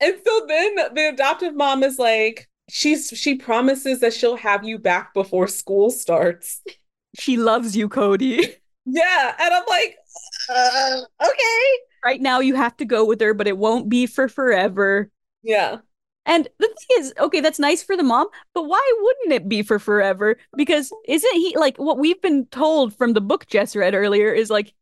[0.00, 4.78] And so then the adoptive mom is like, she's she promises that she'll have you
[4.78, 6.62] back before school starts.
[7.18, 8.54] She loves you, Cody.
[8.90, 9.96] Yeah, and I'm like,
[10.48, 11.78] uh, okay.
[12.04, 15.10] Right now you have to go with her, but it won't be for forever.
[15.42, 15.78] Yeah.
[16.28, 19.62] And the thing is, okay, that's nice for the mom, but why wouldn't it be
[19.62, 20.36] for forever?
[20.56, 24.50] Because isn't he like what we've been told from the book Jess read earlier is
[24.50, 24.74] like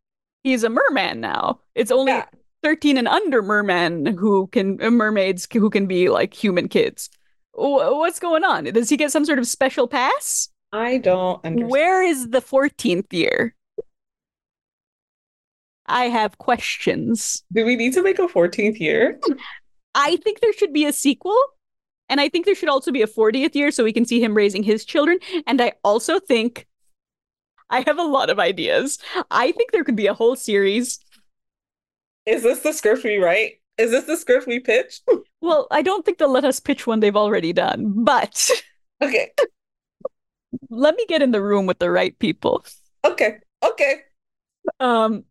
[0.43, 1.61] he's a merman now.
[1.75, 2.27] It's only Yeah.
[2.63, 7.09] 13 and under mermen who can uh, mermaids who can be like human kids.
[7.53, 8.65] Wh- What's going on?
[8.65, 10.49] Does he get some sort of special pass?
[10.73, 11.71] I don't understand.
[11.71, 13.55] Where is the 14th year?
[15.87, 17.45] I have questions.
[17.53, 19.21] Do we need to make a 14th year?
[19.97, 21.37] I think there should be a sequel.
[22.09, 24.35] And I think there should also be a 40th year so we can see him
[24.37, 25.19] raising his children.
[25.45, 26.69] And I also think
[27.69, 28.99] I have a lot of ideas.
[29.33, 31.01] I think there could be a whole series.
[32.25, 33.55] Is this the script we write?
[33.79, 35.01] Is this the script we pitch?
[35.43, 38.51] Well, I don't think they'll let us pitch one they've already done, but
[39.03, 39.31] Okay.
[40.71, 42.65] let me get in the room with the right people.
[43.05, 43.39] Okay.
[43.63, 44.01] Okay.
[44.81, 45.25] Um,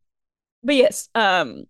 [0.63, 1.65] but yes, um,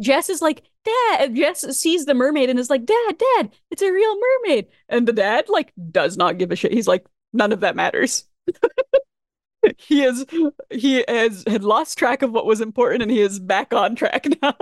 [0.00, 1.20] Jess is like Dad.
[1.20, 4.68] And Jess sees the mermaid and is like, Dad, Dad, it's a real mermaid.
[4.88, 6.72] And the dad like does not give a shit.
[6.72, 8.24] He's like, none of that matters.
[9.78, 10.24] he is
[10.70, 14.26] he has had lost track of what was important and he is back on track
[14.42, 14.56] now.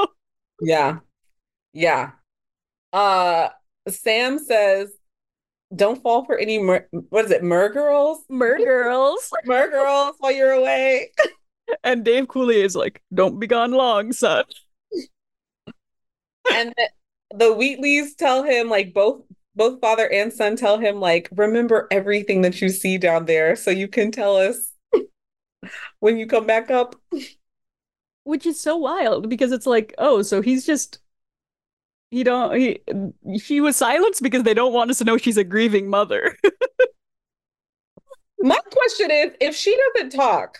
[0.60, 0.98] Yeah.
[1.72, 2.12] Yeah.
[2.92, 3.48] Uh
[3.88, 4.90] Sam says,
[5.74, 8.24] don't fall for any mer- what is it, mer girls?
[8.28, 9.30] Mer girls.
[9.44, 11.10] Mer girls while you're away.
[11.82, 14.44] And Dave Coulier is like, don't be gone long, son.
[16.52, 16.88] And the,
[17.36, 19.22] the Wheatleys tell him like both
[19.56, 23.70] both father and son tell him like remember everything that you see down there so
[23.70, 24.72] you can tell us
[26.00, 26.96] when you come back up.
[28.24, 30.98] Which is so wild because it's like, oh, so he's just
[32.10, 32.78] you know, he
[33.42, 36.36] she was silenced because they don't want us to know she's a grieving mother.
[38.38, 40.58] My question is if she doesn't talk,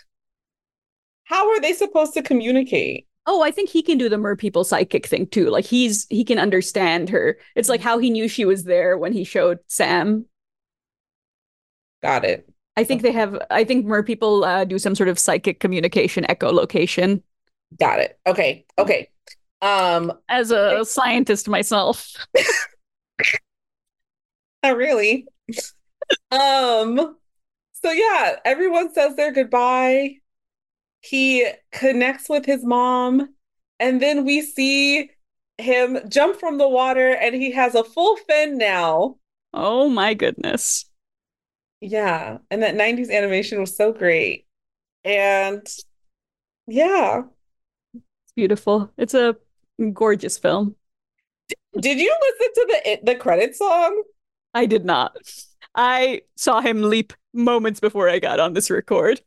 [1.23, 3.04] how are they supposed to communicate?
[3.27, 5.49] Oh, I think he can do the mer people psychic thing too.
[5.49, 7.37] Like he's he can understand her.
[7.55, 10.25] It's like how he knew she was there when he showed Sam.
[12.03, 12.47] Got it.
[12.77, 13.39] I think they have.
[13.49, 17.23] I think mer people uh, do some sort of psychic communication echolocation.
[17.79, 18.19] Got it.
[18.27, 18.65] Okay.
[18.77, 19.09] Okay.
[19.61, 22.13] Um, As a scientist myself,
[24.63, 25.27] not really.
[26.31, 27.17] um,
[27.73, 30.17] so yeah, everyone says their goodbye.
[31.05, 33.29] He connects with his mom,
[33.79, 35.11] and then we see
[35.57, 39.17] him jump from the water, and he has a full fin now.
[39.53, 40.85] oh my goodness.
[41.81, 44.45] Yeah, and that 90s animation was so great.
[45.03, 45.65] And
[46.67, 47.23] yeah.
[47.93, 48.91] It's beautiful.
[48.97, 49.35] It's a
[49.93, 50.75] gorgeous film.
[51.79, 52.67] Did you listen to
[53.03, 54.03] the the credit song?
[54.53, 55.17] I did not.
[55.75, 59.21] I saw him leap moments before I got on this record.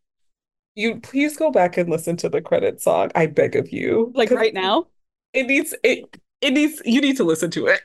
[0.79, 3.11] You please go back and listen to the credit song.
[3.17, 4.13] I beg of you.
[4.15, 4.87] Like right now.
[5.33, 6.05] It needs it
[6.41, 7.81] it needs you need to listen to it.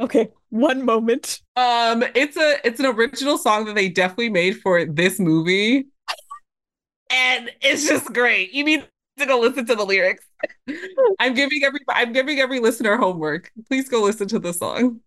[0.00, 1.40] Okay, one moment.
[1.56, 5.86] Um it's a it's an original song that they definitely made for this movie.
[7.08, 8.52] And it's just great.
[8.52, 8.86] You need
[9.18, 10.26] to go listen to the lyrics.
[11.18, 13.50] I'm giving every I'm giving every listener homework.
[13.66, 15.00] Please go listen to the song.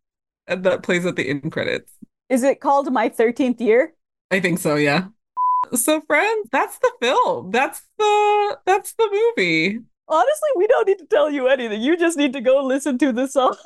[0.48, 1.94] And that plays at the end credits.
[2.28, 3.94] Is it called My 13th Year?
[4.32, 5.10] I think so, yeah.
[5.74, 7.52] So friends, that's the film.
[7.52, 9.80] That's the that's the movie.
[10.08, 11.82] Honestly, we don't need to tell you anything.
[11.82, 13.56] You just need to go listen to the song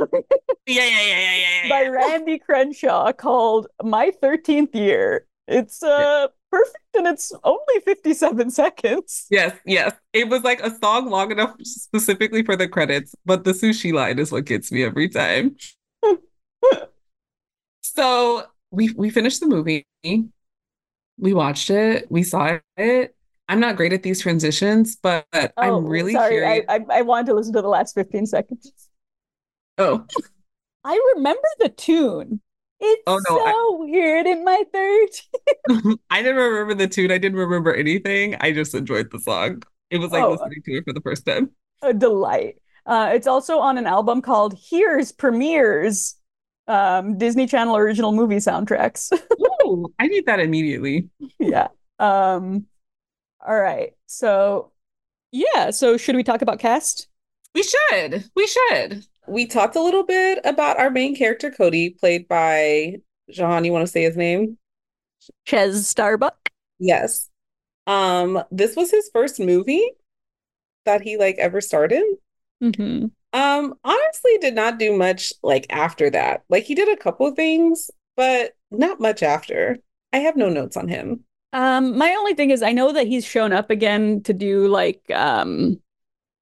[0.65, 1.69] Yeah, yeah, yeah, yeah, yeah.
[1.69, 5.25] by Randy Crenshaw called My 13th Year.
[5.47, 9.27] It's uh perfect and it's only 57 seconds.
[9.29, 9.93] Yes, yes.
[10.13, 14.19] It was like a song long enough specifically for the credits, but the sushi line
[14.19, 15.55] is what gets me every time.
[17.81, 19.85] so we we finished the movie.
[21.17, 22.07] We watched it.
[22.09, 23.15] We saw it.
[23.49, 26.31] I'm not great at these transitions, but Oh, I'm really sorry.
[26.35, 26.65] curious.
[26.69, 28.71] I, I I wanted to listen to the last 15 seconds.
[29.77, 30.05] Oh,
[30.83, 32.41] I remember the tune.
[32.79, 35.09] It's Oh, no, I- so weird in my third.
[36.09, 37.11] I didn't remember the tune.
[37.11, 38.35] I didn't remember anything.
[38.39, 39.63] I just enjoyed the song.
[39.89, 40.31] It was like Oh.
[40.31, 41.51] listening to it for the first time.
[41.81, 42.55] A delight.
[42.85, 46.15] Uh, it's also on an album called Here's Premieres,
[46.67, 49.11] um, Disney Channel original movie soundtracks.
[49.73, 51.09] Ooh, I need that immediately.
[51.39, 51.69] yeah.
[51.99, 52.65] Um,
[53.45, 53.93] all right.
[54.07, 54.71] So,
[55.31, 55.71] yeah.
[55.71, 57.07] So, should we talk about cast?
[57.55, 58.29] We should.
[58.35, 59.05] We should.
[59.27, 62.97] We talked a little bit about our main character, Cody, played by
[63.29, 63.63] Jehan.
[63.65, 64.57] You want to say his name?
[65.45, 66.49] Chez Starbuck.
[66.79, 67.29] Yes.
[67.87, 69.91] Um, this was his first movie
[70.85, 72.03] that he like ever started.
[72.61, 76.43] hmm Um, honestly, did not do much like after that.
[76.49, 79.77] Like he did a couple of things, but not much after.
[80.11, 81.21] I have no notes on him.
[81.53, 85.03] Um, my only thing is I know that he's shown up again to do like
[85.13, 85.79] um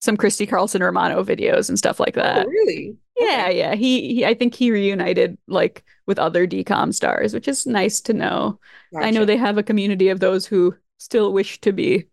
[0.02, 2.46] some Christy Carlson Romano videos and stuff like that.
[2.46, 2.98] Oh, really?
[3.18, 3.76] Yeah, yeah.
[3.76, 8.14] He, he I think he reunited like with other DCOM stars, which is nice to
[8.14, 8.60] know.
[8.96, 12.08] I know they have a community of those who still wish to be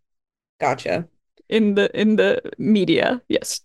[0.60, 1.08] Gotcha.
[1.48, 3.22] in the in the media.
[3.28, 3.60] Yes.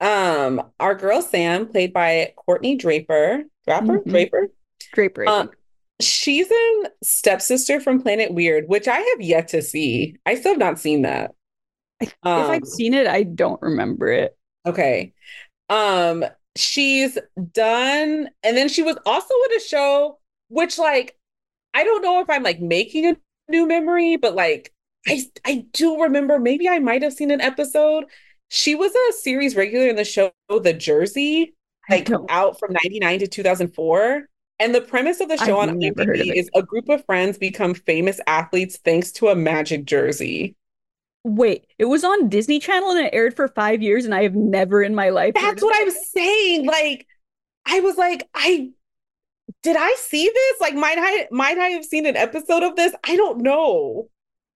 [0.00, 3.44] Um, our girl Sam, played by Courtney Draper.
[3.66, 4.00] Draper?
[4.00, 4.10] Mhm.
[4.10, 4.48] Draper?
[4.92, 5.26] Draper.
[5.26, 5.50] I Um,
[6.00, 10.16] she's in Stepsister from Planet Weird, which I have yet to see.
[10.26, 11.34] I still have not seen that.
[12.00, 14.36] if Um, I've seen it, I don't remember it.
[14.66, 15.12] okay.
[15.68, 16.24] Um,
[16.56, 17.18] she's
[17.52, 20.18] done, and then she was also in a show,
[20.48, 21.16] which like
[21.74, 23.16] I don't know if I'm like making a
[23.48, 24.72] new memory, but like
[25.06, 28.04] I I do remember maybe I might have seen an episode.
[28.48, 31.54] She was a series regular in the show The Jersey,
[31.90, 34.28] like out from 99 to 2004.
[34.58, 36.88] And the premise of the show I've on never heard of IMDb is a group
[36.88, 40.56] of friends become famous athletes thanks to a magic jersey.
[41.24, 44.34] Wait, it was on Disney Channel and it aired for five years, and I have
[44.34, 45.34] never in my life.
[45.34, 46.66] That's what I was saying.
[46.66, 47.06] Like,
[47.66, 48.70] I was like, I
[49.62, 50.60] did I see this?
[50.60, 52.94] Like, might I might I have seen an episode of this?
[53.04, 54.08] I don't know,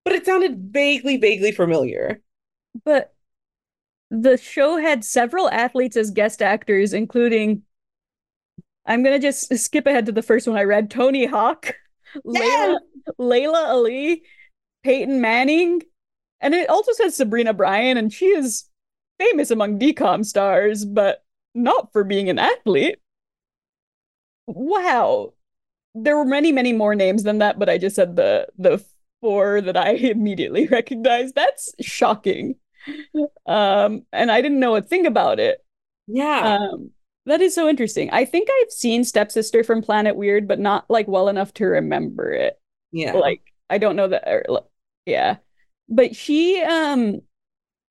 [0.04, 2.20] but it sounded vaguely, vaguely familiar.
[2.84, 3.12] But
[4.10, 7.62] the show had several athletes as guest actors, including.
[8.86, 10.90] I'm gonna just skip ahead to the first one I read.
[10.90, 11.74] Tony Hawk,
[12.26, 12.78] Layla
[13.18, 14.22] Laila Ali,
[14.82, 15.82] Peyton Manning,
[16.40, 18.64] and it also says Sabrina Bryan, and she is
[19.18, 21.22] famous among DCOM stars, but
[21.54, 22.98] not for being an athlete.
[24.46, 25.34] Wow.
[25.94, 28.84] There were many, many more names than that, but I just said the the
[29.20, 31.34] four that I immediately recognized.
[31.34, 32.56] That's shocking.
[33.44, 35.62] Um, and I didn't know a thing about it.
[36.06, 36.58] Yeah.
[36.60, 36.92] Um,
[37.30, 38.10] that is so interesting.
[38.10, 42.32] I think I've seen Stepsister from Planet Weird, but not like well enough to remember
[42.32, 42.60] it.
[42.92, 43.12] Yeah.
[43.12, 44.24] Like I don't know that.
[44.26, 44.62] Or,
[45.06, 45.36] yeah,
[45.88, 47.22] but she um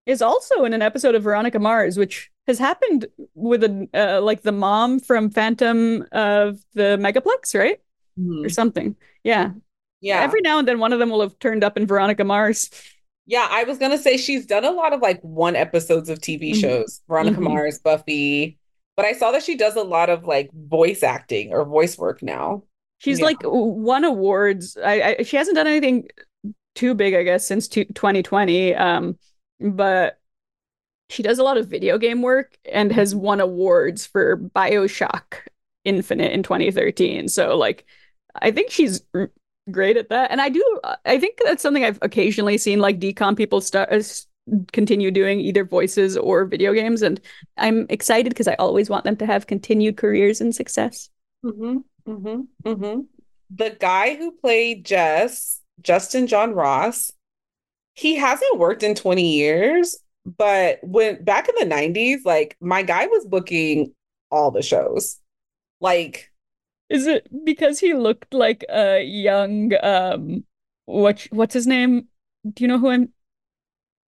[0.06, 3.06] is also in an episode of Veronica Mars, which has happened
[3.36, 7.80] with a uh, like the mom from Phantom of the Megaplex, right?
[8.20, 8.46] Mhm.
[8.46, 8.96] Or something.
[9.24, 9.52] Yeah.
[10.02, 10.22] Yeah.
[10.22, 12.70] Every now and then one of them will have turned up in Veronica Mars.
[13.26, 16.52] Yeah, I was gonna say she's done a lot of like one episodes of TV
[16.52, 16.62] Mhm.
[16.62, 17.44] shows, Veronica Mhm.
[17.44, 18.59] Mars, Buffy,
[19.00, 22.22] but I saw that she does a lot of like voice acting or voice work
[22.22, 22.64] now.
[22.98, 23.28] She's Yeah.
[23.28, 24.76] like won awards.
[24.76, 26.10] I, I she hasn't done anything
[26.76, 28.76] too big, I guess, since two, 2020.
[28.76, 29.18] Um,
[29.62, 30.20] but
[31.10, 35.36] she does a lot of video game work and has won awards for BioShock
[35.86, 37.30] Infinite in 2013.
[37.30, 37.86] So like
[38.36, 39.32] I think she's r-
[39.72, 40.30] great at that.
[40.30, 44.28] And I do I think that's something I've occasionally seen like DCOM people start s-
[44.72, 47.20] continue doing either voices or video games and
[47.58, 51.10] I'm excited because I always want them to have continued careers and success.
[51.46, 51.78] Mm-hmm,
[52.12, 53.02] mm-hmm, mm-hmm.
[53.52, 57.12] The guy who played Jess, Justin Jon Ross,
[57.96, 63.08] he hasn't worked in 20 years, but when back in the 90s, like my guy
[63.08, 63.94] was booking
[64.32, 65.20] all the shows.
[65.82, 66.32] Like,
[66.90, 70.46] Is it because he looked like a young um
[70.86, 72.08] what what's his name?
[72.54, 73.14] Do you know who I'm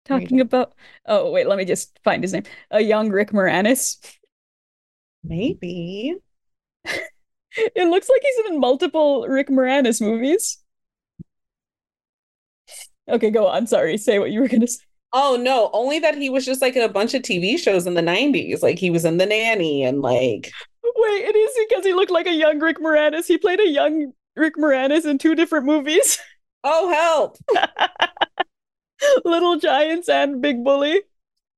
[0.05, 0.73] talking about?
[1.05, 2.43] Oh wait, let me just find his name.
[2.71, 3.97] A young Rick Moranis.
[5.23, 6.15] maybe.
[7.57, 10.57] It looks like he's in multiple Rick Moranis movies.
[13.09, 13.67] Okay, go on.
[13.67, 14.83] Sorry, say what you were gonna say.
[15.13, 17.93] Oh no, only that he was just like in a bunch of TV shows in
[17.93, 18.61] the 90s.
[18.61, 20.51] Like he was in The Nanny and like
[20.83, 23.25] Wait, it is because he looked like a young Rick Moranis.
[23.25, 26.19] He played a young Rick Moranis in two different movies,
[26.63, 27.37] oh help.
[29.25, 31.01] Little Giants and Big Bully.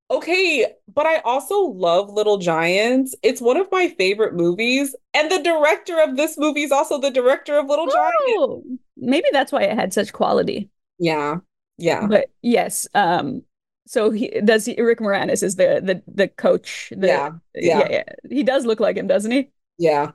[0.10, 3.14] Okay, but I also love Little Giants.
[3.24, 7.12] It's one of my favorite movies, and the director of this movie is also the
[7.12, 8.16] director of Little Giants.
[8.38, 8.64] Oh,
[8.96, 10.70] maybe that's why it had such quality.
[11.00, 11.40] Yeah,
[11.78, 13.44] yeah, But yes, um,
[13.88, 16.94] so he does he, Rick Moranis is the the the coach.
[16.96, 17.88] The, yeah, yeah.
[17.90, 19.52] yeah, He does look like him, doesn't he?
[19.78, 20.12] yeah.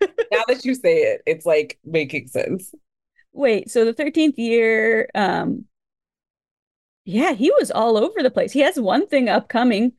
[0.30, 2.74] Now that you say it, it's like making sense.
[3.32, 5.64] Wait, so the 13th year, um,
[7.04, 8.52] yeah, he was all over the place.
[8.52, 9.92] He has one thing upcoming,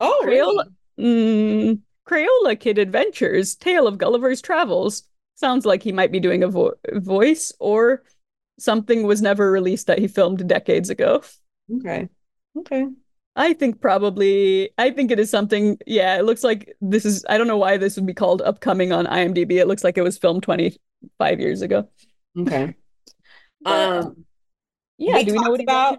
[0.00, 0.64] Oh, Crayola, really?
[0.98, 5.04] mm, Crayola Kid Adventures, Tale of Gulliver's Travels.
[5.36, 8.02] Sounds like he might be doing a vo voice or
[8.58, 11.22] something was never released that he filmed decades ago.
[11.78, 12.08] Okay,
[12.58, 12.86] okay.
[13.36, 15.78] I think probably, I think it is something.
[15.86, 18.92] Yeah, it looks like this is, I don't know why this would be called upcoming
[18.92, 19.52] on IMDb.
[19.52, 21.88] It looks like it was filmed 25 years ago.
[22.38, 22.74] Okay.
[23.62, 24.24] But, Um,
[24.98, 25.98] yeah, we do we know what about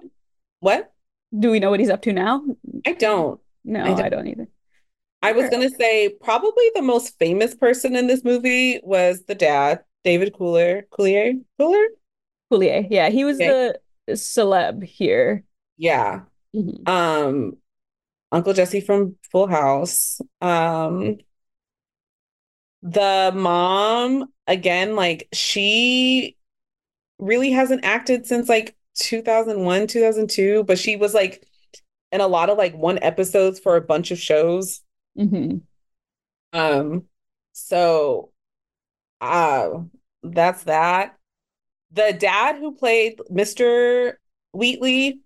[0.62, 0.94] what?
[1.38, 2.44] Do we know what he's up to now?
[2.88, 3.40] I don't.
[3.66, 4.02] No, I don't.
[4.02, 4.48] I don't either.
[5.22, 9.84] I was gonna say probably the most famous person in this movie was the dad,
[10.04, 11.86] David Cooler, Coulier, Cooler.
[12.52, 12.88] Coulier.
[12.90, 13.74] Yeah, he was Okay.
[14.08, 15.44] the celeb here.
[15.78, 16.22] Yeah.
[16.56, 16.88] Mhm.
[16.90, 17.58] Um,
[18.32, 20.22] Uncle Jesse from Full House.
[20.42, 21.18] Um,
[22.82, 26.36] the mom, again, like she
[27.20, 31.46] really hasn't acted since like 2001, 2002, but she was like
[32.12, 34.82] in a lot of like one episodes for a bunch of shows.
[35.18, 35.62] Mhm.
[36.54, 37.08] Um,
[37.54, 38.32] so
[39.22, 39.82] uh
[40.24, 41.18] that's that.
[41.92, 44.20] The dad who played Mr.
[44.54, 45.22] Wheatley,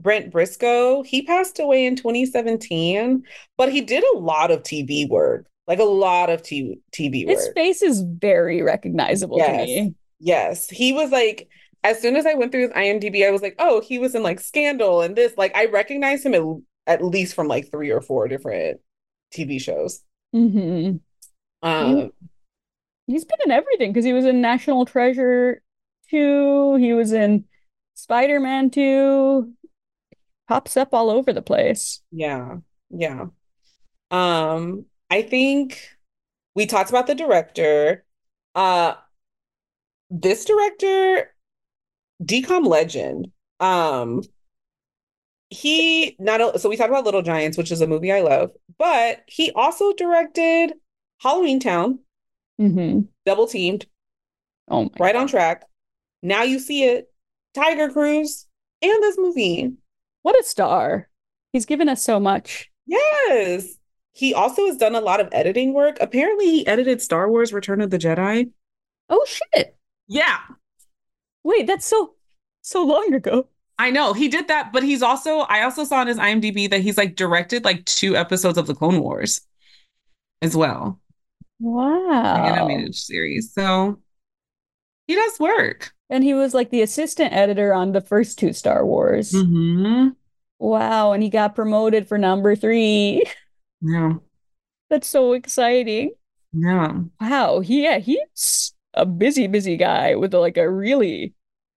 [0.00, 3.24] Brent Briscoe, he passed away in 2017,
[3.56, 7.48] but he did a lot of TV work, like a lot of TV TV His
[7.54, 9.66] face is very recognizable to Yes.
[9.66, 9.94] me.
[10.20, 11.48] Yes, he was like,
[11.84, 14.22] as soon as I went through his IMDb, I was like, oh, he was in
[14.22, 15.34] like Scandal and this.
[15.36, 18.80] Like, I recognized him at, at least from like three or four different
[19.32, 20.02] TV shows.
[20.34, 20.96] Mm-hmm.
[21.62, 22.10] Um,
[23.06, 25.62] He's been in everything because he was in National Treasure
[26.10, 26.76] 2.
[26.76, 27.44] He was in
[27.94, 29.52] Spider-Man 2
[30.48, 32.00] pops up all over the place.
[32.10, 32.56] Yeah.
[32.90, 33.26] Yeah.
[34.10, 35.80] Um, I think
[36.54, 38.04] we talked about the director.
[38.54, 38.94] Uh,
[40.10, 41.33] this director,
[42.22, 43.28] DCOM legend.
[43.60, 44.22] Um,
[45.50, 49.20] he not so we talked about Little Giants, which is a movie I love, but
[49.26, 50.74] he also directed
[51.18, 52.00] Halloween Town,
[52.60, 53.00] Mm-hmm.
[53.26, 53.86] Double Teamed,
[54.68, 55.64] Oh my Right on Track.
[56.22, 57.12] Now you see it,
[57.54, 58.46] Tiger Cruise,
[58.82, 59.72] and this movie.
[60.22, 61.08] What a star.
[61.52, 62.70] He's given us so much.
[62.86, 63.76] Yes.
[64.12, 65.96] He also has done a lot of editing work.
[66.00, 68.50] Apparently, he edited Star Wars Return of the Jedi.
[69.08, 69.76] Oh shit.
[70.06, 70.38] Yeah,
[71.44, 72.14] Wait, that's so
[72.62, 73.48] so long ago.
[73.78, 76.80] I know he did that, but he's also I also saw on his IMDb that
[76.80, 79.40] he's like directed like two episodes of the Clone Wars
[80.42, 81.00] as well,
[81.58, 82.46] Wow.
[82.46, 83.52] animated series.
[83.52, 83.98] So
[85.06, 85.94] he does work.
[86.10, 89.32] And he was like the assistant editor on the first two Star Wars.
[89.32, 90.10] Mm-hmm.
[90.58, 93.24] Wow, and he got promoted for number three.
[93.80, 94.14] Yeah,
[94.88, 96.12] That's so exciting.
[96.52, 98.63] yeah, Wow, he yeah, he's
[98.94, 101.34] a busy, busy guy with like a really,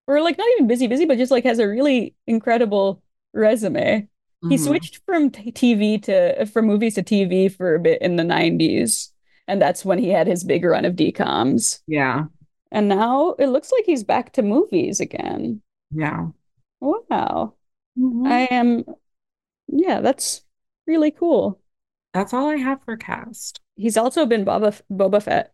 [0.07, 3.03] or like not even busy, busy, but just like has a really incredible
[3.34, 4.07] resume.
[4.49, 4.57] He Mhm.
[4.57, 9.11] switched from t TV to from movies to TV for a bit in the 90s,
[9.48, 11.81] and that's when he had his big run of DCOMs.
[11.88, 12.27] Yeah,
[12.72, 15.61] And now it looks like he's back to movies again.
[15.91, 16.27] yeah.
[16.80, 17.56] Wow.
[17.98, 18.26] Mhm.
[18.27, 18.85] I am,
[19.68, 20.44] yeah, that's
[20.88, 21.61] really cool.
[22.14, 23.61] That's all I have for cast.
[23.76, 25.53] He's also been Boba Boba Fett,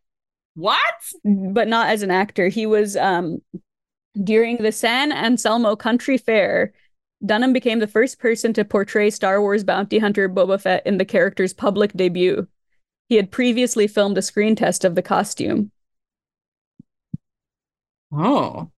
[0.56, 0.80] What?
[1.24, 2.48] but not as an actor.
[2.48, 3.42] He was um
[4.24, 6.74] during the San Anselmo Country Fair.
[7.26, 11.06] Dunham became the first person to portray Star Wars bounty hunter Boba Fett in the
[11.06, 12.48] character's public debut.
[13.10, 15.72] He had previously filmed a screen test of the costume.
[18.12, 18.70] Oh,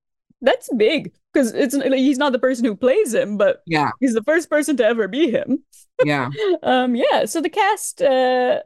[0.42, 4.24] That's big because it's he's not the person who plays him, but yeah, he's the
[4.24, 5.64] first person to ever be him.
[6.04, 6.30] yeah.
[6.64, 8.62] Um, yeah, so the cast, uh,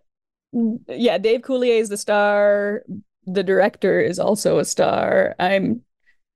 [0.51, 2.83] yeah, Dave Coulier is the star.
[3.25, 5.35] The director is also a star.
[5.39, 5.81] I'm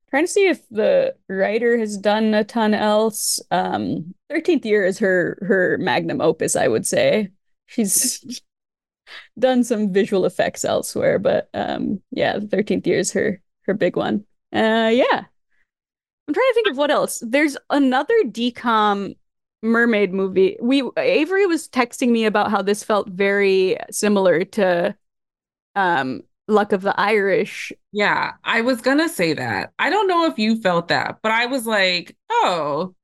[0.09, 3.39] trying to see if the writer has done a ton else.
[3.49, 7.31] Um, 13th Year is her her magnum opus, I would say.
[7.65, 8.41] She's
[9.39, 14.25] done some visual effects elsewhere, but um, yeah, 13th Year is her her big one.
[14.53, 15.25] Uh, yeah.
[16.25, 17.21] I'm trying to think of what else.
[17.25, 19.15] There's another DCOM
[19.63, 20.57] mermaid movie.
[20.61, 24.95] We Avery was texting me about how this felt very similar to
[25.75, 27.71] um Luck of the Irish.
[27.91, 29.73] Yeah, I was gonna say that.
[29.79, 32.95] I don't know if you felt that, but I was like, oh,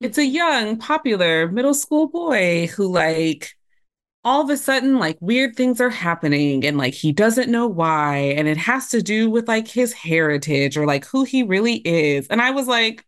[0.00, 3.54] it's a young, popular middle school boy who, like,
[4.24, 8.16] all of a sudden, like, weird things are happening and, like, he doesn't know why.
[8.36, 12.26] And it has to do with, like, his heritage or, like, who he really is.
[12.28, 13.04] And I was like,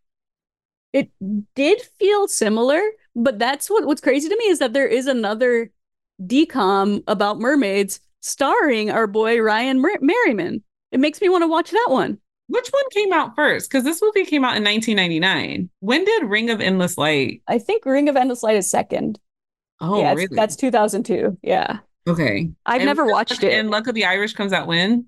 [0.92, 1.10] It
[1.54, 2.80] did feel similar,
[3.16, 5.70] but that's what what's crazy to me is that there is another
[6.24, 10.62] DCOM about mermaids starring our boy Ryan Mer- Merriman.
[10.92, 12.18] It makes me want to watch that one.
[12.48, 13.70] which one came out first?
[13.70, 15.70] Because this movie came out in 1999.
[15.80, 17.42] When did Ring of Endless Light?
[17.46, 19.18] I think Ring of Endless Light is second.
[19.80, 20.28] Oh, yeah, really?
[20.32, 21.38] that's 2002.
[21.42, 21.78] Yeah.
[22.08, 22.50] okay.
[22.66, 23.52] I've And never watched it.
[23.54, 25.06] And Luck of the Irish comes out when?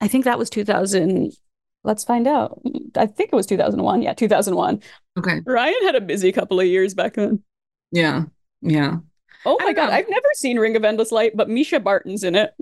[0.00, 1.32] I think that was 2000.
[1.88, 2.60] Let's find out.
[2.96, 4.02] I think it was 2001.
[4.02, 4.82] Yeah, 2001.
[5.18, 5.40] Okay.
[5.46, 7.42] Ryan had a busy couple of years back then.
[7.92, 8.24] Yeah.
[8.60, 8.98] Yeah.
[9.46, 9.94] Oh I my God, know.
[9.94, 12.52] I've never seen Ring of Endless Light, but Mischa Barton's in it.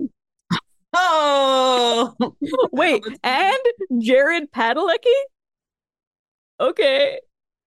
[0.93, 2.15] Oh,
[2.71, 3.57] Wait, and
[3.99, 5.19] Jared Padalecki?
[6.61, 7.19] Okay.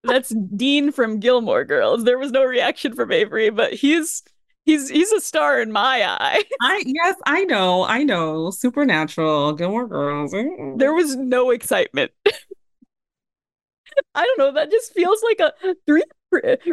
[0.05, 2.05] That's Dean from Gilmore Girls.
[2.05, 4.23] There was no reaction from Avery, but he's
[4.71, 6.45] he's he's a star in my eye.
[6.61, 8.51] I yes, I know, I know.
[8.51, 10.31] Supernatural, Gilmore Girls.
[10.77, 12.13] There was no excitement.
[14.15, 14.53] I don't know.
[14.53, 15.53] That just feels like a
[15.87, 16.05] three.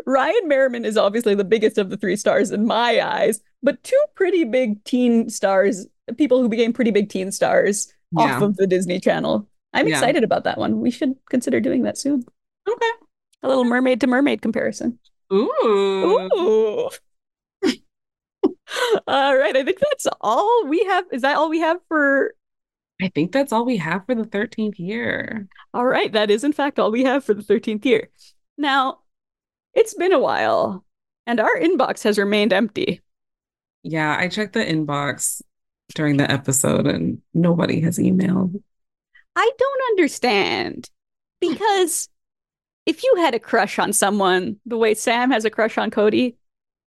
[0.06, 4.00] Ryan Merriman is obviously the biggest of the three stars in my eyes, but two
[4.16, 9.00] pretty big teen stars, people who became pretty big teen stars off of the Disney
[9.00, 9.48] Channel.
[9.74, 9.96] I'm Yeah.
[9.96, 10.80] excited about that one.
[10.80, 12.24] We should consider doing that soon.
[12.70, 12.92] Okay.
[13.42, 15.00] A little mermaid to mermaid comparison.
[15.34, 15.50] Ooh.
[15.66, 16.90] Ooh.
[19.08, 19.56] All right.
[19.56, 21.06] I think that's all we have.
[21.12, 22.34] Is that all we have for?
[23.02, 25.48] I think that's all we have for the 13th year.
[25.74, 26.12] All right.
[26.12, 28.10] That is, in fact, all we have for the 13th year.
[28.58, 29.00] Now,
[29.74, 30.84] it's been a while,
[31.28, 33.02] and our inbox has remained empty.
[33.84, 35.42] Yeah, I checked the inbox
[35.94, 38.62] during the episode and nobody has emailed.
[39.36, 40.90] I don't understand
[41.40, 42.10] because
[42.86, 46.37] if you had a crush on someone the way Sam has a crush on Cody,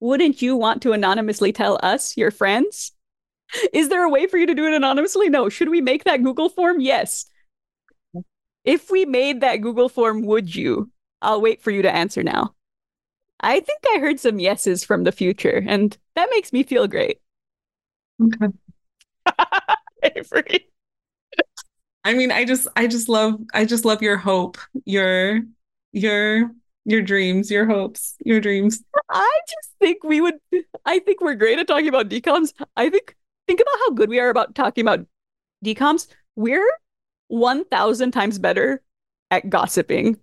[0.03, 2.91] wouldn't you want to anonymously tell us, your friends?
[3.73, 5.29] Is there a way for you to do it anonymously?
[5.29, 5.49] No.
[5.49, 6.81] Should we make that Google form?
[6.81, 7.27] Yes.
[8.65, 10.91] If we made that Google form, would you?
[11.21, 12.55] I'll wait for you to answer now.
[13.41, 17.21] I think I heard some yeses from the future, and that makes me feel great.
[18.21, 18.53] Okay.
[20.03, 20.69] Avery.
[22.05, 25.41] I mean, I just I just love I just love your hope, your
[25.93, 26.51] your
[26.85, 28.83] your dreams, your hopes, your dreams.
[29.09, 30.35] I just think we would
[30.85, 32.53] I think we're great at talking about DCOMs.
[32.77, 35.07] I think think about how good we are about talking about
[35.65, 36.09] DCOMs.
[36.37, 36.69] We're
[37.29, 38.83] 1000 times better
[39.31, 40.19] at gossiping.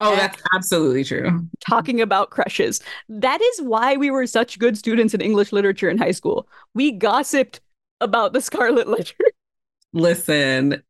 [0.00, 1.46] Oh, that's absolutely true.
[1.66, 2.82] Talking about crushes.
[3.08, 6.48] That is why we were such good students in English literature in high school.
[6.74, 7.60] We gossiped
[8.00, 9.14] about the Scarlet Letter.
[9.92, 10.82] Listen,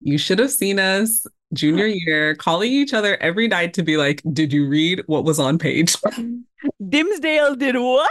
[0.00, 4.22] you should have seen us junior year calling each other every night to be like,
[4.32, 5.96] Did you read what was on page?
[6.82, 8.10] Dimmesdale did what?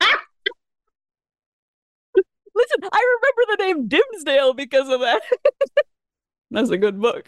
[2.54, 5.22] Listen, I remember the name Dimmesdale because of that.
[6.50, 7.26] That's a good book.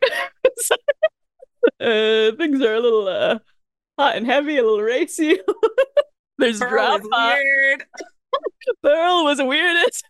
[1.81, 3.39] uh, things are a little uh,
[3.99, 5.39] hot and heavy, a little racy.
[6.39, 7.37] There's Pearl drama.
[7.37, 7.85] weird.
[8.83, 10.05] Pearl was the weirdest.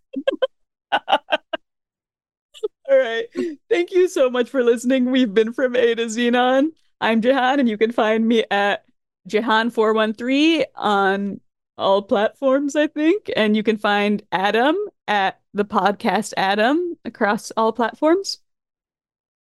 [2.91, 3.27] All right.
[3.71, 5.11] Thank you so much for listening.
[5.11, 6.69] We've been from A to Zenon.
[7.01, 8.85] I'm Jehan, and you can find me at
[9.29, 11.41] Jehan413 on
[11.79, 13.31] all platforms, I think.
[13.35, 14.77] And you can find Adam
[15.09, 18.39] at the podcast Adam across all platforms.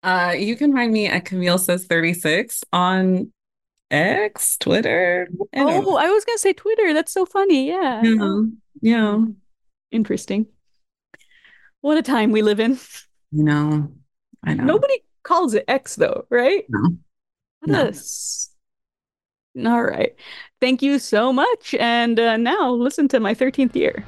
[0.02, 3.32] Uh, you can find me at Camille Says 36 on
[3.90, 5.28] X, Twitter.
[5.52, 6.92] and Oh, I was gonna say Twitter.
[6.94, 7.68] That's so funny.
[7.68, 8.02] Yeah.
[8.02, 8.42] yeah,
[8.82, 9.24] yeah.
[9.90, 10.46] interesting.
[11.80, 12.78] What a time we live in.
[13.30, 13.92] You know,
[14.44, 14.64] I know.
[14.64, 16.64] Nobody calls it X though, right?
[16.68, 16.96] No.
[17.60, 17.70] What
[19.54, 19.72] No.
[19.72, 20.14] All right.
[20.60, 21.74] Thank you so much.
[21.74, 24.04] And uh, now listen to my 13th year.